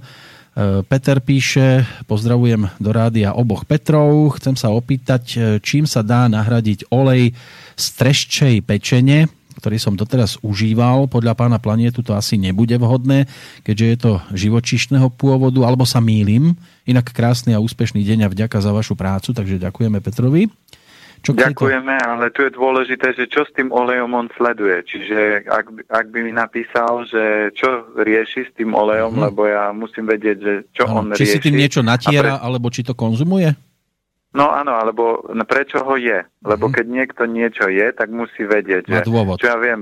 Peter 0.88 1.20
píše, 1.20 1.84
pozdravujem 2.08 2.72
do 2.80 2.88
rádia 2.88 3.36
oboch 3.36 3.68
Petrov. 3.68 4.40
Chcem 4.40 4.56
sa 4.56 4.72
opýtať, 4.72 5.24
e, 5.36 5.38
čím 5.60 5.84
sa 5.84 6.00
dá 6.00 6.32
nahradiť 6.32 6.88
olej 6.88 7.36
z 7.76 7.86
treščej 8.00 8.64
pečene, 8.64 9.28
ktorý 9.60 9.76
som 9.76 10.00
doteraz 10.00 10.40
užíval. 10.40 11.12
Podľa 11.12 11.36
pána 11.36 11.60
Planietu 11.60 12.00
to 12.00 12.16
asi 12.16 12.40
nebude 12.40 12.72
vhodné, 12.80 13.28
keďže 13.68 13.84
je 13.84 13.96
to 14.00 14.12
živočišného 14.32 15.12
pôvodu, 15.12 15.60
alebo 15.60 15.84
sa 15.84 16.00
mýlim. 16.00 16.56
Inak 16.88 17.12
krásny 17.12 17.52
a 17.52 17.60
úspešný 17.60 18.00
deň 18.00 18.24
a 18.24 18.32
vďaka 18.32 18.56
za 18.56 18.72
vašu 18.72 18.96
prácu, 18.96 19.36
takže 19.36 19.60
ďakujeme 19.60 20.00
Petrovi. 20.00 20.48
Čo 21.24 21.34
Ďakujeme, 21.34 21.96
to... 21.96 22.06
ale 22.06 22.24
tu 22.30 22.40
je 22.44 22.52
dôležité, 22.54 23.16
že 23.16 23.24
čo 23.26 23.42
s 23.42 23.50
tým 23.56 23.72
olejom 23.72 24.12
on 24.14 24.28
sleduje. 24.36 24.84
Čiže 24.86 25.48
ak, 25.48 25.66
ak 25.90 26.06
by 26.12 26.18
mi 26.22 26.32
napísal, 26.34 27.08
že 27.08 27.50
čo 27.56 27.92
rieši 27.98 28.46
s 28.46 28.50
tým 28.54 28.76
olejom, 28.76 29.16
mm-hmm. 29.16 29.26
lebo 29.30 29.42
ja 29.48 29.72
musím 29.74 30.06
vedieť, 30.06 30.36
že 30.38 30.52
čo 30.76 30.84
ano, 30.86 31.02
on 31.02 31.16
či 31.16 31.24
rieši. 31.24 31.24
Či 31.24 31.34
si 31.40 31.44
tým 31.50 31.56
niečo 31.56 31.80
natiera, 31.82 32.38
pre... 32.38 32.44
alebo 32.46 32.66
či 32.70 32.86
to 32.86 32.94
konzumuje? 32.94 33.50
No 34.36 34.52
áno, 34.52 34.76
alebo 34.76 35.24
prečo 35.48 35.80
ho 35.80 35.96
je? 35.96 36.20
Lebo 36.44 36.68
mm-hmm. 36.68 36.76
keď 36.76 36.86
niekto 36.86 37.22
niečo 37.24 37.66
je, 37.72 37.86
tak 37.96 38.12
musí 38.12 38.44
vedieť, 38.44 38.84
že 38.84 38.98
čo 39.40 39.46
ja 39.48 39.56
viem, 39.56 39.80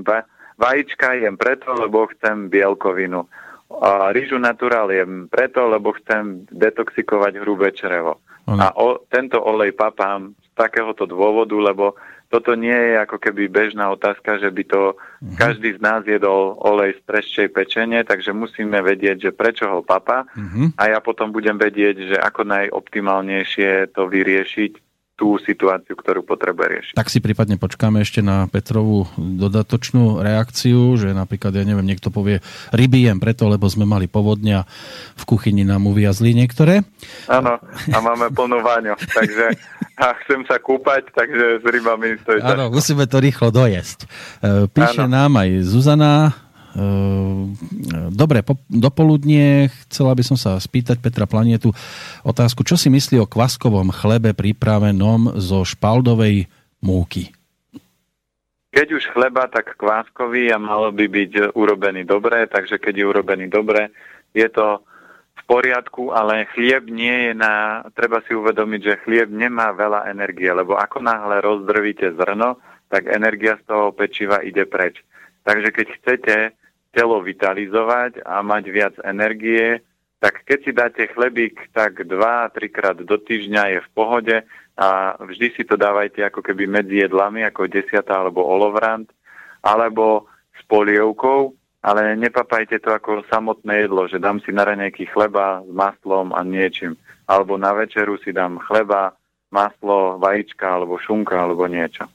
vajíčka 0.55 1.19
jem 1.19 1.35
preto, 1.35 1.75
lebo 1.75 2.07
chcem 2.15 2.47
bielkovinu. 2.47 3.27
A 3.65 4.13
rýžu 4.15 4.39
naturál 4.39 4.87
jem 4.93 5.27
preto, 5.27 5.67
lebo 5.67 5.91
chcem 5.99 6.47
detoxikovať 6.53 7.43
hrubé 7.43 7.75
črevo. 7.75 8.23
Ano. 8.45 8.61
A 8.61 8.67
o, 8.77 8.87
tento 9.09 9.41
olej 9.41 9.73
papám 9.73 10.37
takéhoto 10.55 11.03
dôvodu, 11.03 11.53
lebo 11.59 11.99
toto 12.31 12.57
nie 12.57 12.73
je 12.73 12.95
ako 12.97 13.21
keby 13.21 13.51
bežná 13.51 13.91
otázka, 13.93 14.41
že 14.41 14.49
by 14.49 14.63
to 14.65 14.81
uh-huh. 14.97 15.37
každý 15.37 15.77
z 15.77 15.79
nás 15.79 16.01
jedol 16.07 16.57
olej 16.57 16.97
z 16.97 17.01
preščej 17.05 17.47
pečenie, 17.53 18.01
takže 18.01 18.33
musíme 18.33 18.81
vedieť, 18.81 19.29
že 19.29 19.31
prečo 19.31 19.69
ho 19.69 19.79
papa 19.85 20.25
uh-huh. 20.33 20.73
a 20.79 20.83
ja 20.89 20.99
potom 21.03 21.29
budem 21.29 21.55
vedieť, 21.59 21.95
že 22.15 22.17
ako 22.17 22.49
najoptimálnejšie 22.49 23.93
to 23.93 24.09
vyriešiť 24.09 24.71
tú 25.15 25.39
situáciu, 25.39 25.95
ktorú 25.95 26.27
potrebuje 26.27 26.67
riešiť. 26.67 26.93
Tak 26.99 27.07
si 27.07 27.23
prípadne 27.23 27.55
počkáme 27.55 28.03
ešte 28.03 28.19
na 28.19 28.51
Petrovú 28.51 29.07
dodatočnú 29.15 30.19
reakciu, 30.19 30.99
že 30.99 31.15
napríklad, 31.15 31.55
ja 31.55 31.63
neviem, 31.63 31.87
niekto 31.87 32.11
povie 32.11 32.43
ryby 32.75 33.07
jem 33.07 33.23
preto, 33.23 33.47
lebo 33.47 33.63
sme 33.71 33.87
mali 33.87 34.11
povodňa 34.11 34.67
v 35.15 35.23
kuchyni 35.23 35.63
nám 35.63 35.87
uviazli 35.87 36.35
niektoré. 36.35 36.83
Áno, 37.31 37.63
a 37.63 37.97
máme 38.03 38.27
plnú 38.35 38.59
váňu, 38.59 38.99
takže 38.99 39.55
a 39.95 40.11
chcem 40.23 40.43
sa 40.43 40.59
kúpať, 40.59 41.07
takže 41.15 41.63
s 41.63 41.65
rybami 41.65 42.19
to 42.23 42.35
je 42.35 42.39
Áno, 42.43 42.67
musíme 42.67 43.07
to 43.07 43.23
rýchlo 43.23 43.47
dojesť. 43.51 44.03
E, 44.03 44.07
píše 44.67 45.07
ano. 45.07 45.15
nám 45.15 45.31
aj 45.39 45.49
Zuzana, 45.63 46.45
Ehm, 46.75 47.55
dobre, 48.11 48.43
po, 48.43 48.59
dopoludnie 48.67 49.71
chcela 49.87 50.11
by 50.11 50.23
som 50.27 50.35
sa 50.35 50.59
spýtať 50.59 50.99
Petra 50.99 51.23
Planietu 51.23 51.71
otázku, 52.27 52.67
čo 52.67 52.75
si 52.75 52.91
myslí 52.91 53.23
o 53.23 53.31
kvaskovom 53.31 53.95
chlebe 53.95 54.35
pripravenom 54.35 55.39
zo 55.39 55.63
špaldovej 55.63 56.51
múky? 56.83 57.31
Keď 58.75 58.87
už 58.91 59.07
chleba, 59.15 59.47
tak 59.47 59.79
kváskový 59.79 60.51
a 60.51 60.59
malo 60.59 60.91
by 60.91 61.07
byť 61.07 61.55
urobený 61.55 62.03
dobre, 62.03 62.43
takže 62.51 62.75
keď 62.75 62.93
je 62.99 63.05
urobený 63.07 63.47
dobre, 63.47 63.87
je 64.35 64.51
to 64.51 64.83
v 65.35 65.43
poriadku, 65.45 66.15
ale 66.15 66.47
chlieb 66.55 66.87
nie 66.87 67.29
je 67.29 67.33
na... 67.35 67.83
Treba 67.93 68.23
si 68.23 68.33
uvedomiť, 68.33 68.81
že 68.81 69.01
chlieb 69.03 69.29
nemá 69.29 69.75
veľa 69.75 70.07
energie, 70.09 70.49
lebo 70.49 70.79
ako 70.79 71.03
náhle 71.03 71.43
rozdrvíte 71.43 72.15
zrno, 72.15 72.57
tak 72.87 73.11
energia 73.11 73.59
z 73.59 73.63
toho 73.67 73.91
pečiva 73.91 74.39
ide 74.41 74.63
preč. 74.63 75.03
Takže 75.45 75.69
keď 75.75 75.87
chcete 75.99 76.35
telo 76.95 77.19
vitalizovať 77.19 78.23
a 78.23 78.39
mať 78.39 78.63
viac 78.71 78.95
energie, 79.03 79.83
tak 80.23 80.47
keď 80.47 80.59
si 80.63 80.71
dáte 80.71 81.03
chlebík 81.11 81.69
tak 81.75 82.07
2-3 82.07 82.71
krát 82.71 82.97
do 82.97 83.17
týždňa 83.19 83.77
je 83.77 83.79
v 83.83 83.89
pohode 83.93 84.35
a 84.79 85.19
vždy 85.19 85.47
si 85.53 85.63
to 85.67 85.75
dávajte 85.75 86.23
ako 86.23 86.39
keby 86.39 86.65
medzi 86.65 87.03
jedlami, 87.03 87.43
ako 87.43 87.67
desiata 87.67 88.15
alebo 88.15 88.41
olovrant, 88.41 89.11
alebo 89.61 90.25
s 90.55 90.61
polievkou, 90.65 91.53
ale 91.85 92.17
nepapajte 92.17 92.81
to 92.81 92.89
ako 92.89 93.21
samotné 93.29 93.85
jedlo, 93.85 94.09
že 94.09 94.17
dám 94.17 94.41
si 94.41 94.49
na 94.49 94.65
raňajky 94.65 95.05
chleba 95.05 95.61
s 95.61 95.69
maslom 95.69 96.33
a 96.33 96.41
niečím. 96.41 96.97
Alebo 97.29 97.61
na 97.61 97.77
večeru 97.77 98.17
si 98.17 98.33
dám 98.33 98.57
chleba, 98.65 99.13
maslo, 99.53 100.17
vajíčka 100.17 100.65
alebo 100.65 100.97
šunka 100.97 101.37
alebo 101.37 101.69
niečo. 101.69 102.09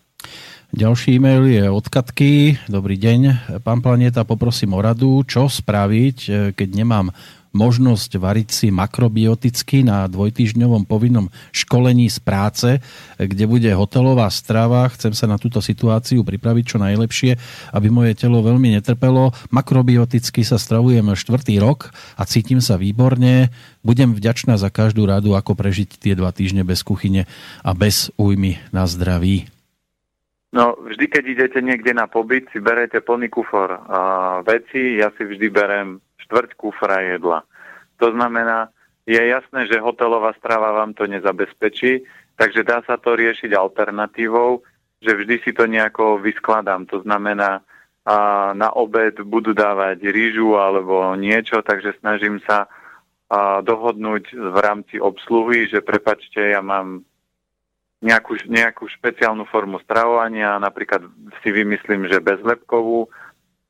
Ďalší 0.70 1.18
e-mail 1.18 1.50
je 1.50 1.66
od 1.66 1.86
Katky. 1.86 2.58
Dobrý 2.70 2.94
deň, 2.94 3.20
pán 3.62 3.82
Planeta, 3.82 4.22
poprosím 4.22 4.78
o 4.78 4.82
radu, 4.82 5.22
čo 5.26 5.50
spraviť, 5.50 6.18
e, 6.30 6.30
keď 6.54 6.68
nemám 6.78 7.10
možnosť 7.50 8.18
variť 8.18 8.48
si 8.50 8.66
makrobioticky 8.70 9.82
na 9.82 10.06
dvojtýždňovom 10.06 10.86
povinnom 10.86 11.30
školení 11.50 12.06
z 12.10 12.18
práce, 12.22 12.68
kde 13.18 13.44
bude 13.46 13.70
hotelová 13.74 14.30
strava. 14.30 14.86
Chcem 14.94 15.14
sa 15.14 15.26
na 15.26 15.36
túto 15.36 15.58
situáciu 15.58 16.22
pripraviť 16.22 16.64
čo 16.64 16.78
najlepšie, 16.78 17.32
aby 17.74 17.88
moje 17.90 18.14
telo 18.18 18.42
veľmi 18.42 18.74
netrpelo. 18.78 19.34
Makrobioticky 19.50 20.46
sa 20.46 20.58
stravujem 20.58 21.12
štvrtý 21.14 21.58
rok 21.58 21.90
a 22.18 22.22
cítim 22.26 22.62
sa 22.62 22.78
výborne. 22.78 23.50
Budem 23.80 24.12
vďačná 24.12 24.60
za 24.60 24.68
každú 24.68 25.08
radu, 25.08 25.34
ako 25.34 25.56
prežiť 25.56 25.96
tie 25.98 26.14
dva 26.14 26.30
týždne 26.30 26.62
bez 26.62 26.84
kuchyne 26.84 27.24
a 27.64 27.70
bez 27.72 28.12
újmy 28.20 28.60
na 28.70 28.84
zdraví. 28.84 29.48
No, 30.50 30.74
vždy, 30.74 31.06
keď 31.06 31.24
idete 31.30 31.58
niekde 31.62 31.94
na 31.94 32.10
pobyt, 32.10 32.50
si 32.50 32.58
berete 32.58 32.98
plný 32.98 33.30
kufor 33.30 33.70
a 33.70 34.00
veci. 34.42 34.98
Ja 34.98 35.14
si 35.14 35.22
vždy 35.22 35.46
berem 35.46 36.02
štvrť 36.30 36.54
kufra 36.54 37.02
jedla. 37.02 37.42
To 37.98 38.14
znamená, 38.14 38.70
je 39.02 39.18
jasné, 39.18 39.66
že 39.66 39.82
hotelová 39.82 40.30
strava 40.38 40.70
vám 40.70 40.94
to 40.94 41.10
nezabezpečí, 41.10 42.06
takže 42.38 42.62
dá 42.62 42.86
sa 42.86 42.94
to 42.94 43.18
riešiť 43.18 43.50
alternatívou, 43.50 44.62
že 45.02 45.18
vždy 45.18 45.42
si 45.42 45.50
to 45.50 45.66
nejako 45.66 46.22
vyskladám. 46.22 46.86
To 46.94 47.02
znamená, 47.02 47.66
a 48.06 48.16
na 48.56 48.72
obed 48.72 49.18
budú 49.26 49.52
dávať 49.52 50.00
rýžu 50.08 50.56
alebo 50.56 51.12
niečo, 51.18 51.60
takže 51.60 51.98
snažím 52.00 52.40
sa 52.46 52.70
a 53.30 53.62
dohodnúť 53.62 54.34
v 54.34 54.56
rámci 54.58 54.98
obsluhy, 54.98 55.70
že 55.70 55.78
prepačte, 55.86 56.50
ja 56.50 56.58
mám 56.58 57.06
nejakú, 58.02 58.34
nejakú 58.50 58.90
špeciálnu 58.90 59.46
formu 59.46 59.78
stravovania, 59.86 60.58
napríklad 60.58 61.06
si 61.38 61.54
vymyslím, 61.54 62.10
že 62.10 62.18
bezlepkovú, 62.18 63.06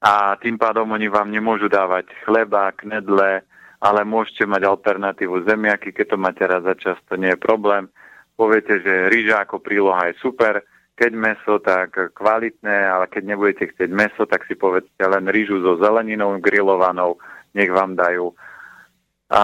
a 0.01 0.35
tým 0.41 0.57
pádom 0.57 0.89
oni 0.97 1.13
vám 1.13 1.29
nemôžu 1.29 1.69
dávať 1.69 2.09
chleba, 2.25 2.73
knedle, 2.73 3.45
ale 3.81 4.01
môžete 4.05 4.49
mať 4.49 4.65
alternatívu 4.65 5.45
zemiaky, 5.45 5.93
keď 5.93 6.07
to 6.13 6.17
máte 6.17 6.45
raz 6.45 6.65
za 6.65 6.75
čas, 6.77 6.97
to 7.09 7.21
nie 7.21 7.33
je 7.33 7.41
problém. 7.41 7.89
Poviete, 8.37 8.81
že 8.81 9.13
rýža 9.13 9.45
ako 9.45 9.61
príloha 9.61 10.09
je 10.09 10.21
super, 10.21 10.65
keď 10.97 11.13
meso, 11.17 11.57
tak 11.65 12.13
kvalitné, 12.13 12.89
ale 12.89 13.09
keď 13.09 13.23
nebudete 13.25 13.73
chcieť 13.73 13.89
meso, 13.89 14.29
tak 14.29 14.45
si 14.45 14.57
povedzte 14.57 15.01
len 15.01 15.29
rýžu 15.33 15.61
so 15.65 15.81
zeleninou 15.81 16.37
grillovanou, 16.41 17.17
nech 17.57 17.73
vám 17.73 17.97
dajú. 17.97 18.37
A 19.33 19.43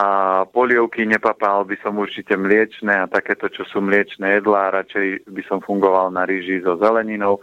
polievky 0.53 1.09
nepapal 1.09 1.65
by 1.65 1.81
som 1.81 1.97
určite 1.97 2.37
mliečne 2.37 2.93
a 2.93 3.09
takéto, 3.09 3.49
čo 3.49 3.65
sú 3.69 3.81
mliečne 3.81 4.37
jedlá, 4.37 4.69
radšej 4.69 5.31
by 5.33 5.43
som 5.49 5.65
fungoval 5.65 6.13
na 6.13 6.29
rýži 6.29 6.61
so 6.61 6.77
zeleninou. 6.77 7.41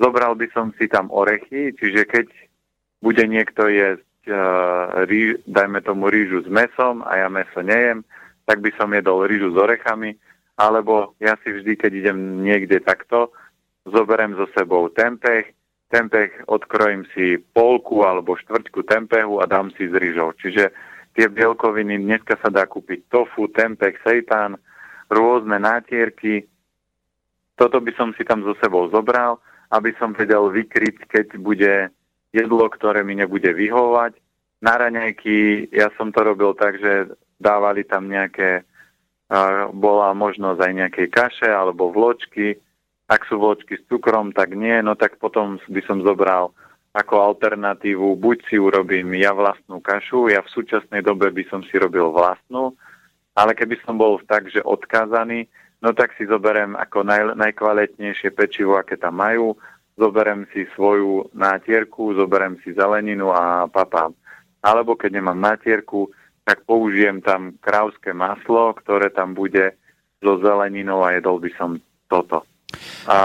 Zobral 0.00 0.34
by 0.34 0.50
som 0.50 0.74
si 0.80 0.90
tam 0.90 1.12
orechy, 1.14 1.70
čiže 1.76 2.02
keď 2.08 2.26
bude 3.02 3.26
niekto 3.26 3.66
jesť, 3.66 4.30
uh, 4.30 5.04
rí, 5.10 5.36
dajme 5.44 5.82
tomu 5.82 6.08
rýžu 6.08 6.46
s 6.46 6.48
mesom 6.48 7.02
a 7.02 7.18
ja 7.18 7.28
meso 7.28 7.60
nejem, 7.60 8.06
tak 8.46 8.62
by 8.62 8.70
som 8.78 8.94
jedol 8.94 9.26
rýžu 9.26 9.50
s 9.52 9.58
orechami, 9.58 10.14
alebo 10.54 11.18
ja 11.18 11.34
si 11.42 11.50
vždy, 11.50 11.74
keď 11.74 11.92
idem 11.92 12.18
niekde 12.46 12.78
takto, 12.78 13.34
zoberiem 13.82 14.38
so 14.38 14.46
sebou 14.54 14.86
tempeh, 14.94 15.50
tempeh 15.90 16.30
odkrojím 16.46 17.04
si 17.12 17.36
polku 17.52 18.06
alebo 18.06 18.38
štvrťku 18.38 18.86
tempehu 18.86 19.42
a 19.42 19.50
dám 19.50 19.74
si 19.74 19.90
s 19.90 19.94
rýžou. 19.94 20.32
Čiže 20.38 20.72
tie 21.12 21.26
bielkoviny, 21.28 22.00
dneska 22.00 22.40
sa 22.40 22.48
dá 22.48 22.64
kúpiť 22.64 23.12
tofu, 23.12 23.50
tempeh, 23.52 23.98
seitan, 24.00 24.56
rôzne 25.12 25.60
nátierky. 25.60 26.48
Toto 27.60 27.84
by 27.84 27.92
som 27.98 28.16
si 28.16 28.24
tam 28.24 28.40
so 28.40 28.56
sebou 28.64 28.88
zobral, 28.88 29.36
aby 29.68 29.92
som 30.00 30.16
vedel 30.16 30.48
vykryť, 30.48 30.96
keď 31.08 31.26
bude 31.36 31.92
jedlo, 32.32 32.66
ktoré 32.72 33.04
mi 33.04 33.14
nebude 33.14 33.52
vyhovať. 33.52 34.16
Na 34.64 34.80
raňajky 34.80 35.68
ja 35.70 35.92
som 36.00 36.10
to 36.10 36.24
robil 36.24 36.56
tak, 36.56 36.80
že 36.80 37.12
dávali 37.36 37.84
tam 37.84 38.08
nejaké, 38.08 38.64
bola 39.76 40.16
možnosť 40.16 40.58
aj 40.58 40.72
nejakej 40.72 41.08
kaše 41.12 41.50
alebo 41.52 41.92
vločky. 41.92 42.56
Ak 43.06 43.28
sú 43.28 43.36
vločky 43.36 43.76
s 43.76 43.84
cukrom, 43.92 44.32
tak 44.32 44.56
nie, 44.56 44.80
no 44.80 44.96
tak 44.96 45.20
potom 45.20 45.60
by 45.68 45.82
som 45.84 46.00
zobral 46.00 46.56
ako 46.92 47.36
alternatívu, 47.36 48.20
buď 48.20 48.38
si 48.48 48.60
urobím 48.60 49.16
ja 49.16 49.32
vlastnú 49.32 49.80
kašu, 49.80 50.28
ja 50.28 50.44
v 50.44 50.52
súčasnej 50.52 51.00
dobe 51.00 51.32
by 51.32 51.44
som 51.48 51.64
si 51.64 51.80
robil 51.80 52.12
vlastnú, 52.12 52.76
ale 53.32 53.56
keby 53.56 53.80
som 53.80 53.96
bol 53.96 54.20
tak, 54.28 54.52
že 54.52 54.60
odkázaný, 54.60 55.48
no 55.80 55.96
tak 55.96 56.12
si 56.20 56.28
zoberiem 56.28 56.76
ako 56.76 57.00
naj, 57.00 57.32
najkvalitnejšie 57.40 58.36
pečivo, 58.36 58.76
aké 58.76 59.00
tam 59.00 59.24
majú, 59.24 59.56
zoberem 60.02 60.50
si 60.50 60.66
svoju 60.74 61.30
nátierku, 61.30 62.18
zoberem 62.18 62.58
si 62.66 62.74
zeleninu 62.74 63.30
a 63.30 63.70
papám. 63.70 64.10
Alebo 64.58 64.98
keď 64.98 65.22
nemám 65.22 65.38
nátierku, 65.38 66.10
tak 66.42 66.66
použijem 66.66 67.22
tam 67.22 67.54
krauské 67.62 68.10
maslo, 68.10 68.74
ktoré 68.74 69.14
tam 69.14 69.30
bude 69.30 69.78
so 70.18 70.42
zeleninou 70.42 71.06
a 71.06 71.14
jedol 71.14 71.38
by 71.38 71.50
som 71.54 71.78
toto. 72.10 72.42
A, 73.06 73.18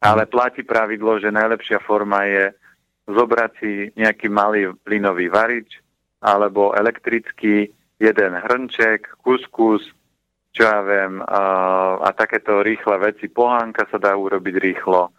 ale 0.00 0.22
platí 0.24 0.64
pravidlo, 0.64 1.20
že 1.20 1.28
najlepšia 1.28 1.84
forma 1.84 2.24
je 2.24 2.44
zobrať 3.04 3.50
si 3.60 3.72
nejaký 3.92 4.32
malý 4.32 4.72
plynový 4.80 5.28
varič 5.28 5.84
alebo 6.24 6.72
elektrický, 6.72 7.68
jeden 8.00 8.32
hrnček, 8.36 9.20
kuskus, 9.20 9.84
čo 10.56 10.64
ja 10.64 10.80
viem, 10.80 11.20
a, 11.24 11.42
a 12.00 12.08
takéto 12.16 12.64
rýchle 12.64 12.96
veci. 13.00 13.28
Pohánka 13.28 13.84
sa 13.92 14.00
dá 14.00 14.16
urobiť 14.16 14.56
rýchlo 14.56 15.12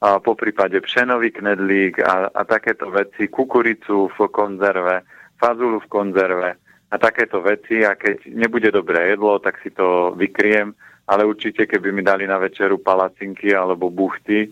a 0.00 0.16
po 0.16 0.32
prípade 0.32 0.80
pšenový 0.80 1.28
knedlík 1.28 2.00
a, 2.00 2.32
a 2.32 2.42
takéto 2.48 2.88
veci, 2.88 3.28
kukuricu 3.28 4.08
v 4.08 4.18
konzerve, 4.32 5.04
fazulu 5.36 5.84
v 5.84 5.90
konzerve 5.92 6.50
a 6.88 6.94
takéto 6.96 7.44
veci. 7.44 7.84
A 7.84 7.92
keď 8.00 8.32
nebude 8.32 8.72
dobré 8.72 9.12
jedlo, 9.12 9.36
tak 9.44 9.60
si 9.60 9.68
to 9.76 10.16
vykriem, 10.16 10.72
ale 11.04 11.28
určite 11.28 11.68
keby 11.68 11.92
mi 11.92 12.00
dali 12.00 12.24
na 12.24 12.40
večeru 12.40 12.80
palacinky 12.80 13.52
alebo 13.52 13.92
buchty, 13.92 14.48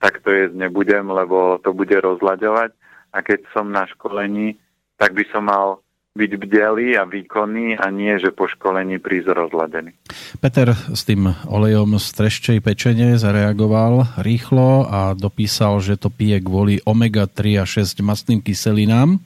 tak 0.00 0.20
to 0.20 0.32
jesť 0.32 0.56
nebudem, 0.56 1.08
lebo 1.08 1.56
to 1.64 1.72
bude 1.72 1.96
rozlaďovať. 1.96 2.70
A 3.16 3.24
keď 3.24 3.40
som 3.56 3.72
na 3.72 3.88
školení, 3.88 4.60
tak 5.00 5.16
by 5.16 5.24
som 5.32 5.48
mal 5.48 5.80
byť 6.10 6.32
bdelý 6.42 6.98
a 6.98 7.06
výkonný 7.06 7.78
a 7.78 7.86
nie, 7.94 8.18
že 8.18 8.34
po 8.34 8.50
školení 8.50 8.98
prísť 8.98 9.30
rozladený. 9.30 9.94
Peter 10.42 10.74
s 10.74 11.06
tým 11.06 11.30
olejom 11.46 12.02
z 12.02 12.06
treščej 12.18 12.58
pečenie 12.58 13.14
zareagoval 13.14 14.18
rýchlo 14.18 14.90
a 14.90 15.14
dopísal, 15.14 15.78
že 15.78 15.94
to 15.94 16.10
pije 16.10 16.42
kvôli 16.42 16.82
omega-3 16.82 17.62
a 17.62 17.64
6 17.64 18.02
mastným 18.02 18.42
kyselinám. 18.42 19.22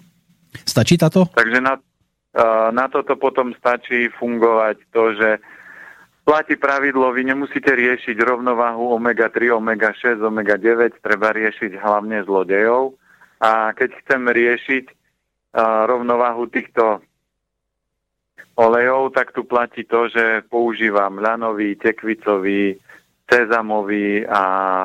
Stačí 0.69 1.01
táto? 1.01 1.25
Takže 1.33 1.65
na, 1.65 1.81
na 2.69 2.87
toto 2.93 3.17
potom 3.17 3.57
stačí 3.57 4.13
fungovať 4.21 4.77
to, 4.93 5.17
že 5.17 5.31
platí 6.29 6.61
pravidlo, 6.61 7.17
vy 7.17 7.33
nemusíte 7.33 7.73
riešiť 7.73 8.21
rovnováhu 8.21 8.93
omega-3, 8.93 9.57
omega-6, 9.57 10.21
omega-9, 10.21 11.01
treba 11.01 11.33
riešiť 11.33 11.81
hlavne 11.81 12.21
zlodejov. 12.29 12.93
A 13.41 13.73
keď 13.73 13.89
chcem 14.05 14.23
riešiť 14.29 14.85
rovnováhu 15.63 16.51
týchto 16.51 17.01
olejov, 18.59 19.15
tak 19.15 19.31
tu 19.31 19.47
platí 19.47 19.87
to, 19.87 20.11
že 20.11 20.47
používam 20.51 21.19
ľanový, 21.19 21.79
tekvicový, 21.79 22.79
sezamový 23.27 24.27
a 24.27 24.43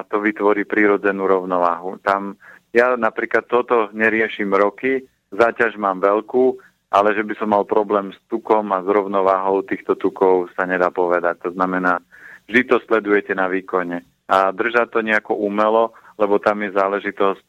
to 0.10 0.22
vytvorí 0.22 0.66
prírodzenú 0.66 1.28
rovnováhu. 1.28 1.98
Tam 2.02 2.38
ja 2.74 2.94
napríklad 2.94 3.50
toto 3.50 3.90
neriešim 3.94 4.54
roky, 4.54 5.02
záťaž 5.34 5.78
mám 5.82 6.02
veľkú, 6.02 6.58
ale 6.90 7.14
že 7.14 7.22
by 7.22 7.34
som 7.38 7.54
mal 7.54 7.66
problém 7.66 8.14
s 8.14 8.20
tukom 8.30 8.70
a 8.74 8.82
s 8.82 8.88
rovnováhou 8.90 9.62
týchto 9.66 9.94
tukov 9.98 10.50
sa 10.58 10.66
nedá 10.66 10.90
povedať. 10.90 11.50
To 11.50 11.50
znamená, 11.54 12.02
vždy 12.50 12.62
to 12.66 12.78
sledujete 12.86 13.34
na 13.38 13.46
výkone. 13.46 14.02
A 14.30 14.54
držať 14.54 14.94
to 14.94 15.00
nejako 15.02 15.38
umelo, 15.38 15.94
lebo 16.18 16.38
tam 16.42 16.62
je 16.66 16.74
záležitosť, 16.74 17.42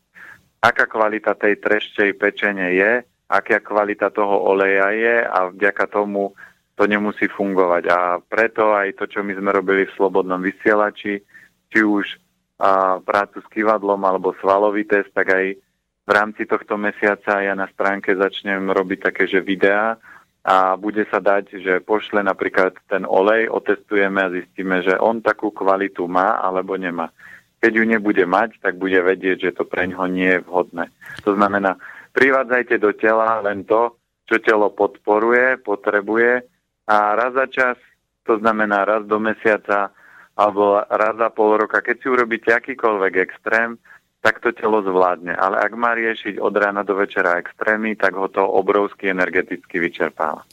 aká 0.60 0.84
kvalita 0.84 1.32
tej 1.34 1.56
treščej 1.56 2.20
pečenie 2.20 2.76
je, 2.76 2.92
aká 3.32 3.64
kvalita 3.64 4.12
toho 4.12 4.44
oleja 4.44 4.92
je 4.92 5.16
a 5.24 5.48
vďaka 5.48 5.88
tomu 5.88 6.36
to 6.76 6.84
nemusí 6.88 7.28
fungovať. 7.28 7.82
A 7.92 7.98
preto 8.20 8.72
aj 8.72 8.96
to, 8.96 9.04
čo 9.08 9.20
my 9.20 9.36
sme 9.36 9.52
robili 9.52 9.84
v 9.88 9.96
Slobodnom 9.96 10.40
vysielači, 10.40 11.20
či 11.68 11.78
už 11.80 12.16
a, 12.60 13.00
prácu 13.00 13.40
s 13.40 13.48
kývadlom 13.52 14.00
alebo 14.04 14.36
svalový 14.40 14.84
test, 14.84 15.12
tak 15.16 15.32
aj 15.32 15.46
v 16.04 16.10
rámci 16.10 16.42
tohto 16.44 16.74
mesiaca 16.74 17.38
ja 17.40 17.54
na 17.54 17.70
stránke 17.70 18.16
začnem 18.16 18.72
robiť 18.72 18.98
také, 19.12 19.30
že 19.30 19.44
videá 19.44 19.96
a 20.40 20.74
bude 20.74 21.04
sa 21.12 21.20
dať, 21.20 21.60
že 21.60 21.84
pošle 21.84 22.24
napríklad 22.24 22.72
ten 22.88 23.04
olej, 23.04 23.52
otestujeme 23.52 24.18
a 24.24 24.32
zistíme, 24.32 24.80
že 24.80 24.96
on 24.96 25.20
takú 25.20 25.52
kvalitu 25.52 26.08
má 26.08 26.40
alebo 26.40 26.74
nemá. 26.80 27.12
Keď 27.60 27.72
ju 27.76 27.84
nebude 27.84 28.24
mať, 28.24 28.56
tak 28.64 28.80
bude 28.80 28.96
vedieť, 28.96 29.50
že 29.50 29.56
to 29.56 29.68
pre 29.68 29.84
ňoho 29.84 30.08
nie 30.08 30.40
je 30.40 30.44
vhodné. 30.44 30.88
To 31.28 31.36
znamená, 31.36 31.76
privádzajte 32.16 32.80
do 32.80 32.90
tela 32.96 33.44
len 33.44 33.68
to, 33.68 34.00
čo 34.24 34.40
telo 34.40 34.72
podporuje, 34.72 35.60
potrebuje 35.60 36.40
a 36.88 36.96
raz 37.14 37.36
za 37.36 37.46
čas, 37.50 37.76
to 38.24 38.38
znamená 38.38 38.88
raz 38.88 39.04
do 39.04 39.20
mesiaca 39.20 39.92
alebo 40.38 40.80
raz 40.88 41.20
za 41.20 41.28
pol 41.28 41.60
roka, 41.60 41.84
keď 41.84 41.96
si 42.00 42.06
urobíte 42.08 42.48
akýkoľvek 42.54 43.14
extrém, 43.20 43.76
tak 44.20 44.40
to 44.40 44.52
telo 44.52 44.80
zvládne. 44.84 45.32
Ale 45.36 45.60
ak 45.60 45.72
má 45.76 45.96
riešiť 45.96 46.40
od 46.40 46.54
rána 46.56 46.84
do 46.84 46.96
večera 46.96 47.40
extrémy, 47.40 47.96
tak 47.96 48.16
ho 48.16 48.28
to 48.28 48.40
obrovsky 48.44 49.08
energeticky 49.08 49.80
vyčerpáva. 49.80 50.44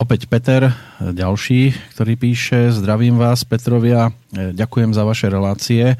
Opäť 0.00 0.32
Peter, 0.32 0.72
ďalší, 0.96 1.76
ktorý 1.92 2.16
píše, 2.16 2.72
zdravím 2.72 3.20
vás 3.20 3.44
Petrovia, 3.44 4.08
ďakujem 4.32 4.96
za 4.96 5.04
vaše 5.04 5.28
relácie, 5.28 5.92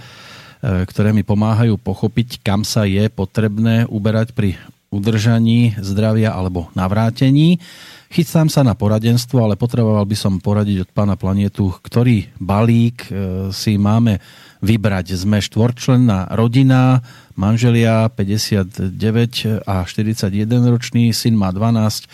ktoré 0.65 1.13
mi 1.13 1.21
pomáhajú 1.21 1.77
pochopiť, 1.77 2.41
kam 2.41 2.65
sa 2.65 2.89
je 2.89 3.13
potrebné 3.13 3.85
uberať 3.85 4.33
pri 4.33 4.57
udržaní 4.89 5.77
zdravia 5.85 6.33
alebo 6.33 6.73
navrátení. 6.73 7.61
Chystám 8.09 8.49
sa 8.49 8.65
na 8.65 8.73
poradenstvo, 8.73 9.39
ale 9.39 9.61
potreboval 9.61 10.09
by 10.09 10.17
som 10.17 10.41
poradiť 10.41 10.89
od 10.89 10.91
pána 10.97 11.15
Planetu, 11.15 11.69
ktorý 11.85 12.27
balík 12.41 13.07
e, 13.07 13.11
si 13.55 13.79
máme 13.79 14.19
vybrať. 14.65 15.15
Sme 15.15 15.39
štvorčlenná 15.39 16.35
rodina, 16.35 17.07
manželia 17.39 18.11
59 18.11 19.63
a 19.63 19.87
41 19.87 20.27
ročný, 20.67 21.15
syn 21.15 21.39
má 21.39 21.55
12, 21.55 21.71
e, 21.71 22.09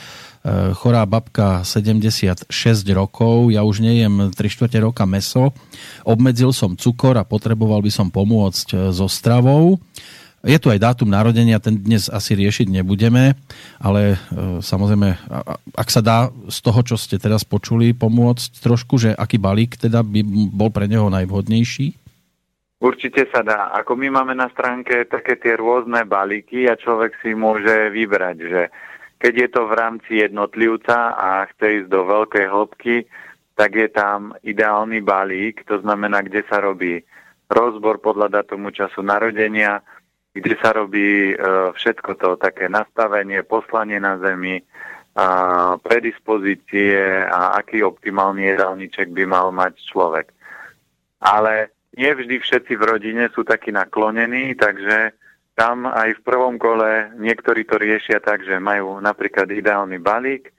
chorá 0.79 1.03
babka 1.03 1.67
76 1.67 2.47
rokov, 2.95 3.51
ja 3.51 3.67
už 3.67 3.83
nejem 3.83 4.31
3 4.31 4.37
čtvrte 4.47 4.79
roka 4.79 5.03
meso, 5.03 5.51
obmedzil 6.07 6.55
som 6.55 6.79
cukor 6.79 7.19
a 7.19 7.27
potreboval 7.27 7.83
by 7.83 7.91
som 7.91 8.09
pomôcť 8.13 8.69
e, 8.71 8.77
so 8.95 9.11
stravou. 9.11 9.83
Je 10.47 10.55
tu 10.63 10.71
aj 10.71 10.79
dátum 10.79 11.11
narodenia, 11.11 11.59
ten 11.59 11.75
dnes 11.75 12.07
asi 12.07 12.39
riešiť 12.39 12.71
nebudeme, 12.71 13.35
ale 13.83 14.15
e, 14.15 14.63
samozrejme, 14.63 15.19
ak 15.75 15.89
sa 15.91 15.99
dá 15.99 16.31
z 16.47 16.59
toho, 16.63 16.81
čo 16.87 16.95
ste 16.95 17.19
teraz 17.19 17.43
počuli, 17.43 17.91
pomôcť 17.91 18.63
trošku, 18.63 19.03
že 19.03 19.11
aký 19.19 19.43
balík 19.43 19.75
teda 19.75 20.07
by 20.07 20.23
bol 20.55 20.71
pre 20.71 20.87
neho 20.87 21.11
najvhodnejší? 21.11 21.99
Určite 22.77 23.27
sa 23.33 23.41
dá. 23.41 23.73
Ako 23.83 23.97
my 23.99 24.13
máme 24.13 24.37
na 24.37 24.53
stránke 24.53 25.09
také 25.09 25.41
tie 25.41 25.57
rôzne 25.57 26.05
balíky 26.07 26.69
a 26.69 26.77
človek 26.79 27.19
si 27.25 27.33
môže 27.33 27.91
vybrať, 27.91 28.37
že 28.37 28.63
keď 29.19 29.35
je 29.35 29.49
to 29.49 29.63
v 29.67 29.77
rámci 29.77 30.13
jednotlivca 30.21 31.17
a 31.17 31.29
chce 31.53 31.85
ísť 31.85 31.89
do 31.89 32.05
veľkej 32.05 32.47
hĺbky, 32.47 32.97
tak 33.57 33.73
je 33.73 33.89
tam 33.89 34.37
ideálny 34.45 35.01
balík, 35.01 35.65
to 35.65 35.81
znamená, 35.81 36.21
kde 36.21 36.45
sa 36.45 36.61
robí 36.61 37.01
rozbor 37.49 37.99
podľa 38.05 38.43
datumu 38.43 38.69
času 38.69 39.01
narodenia, 39.01 39.81
kde 40.37 40.53
sa 40.61 40.77
robí 40.77 41.33
e, 41.33 41.35
všetko 41.73 42.11
to 42.21 42.29
také 42.37 42.69
nastavenie, 42.69 43.41
poslanie 43.41 43.97
na 43.97 44.21
zemi, 44.21 44.61
a 45.17 45.81
predispozície 45.81 47.25
a 47.25 47.57
aký 47.57 47.81
optimálny 47.81 48.53
jedálniček 48.53 49.17
by 49.17 49.25
mal 49.25 49.49
mať 49.49 49.81
človek. 49.89 50.29
Ale 51.25 51.73
nie 51.97 52.13
vždy 52.13 52.37
všetci 52.37 52.77
v 52.77 52.85
rodine 52.85 53.25
sú 53.33 53.41
takí 53.41 53.73
naklonení, 53.73 54.53
takže 54.61 55.17
tam 55.57 55.89
aj 55.89 56.21
v 56.21 56.25
prvom 56.25 56.61
kole 56.61 57.17
niektorí 57.17 57.65
to 57.65 57.81
riešia 57.81 58.21
tak, 58.21 58.45
že 58.45 58.61
majú 58.61 59.01
napríklad 59.01 59.49
ideálny 59.49 59.97
balík 59.97 60.53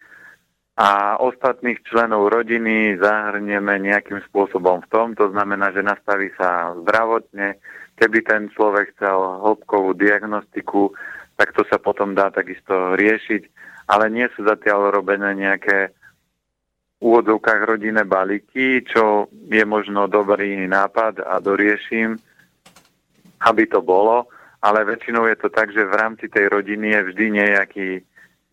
a 0.74 1.22
ostatných 1.22 1.82
členov 1.86 2.34
rodiny 2.34 2.98
zahrnieme 2.98 3.78
nejakým 3.78 4.22
spôsobom 4.30 4.82
v 4.86 4.89
tom, 4.89 5.08
to 5.14 5.30
znamená, 5.30 5.70
že 5.70 5.86
nastaví 5.86 6.34
sa 6.34 6.74
zdravotne, 6.82 7.62
keby 7.98 8.26
ten 8.26 8.50
človek 8.54 8.98
chcel 8.98 9.41
hĺbkovú 9.41 9.93
diagnostiku, 9.98 10.93
tak 11.38 11.54
to 11.54 11.62
sa 11.70 11.78
potom 11.78 12.18
dá 12.18 12.34
takisto 12.34 12.98
riešiť, 12.98 13.41
ale 13.89 14.10
nie 14.10 14.26
sú 14.34 14.45
zatiaľ 14.45 14.93
robené 14.93 15.34
nejaké 15.34 15.93
úvodzovkách 17.02 17.62
rodinné 17.70 18.02
balíky, 18.06 18.82
čo 18.86 19.30
je 19.30 19.62
možno 19.62 20.10
dobrý 20.10 20.66
nápad 20.66 21.22
a 21.22 21.38
dorieším, 21.38 22.18
aby 23.45 23.64
to 23.70 23.86
bolo, 23.86 24.30
ale 24.62 24.88
väčšinou 24.88 25.30
je 25.30 25.38
to 25.38 25.49
tak, 25.53 25.70
že 25.70 25.86
v 25.86 25.97
rámci 25.97 26.26
tej 26.30 26.49
rodiny 26.49 26.93
je 26.93 27.01
vždy 27.14 27.26
nejaký 27.32 27.89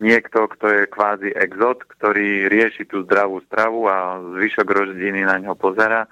niekto, 0.03 0.51
kto 0.51 0.65
je 0.67 0.83
kvázi 0.91 1.29
exot, 1.33 1.81
ktorý 1.97 2.51
rieši 2.51 2.85
tú 2.85 3.07
zdravú 3.07 3.39
stravu 3.47 3.87
a 3.87 4.19
zvyšok 4.37 4.67
rodiny 4.67 5.23
na 5.23 5.39
ňo 5.39 5.55
pozera. 5.55 6.05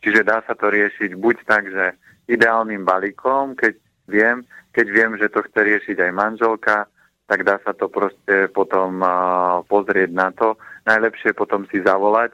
Čiže 0.00 0.22
dá 0.22 0.40
sa 0.46 0.54
to 0.54 0.70
riešiť 0.70 1.18
buď 1.18 1.36
tak, 1.44 1.66
že 1.66 1.98
ideálnym 2.30 2.86
balíkom, 2.86 3.58
keď 3.58 3.74
viem, 4.06 4.46
keď 4.70 4.86
viem, 4.92 5.12
že 5.18 5.32
to 5.32 5.42
chce 5.42 5.58
riešiť 5.58 5.96
aj 5.98 6.12
manželka, 6.14 6.86
tak 7.26 7.42
dá 7.42 7.58
sa 7.66 7.74
to 7.74 7.90
proste 7.90 8.54
potom 8.54 9.02
uh, 9.02 9.66
pozrieť 9.66 10.10
na 10.14 10.30
to. 10.30 10.54
Najlepšie 10.86 11.34
potom 11.34 11.66
si 11.66 11.82
zavolať 11.82 12.30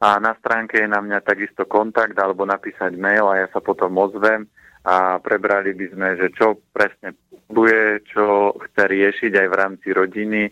a 0.00 0.16
na 0.16 0.32
stránke 0.40 0.80
je 0.80 0.88
na 0.88 1.04
mňa 1.04 1.20
takisto 1.20 1.68
kontakt 1.68 2.16
alebo 2.16 2.48
napísať 2.48 2.96
mail 2.96 3.28
a 3.28 3.44
ja 3.44 3.46
sa 3.52 3.60
potom 3.60 3.92
ozvem 4.00 4.48
a 4.84 5.18
prebrali 5.18 5.74
by 5.74 5.86
sme, 5.94 6.08
že 6.18 6.26
čo 6.34 6.60
presne 6.70 7.16
bude, 7.48 8.04
čo 8.06 8.54
chce 8.54 8.82
riešiť 8.84 9.32
aj 9.34 9.46
v 9.48 9.54
rámci 9.56 9.88
rodiny, 9.90 10.42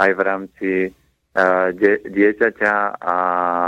aj 0.00 0.10
v 0.16 0.20
rámci 0.20 0.70
die, 1.76 1.94
dieťaťa 2.00 2.74
a 2.96 3.14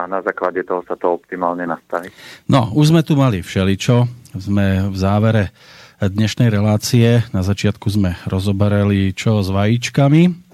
na 0.09 0.21
základe 0.25 0.65
toho 0.65 0.81
sa 0.89 0.97
to 0.97 1.21
optimálne 1.21 1.69
nastaví. 1.69 2.09
No, 2.49 2.73
už 2.73 2.97
sme 2.97 3.05
tu 3.05 3.13
mali 3.13 3.45
všeličo. 3.45 4.09
Sme 4.37 4.89
v 4.89 4.97
závere 4.97 5.53
dnešnej 6.01 6.49
relácie. 6.49 7.21
Na 7.37 7.45
začiatku 7.45 7.93
sme 7.93 8.17
rozoberali 8.25 9.13
čo 9.13 9.45
s 9.45 9.53
vajíčkami. 9.53 10.49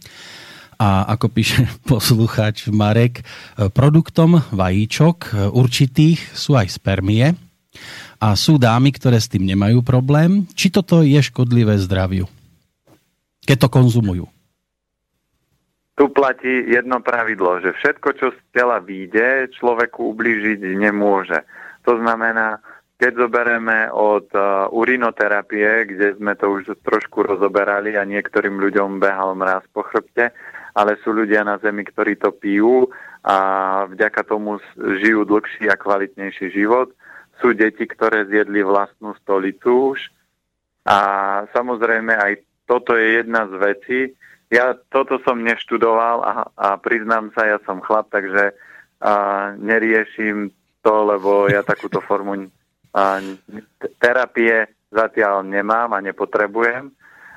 A 0.83 1.07
ako 1.15 1.27
píše 1.31 1.71
poslucháč 1.91 2.67
Marek, 2.75 3.23
produktom 3.55 4.43
vajíčok 4.51 5.55
určitých 5.55 6.35
sú 6.35 6.59
aj 6.59 6.67
spermie 6.83 7.44
a 8.23 8.35
sú 8.39 8.57
dámy, 8.57 8.95
ktoré 8.95 9.19
s 9.21 9.31
tým 9.31 9.45
nemajú 9.45 9.85
problém. 9.85 10.47
Či 10.55 10.73
toto 10.73 11.05
je 11.05 11.19
škodlivé 11.21 11.77
zdraviu? 11.79 12.27
Keď 13.45 13.57
to 13.67 13.69
konzumujú 13.69 14.27
tu 15.95 16.11
platí 16.11 16.51
jedno 16.51 16.99
pravidlo, 16.99 17.63
že 17.63 17.71
všetko, 17.71 18.09
čo 18.19 18.27
z 18.35 18.39
tela 18.51 18.83
vyjde, 18.83 19.55
človeku 19.55 20.11
ublížiť 20.11 20.75
nemôže. 20.75 21.47
To 21.87 21.95
znamená, 21.95 22.59
keď 22.99 23.27
zoberieme 23.27 23.91
od 23.95 24.27
uh, 24.35 24.67
urinoterapie, 24.75 25.87
kde 25.87 26.19
sme 26.19 26.35
to 26.35 26.51
už 26.51 26.79
trošku 26.83 27.23
rozoberali 27.23 27.95
a 27.95 28.07
niektorým 28.07 28.59
ľuďom 28.59 28.99
behal 28.99 29.39
mraz 29.39 29.63
po 29.71 29.87
chrbte, 29.87 30.35
ale 30.75 30.99
sú 31.07 31.15
ľudia 31.15 31.47
na 31.47 31.63
Zemi, 31.63 31.87
ktorí 31.87 32.19
to 32.19 32.35
pijú 32.35 32.91
a 33.23 33.37
vďaka 33.87 34.27
tomu 34.27 34.59
žijú 34.75 35.23
dlhší 35.23 35.71
a 35.71 35.79
kvalitnejší 35.79 36.51
život. 36.51 36.91
Sú 37.43 37.55
deti, 37.55 37.87
ktoré 37.87 38.27
zjedli 38.27 38.63
vlastnú 38.63 39.15
stolicu 39.23 39.97
už. 39.97 40.01
A 40.85 40.99
samozrejme 41.57 42.13
aj 42.15 42.33
toto 42.69 42.97
je 42.97 43.21
jedna 43.21 43.49
z 43.49 43.55
vecí, 43.57 44.01
ja 44.53 44.77
toto 44.93 45.19
som 45.25 45.41
neštudoval 45.41 46.17
a, 46.23 46.33
a 46.55 46.69
priznám 46.79 47.33
sa, 47.33 47.49
ja 47.49 47.59
som 47.65 47.81
chlap, 47.81 48.13
takže 48.13 48.53
a, 49.01 49.53
neriešim 49.57 50.53
to, 50.85 50.95
lebo 51.05 51.49
ja 51.49 51.65
takúto 51.65 51.99
formu 52.09 52.47
a, 52.95 53.19
terapie 53.99 54.69
zatiaľ 54.95 55.43
nemám 55.43 55.91
a 55.97 55.99
nepotrebujem 56.05 56.93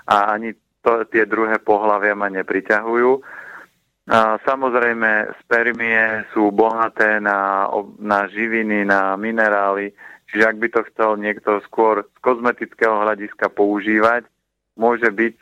a 0.05 0.37
ani 0.37 0.53
to, 0.85 1.03
tie 1.09 1.25
druhé 1.25 1.57
pohľavia 1.59 2.13
ma 2.13 2.29
nepriťahujú. 2.29 3.11
A, 4.07 4.39
samozrejme, 4.47 5.35
spermie 5.43 6.23
sú 6.31 6.51
bohaté 6.55 7.19
na, 7.19 7.67
na 7.99 8.31
živiny, 8.31 8.87
na 8.87 9.19
minerály, 9.19 9.91
čiže 10.31 10.43
ak 10.47 10.57
by 10.63 10.67
to 10.71 10.81
chcel 10.93 11.19
niekto 11.19 11.59
skôr 11.67 12.07
z 12.07 12.17
kozmetického 12.23 13.03
hľadiska 13.03 13.51
používať, 13.51 14.23
môže 14.79 15.11
byť 15.11 15.35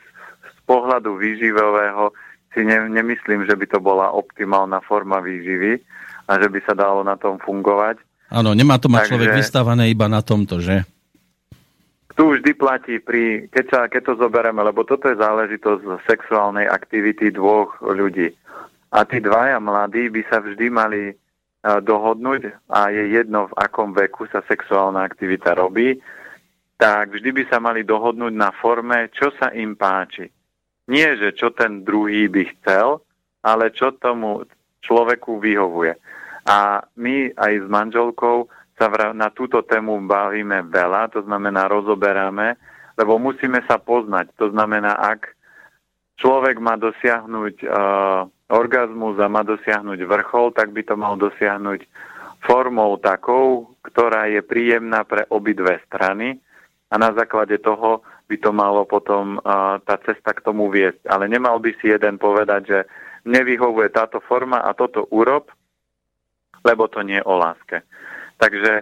pohľadu 0.66 1.14
výživového 1.14 2.10
si 2.52 2.66
ne, 2.66 2.90
nemyslím, 2.90 3.46
že 3.46 3.54
by 3.54 3.66
to 3.70 3.78
bola 3.78 4.10
optimálna 4.10 4.82
forma 4.82 5.22
výživy 5.22 5.78
a 6.26 6.32
že 6.42 6.50
by 6.50 6.58
sa 6.66 6.74
dalo 6.74 7.06
na 7.06 7.14
tom 7.14 7.38
fungovať. 7.38 8.02
Áno, 8.34 8.58
nemá 8.58 8.82
to 8.82 8.90
mať 8.90 9.06
Takže, 9.06 9.10
človek 9.14 9.30
vystávané 9.38 9.84
iba 9.86 10.10
na 10.10 10.18
tomto, 10.18 10.58
že? 10.58 10.82
Tu 12.16 12.24
vždy 12.24 12.50
platí, 12.56 12.96
pri, 12.96 13.52
keď, 13.52 13.64
sa, 13.68 13.80
keď 13.92 14.02
to 14.08 14.14
zoberieme, 14.24 14.64
lebo 14.64 14.88
toto 14.88 15.12
je 15.12 15.20
záležitosť 15.20 16.08
sexuálnej 16.08 16.64
aktivity 16.64 17.28
dvoch 17.28 17.76
ľudí. 17.84 18.32
A 18.96 19.04
tí 19.04 19.20
dvaja 19.20 19.60
mladí 19.60 20.08
by 20.08 20.22
sa 20.32 20.40
vždy 20.40 20.66
mali 20.72 21.12
dohodnúť 21.60 22.72
a 22.72 22.88
je 22.88 23.20
jedno, 23.20 23.52
v 23.52 23.58
akom 23.58 23.92
veku 23.92 24.24
sa 24.32 24.40
sexuálna 24.48 25.04
aktivita 25.04 25.52
robí 25.52 26.00
tak 26.76 27.16
vždy 27.16 27.32
by 27.32 27.42
sa 27.48 27.58
mali 27.58 27.82
dohodnúť 27.82 28.34
na 28.36 28.52
forme, 28.52 29.08
čo 29.08 29.32
sa 29.40 29.48
im 29.56 29.74
páči. 29.74 30.28
Nie, 30.92 31.16
že 31.16 31.32
čo 31.32 31.50
ten 31.50 31.82
druhý 31.82 32.28
by 32.28 32.42
chcel, 32.56 33.00
ale 33.42 33.72
čo 33.72 33.96
tomu 33.96 34.44
človeku 34.84 35.40
vyhovuje. 35.40 35.96
A 36.46 36.84
my 37.00 37.34
aj 37.34 37.52
s 37.64 37.66
manželkou 37.66 38.46
sa 38.76 38.92
na 39.16 39.32
túto 39.32 39.64
tému 39.64 40.04
bavíme 40.04 40.68
veľa, 40.68 41.08
to 41.08 41.24
znamená 41.24 41.64
rozoberáme, 41.64 42.60
lebo 42.96 43.16
musíme 43.16 43.64
sa 43.64 43.80
poznať. 43.80 44.36
To 44.36 44.52
znamená, 44.52 45.00
ak 45.00 45.32
človek 46.20 46.60
má 46.60 46.76
dosiahnuť 46.76 47.54
uh, 47.64 48.28
orgazmus 48.52 49.16
a 49.16 49.32
má 49.32 49.40
dosiahnuť 49.44 50.00
vrchol, 50.04 50.52
tak 50.52 50.76
by 50.76 50.82
to 50.84 50.94
mal 50.96 51.16
dosiahnuť 51.16 51.88
formou 52.44 53.00
takou, 53.00 53.72
ktorá 53.80 54.28
je 54.28 54.44
príjemná 54.44 55.08
pre 55.08 55.24
obidve 55.32 55.80
strany 55.88 56.36
a 56.92 56.94
na 57.00 57.10
základe 57.16 57.56
toho 57.58 58.04
by 58.28 58.36
to 58.38 58.50
malo 58.52 58.84
potom 58.84 59.40
uh, 59.40 59.80
tá 59.82 59.96
cesta 60.04 60.36
k 60.36 60.44
tomu 60.44 60.68
viesť. 60.68 61.00
Ale 61.08 61.32
nemal 61.32 61.56
by 61.64 61.72
si 61.80 61.88
jeden 61.88 62.20
povedať, 62.20 62.62
že 62.68 62.78
nevyhovuje 63.24 63.88
táto 63.88 64.20
forma 64.20 64.60
a 64.62 64.76
toto 64.76 65.08
urob, 65.10 65.48
lebo 66.60 66.86
to 66.92 67.00
nie 67.02 67.18
je 67.18 67.26
o 67.26 67.34
láske. 67.38 67.82
Takže 68.36 68.72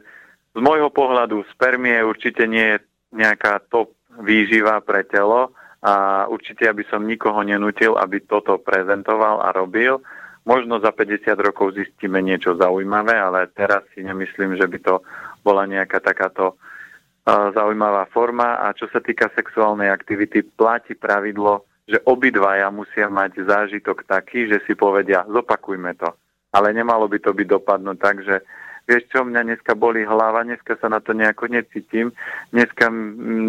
z 0.54 0.58
môjho 0.62 0.90
pohľadu 0.90 1.42
spermie 1.54 1.98
určite 2.02 2.46
nie 2.46 2.78
je 2.78 2.78
nejaká 3.14 3.62
top 3.70 3.94
výživa 4.22 4.78
pre 4.82 5.02
telo 5.02 5.50
a 5.84 6.24
určite 6.30 6.64
aby 6.64 6.86
som 6.88 7.04
nikoho 7.04 7.42
nenútil, 7.42 7.98
aby 7.98 8.22
toto 8.24 8.56
prezentoval 8.62 9.42
a 9.44 9.52
robil. 9.52 10.00
Možno 10.44 10.76
za 10.80 10.92
50 10.92 11.24
rokov 11.40 11.76
zistíme 11.76 12.20
niečo 12.20 12.56
zaujímavé, 12.56 13.16
ale 13.16 13.48
teraz 13.52 13.84
si 13.96 14.04
nemyslím, 14.04 14.60
že 14.60 14.68
by 14.68 14.78
to 14.80 14.94
bola 15.40 15.64
nejaká 15.64 16.04
takáto 16.04 16.56
uh, 16.56 17.48
zaujímavá 17.52 18.04
forma. 18.12 18.60
A 18.60 18.76
čo 18.76 18.84
sa 18.92 19.00
týka 19.00 19.32
sexuálnej 19.32 19.88
aktivity, 19.88 20.44
platí 20.44 20.92
pravidlo, 20.96 21.64
že 21.88 22.00
obidvaja 22.04 22.68
musia 22.68 23.08
mať 23.08 23.44
zážitok 23.44 24.04
taký, 24.08 24.48
že 24.48 24.64
si 24.64 24.76
povedia, 24.76 25.24
zopakujme 25.28 25.96
to. 25.96 26.12
Ale 26.52 26.72
nemalo 26.72 27.08
by 27.08 27.18
to 27.20 27.32
byť 27.32 27.46
dopadnúť 27.48 27.98
tak, 28.00 28.16
že 28.24 28.44
vieš 28.84 29.04
čo, 29.08 29.24
mňa 29.24 29.42
dneska 29.44 29.72
boli 29.72 30.04
hlava, 30.04 30.44
dneska 30.44 30.76
sa 30.76 30.92
na 30.92 31.00
to 31.00 31.16
nejako 31.16 31.48
necítim, 31.48 32.12
dneska 32.52 32.92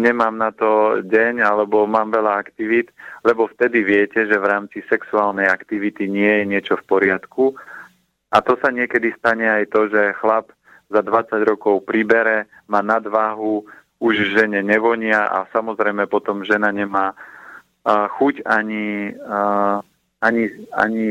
nemám 0.02 0.36
na 0.36 0.50
to 0.52 1.00
deň 1.04 1.44
alebo 1.44 1.84
mám 1.84 2.12
veľa 2.12 2.40
aktivít, 2.40 2.90
lebo 3.24 3.48
vtedy 3.48 3.84
viete, 3.84 4.24
že 4.24 4.36
v 4.36 4.48
rámci 4.48 4.80
sexuálnej 4.88 5.48
aktivity 5.48 6.08
nie 6.08 6.40
je 6.40 6.44
niečo 6.48 6.74
v 6.80 6.86
poriadku. 6.88 7.52
A 8.32 8.42
to 8.42 8.58
sa 8.58 8.72
niekedy 8.72 9.12
stane 9.16 9.46
aj 9.46 9.70
to, 9.70 9.88
že 9.92 10.16
chlap 10.18 10.50
za 10.88 11.02
20 11.02 11.44
rokov 11.46 11.84
pribere, 11.84 12.46
má 12.66 12.80
nadváhu, 12.82 13.66
už 13.96 14.36
žene 14.36 14.60
nevonia 14.60 15.24
a 15.24 15.48
samozrejme 15.52 16.04
potom 16.04 16.44
žena 16.44 16.68
nemá 16.68 17.16
chuť 17.86 18.44
ani, 18.44 19.14
ani, 20.20 20.42
ani 20.74 21.04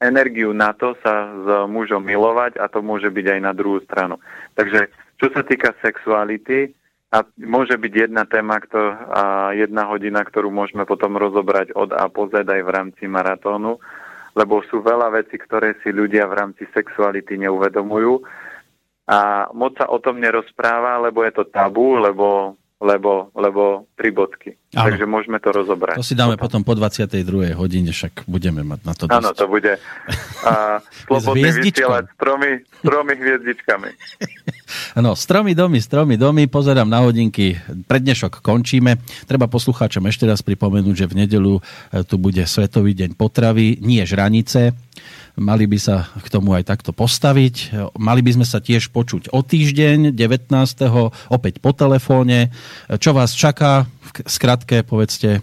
energiu 0.00 0.56
na 0.56 0.72
to 0.72 0.96
sa 1.04 1.28
s 1.28 1.46
mužom 1.68 2.00
milovať 2.00 2.56
a 2.56 2.66
to 2.72 2.80
môže 2.80 3.12
byť 3.12 3.26
aj 3.36 3.40
na 3.44 3.52
druhú 3.52 3.84
stranu. 3.84 4.16
Takže 4.56 4.88
čo 5.20 5.28
sa 5.30 5.44
týka 5.44 5.76
sexuality, 5.84 6.72
a 7.10 7.26
môže 7.42 7.74
byť 7.74 7.92
jedna 8.06 8.22
téma, 8.22 8.62
kto, 8.62 8.78
a 9.10 9.50
jedna 9.50 9.90
hodina, 9.90 10.22
ktorú 10.22 10.46
môžeme 10.54 10.86
potom 10.86 11.18
rozobrať 11.18 11.74
od 11.74 11.90
A 11.90 12.06
po 12.06 12.30
Z 12.30 12.46
aj 12.46 12.62
v 12.62 12.70
rámci 12.70 13.04
maratónu, 13.10 13.82
lebo 14.38 14.62
sú 14.70 14.78
veľa 14.78 15.10
vecí, 15.10 15.34
ktoré 15.34 15.74
si 15.82 15.90
ľudia 15.90 16.30
v 16.30 16.38
rámci 16.38 16.70
sexuality 16.70 17.34
neuvedomujú. 17.34 18.22
A 19.10 19.50
moc 19.50 19.74
sa 19.74 19.90
o 19.90 19.98
tom 19.98 20.22
nerozpráva, 20.22 21.02
lebo 21.02 21.26
je 21.26 21.34
to 21.34 21.50
tabu, 21.50 21.98
lebo 21.98 22.54
lebo, 22.80 23.28
lebo 23.36 23.84
tri 23.92 24.08
bodky. 24.08 24.56
Áno. 24.72 24.88
Takže 24.88 25.04
môžeme 25.04 25.36
to 25.36 25.52
rozobrať. 25.52 26.00
To 26.00 26.06
si 26.06 26.16
dáme 26.16 26.40
potom, 26.40 26.64
po 26.64 26.72
22. 26.72 27.52
hodine, 27.52 27.92
však 27.92 28.24
budeme 28.24 28.64
mať 28.64 28.80
na 28.88 28.94
to 28.96 29.04
dosť. 29.04 29.16
Áno, 29.20 29.30
to 29.36 29.46
bude 29.52 29.72
a, 30.48 30.80
slobodný 31.06 31.60
vysielať 31.60 32.08
s 32.08 32.14
tromi, 32.16 32.50
tromi 32.80 33.12
hviezdičkami. 33.20 33.90
Áno, 34.98 35.12
stromy 35.12 35.52
domy, 35.52 35.78
stromy 35.84 36.16
domy, 36.16 36.48
pozerám 36.48 36.88
na 36.88 37.04
hodinky, 37.04 37.60
prednešok 37.84 38.40
končíme. 38.40 38.96
Treba 39.28 39.44
poslucháčom 39.50 40.08
ešte 40.08 40.24
raz 40.24 40.40
pripomenúť, 40.40 41.04
že 41.04 41.10
v 41.10 41.14
nedelu 41.26 41.54
e, 41.58 41.62
tu 42.08 42.16
bude 42.16 42.40
Svetový 42.48 42.96
deň 42.96 43.12
potravy, 43.18 43.76
nie 43.84 44.00
žranice 44.08 44.72
Mali 45.40 45.64
by 45.64 45.78
sa 45.80 46.04
k 46.20 46.28
tomu 46.28 46.52
aj 46.52 46.68
takto 46.68 46.92
postaviť. 46.92 47.72
Mali 47.96 48.20
by 48.20 48.36
sme 48.36 48.46
sa 48.46 48.60
tiež 48.60 48.92
počuť 48.92 49.32
o 49.32 49.40
týždeň, 49.40 50.12
19. 50.12 50.52
opäť 51.32 51.64
po 51.64 51.72
telefóne. 51.72 52.52
Čo 52.92 53.16
vás 53.16 53.32
čaká? 53.32 53.88
V 53.88 54.28
skratke 54.28 54.84
povedzte. 54.84 55.40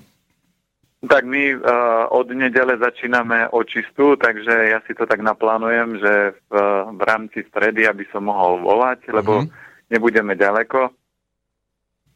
Tak 1.02 1.24
my 1.26 1.44
uh, 1.58 2.10
od 2.14 2.30
nedele 2.30 2.78
začíname 2.78 3.50
očistú, 3.50 4.14
takže 4.22 4.70
ja 4.70 4.82
si 4.86 4.94
to 4.94 5.10
tak 5.10 5.22
naplánujem, 5.26 5.98
že 5.98 6.14
v, 6.50 6.54
v 6.94 7.02
rámci 7.02 7.42
stredy, 7.50 7.90
aby 7.90 8.06
som 8.14 8.30
mohol 8.30 8.62
volať, 8.62 9.10
lebo 9.14 9.46
uh-huh. 9.46 9.50
nebudeme 9.90 10.38
ďaleko. 10.38 10.94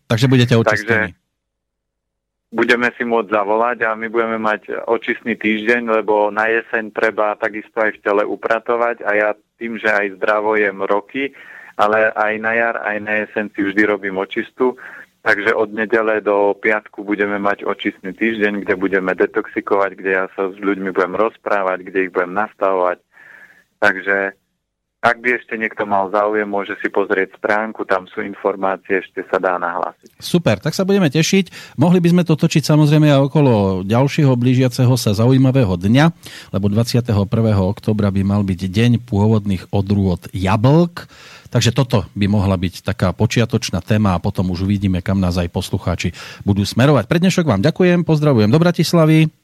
Takže 0.05 0.27
budete 0.29 0.53
očistení. 0.53 1.17
Takže 1.17 1.20
budeme 2.51 2.91
si 2.99 3.07
môcť 3.07 3.31
zavolať 3.31 3.87
a 3.87 3.95
my 3.95 4.11
budeme 4.11 4.37
mať 4.37 4.83
očistný 4.91 5.39
týždeň, 5.39 6.03
lebo 6.03 6.27
na 6.29 6.51
jeseň 6.51 6.91
treba 6.91 7.39
takisto 7.39 7.79
aj 7.79 7.95
v 7.97 8.01
tele 8.03 8.23
upratovať 8.27 9.07
a 9.07 9.11
ja 9.15 9.29
tým, 9.55 9.79
že 9.79 9.87
aj 9.87 10.19
zdravo 10.19 10.59
jem 10.59 10.83
roky, 10.83 11.31
ale 11.79 12.11
aj 12.11 12.33
na 12.43 12.51
jar, 12.53 12.75
aj 12.83 12.97
na 12.99 13.13
jeseň 13.23 13.45
si 13.55 13.61
vždy 13.63 13.81
robím 13.87 14.19
očistu, 14.19 14.75
takže 15.23 15.55
od 15.55 15.71
nedele 15.71 16.19
do 16.19 16.51
piatku 16.59 17.07
budeme 17.07 17.39
mať 17.39 17.63
očistný 17.63 18.11
týždeň, 18.11 18.67
kde 18.67 18.75
budeme 18.75 19.15
detoxikovať, 19.15 19.91
kde 19.95 20.11
ja 20.11 20.25
sa 20.35 20.51
s 20.51 20.57
ľuďmi 20.59 20.91
budem 20.91 21.15
rozprávať, 21.15 21.87
kde 21.87 22.09
ich 22.09 22.11
budem 22.11 22.35
nastavovať. 22.35 22.99
Takže 23.79 24.40
ak 25.01 25.17
by 25.17 25.33
ešte 25.33 25.57
niekto 25.57 25.81
mal 25.89 26.13
záujem, 26.13 26.45
môže 26.45 26.77
si 26.77 26.85
pozrieť 26.85 27.33
stránku, 27.41 27.89
tam 27.89 28.05
sú 28.05 28.21
informácie, 28.21 29.01
ešte 29.01 29.25
sa 29.33 29.41
dá 29.41 29.57
nahlásiť. 29.57 30.21
Super, 30.21 30.61
tak 30.61 30.77
sa 30.77 30.85
budeme 30.85 31.09
tešiť. 31.09 31.73
Mohli 31.81 31.99
by 32.05 32.09
sme 32.13 32.23
to 32.23 32.37
točiť 32.37 32.61
samozrejme 32.61 33.09
aj 33.09 33.33
okolo 33.33 33.81
ďalšieho 33.81 34.29
blížiaceho 34.37 34.93
sa 35.01 35.17
zaujímavého 35.17 35.73
dňa, 35.73 36.05
lebo 36.53 36.69
21. 36.69 37.17
oktobra 37.65 38.13
by 38.13 38.21
mal 38.21 38.45
byť 38.45 38.61
deň 38.69 38.91
pôvodných 39.01 39.73
odrôd 39.73 40.29
jablk. 40.37 41.09
Takže 41.49 41.73
toto 41.73 42.05
by 42.13 42.29
mohla 42.29 42.53
byť 42.55 42.85
taká 42.85 43.09
počiatočná 43.11 43.81
téma 43.81 44.15
a 44.15 44.21
potom 44.21 44.53
už 44.53 44.69
uvidíme, 44.69 45.01
kam 45.01 45.17
nás 45.17 45.35
aj 45.35 45.49
poslucháči 45.49 46.13
budú 46.45 46.61
smerovať. 46.61 47.09
Pre 47.09 47.17
dnešok 47.17 47.49
vám 47.49 47.65
ďakujem, 47.65 48.05
pozdravujem 48.05 48.53
do 48.53 48.61
Bratislavy. 48.61 49.40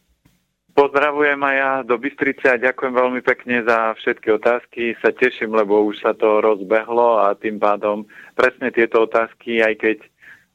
Pozdravujem 0.78 1.41
aj 1.41 1.55
ja 1.57 1.71
do 1.82 1.97
Bystrice 1.97 2.53
a 2.53 2.61
ďakujem 2.61 2.93
veľmi 2.93 3.21
pekne 3.25 3.65
za 3.65 3.97
všetky 3.97 4.30
otázky. 4.30 4.93
Sa 5.01 5.09
teším, 5.09 5.57
lebo 5.57 5.82
už 5.82 6.05
sa 6.05 6.13
to 6.13 6.38
rozbehlo 6.38 7.17
a 7.17 7.34
tým 7.34 7.57
pádom 7.57 8.05
presne 8.38 8.69
tieto 8.69 9.09
otázky, 9.09 9.65
aj 9.65 9.73
keď 9.73 9.97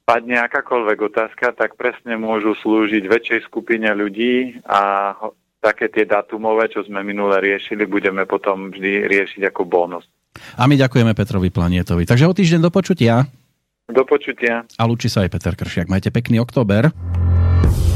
padne 0.06 0.38
akákoľvek 0.46 0.98
otázka, 1.10 1.58
tak 1.58 1.74
presne 1.74 2.14
môžu 2.14 2.54
slúžiť 2.54 3.02
väčšej 3.02 3.50
skupine 3.50 3.90
ľudí 3.90 4.62
a 4.62 5.10
také 5.58 5.90
tie 5.90 6.06
datumové, 6.06 6.70
čo 6.70 6.86
sme 6.86 7.02
minule 7.02 7.42
riešili, 7.42 7.82
budeme 7.90 8.22
potom 8.22 8.70
vždy 8.70 9.10
riešiť 9.10 9.42
ako 9.50 9.66
bonus. 9.66 10.06
A 10.54 10.70
my 10.70 10.78
ďakujeme 10.78 11.18
Petrovi 11.18 11.50
Planietovi. 11.50 12.06
Takže 12.06 12.30
o 12.30 12.34
týždeň 12.34 12.62
do 12.62 12.70
počutia. 12.70 13.26
Do 13.90 14.06
počutia. 14.06 14.70
A 14.78 14.82
lúči 14.86 15.10
sa 15.10 15.26
aj 15.26 15.34
Peter 15.34 15.58
Kršiak. 15.58 15.90
Majte 15.90 16.14
pekný 16.14 16.38
október. 16.38 16.94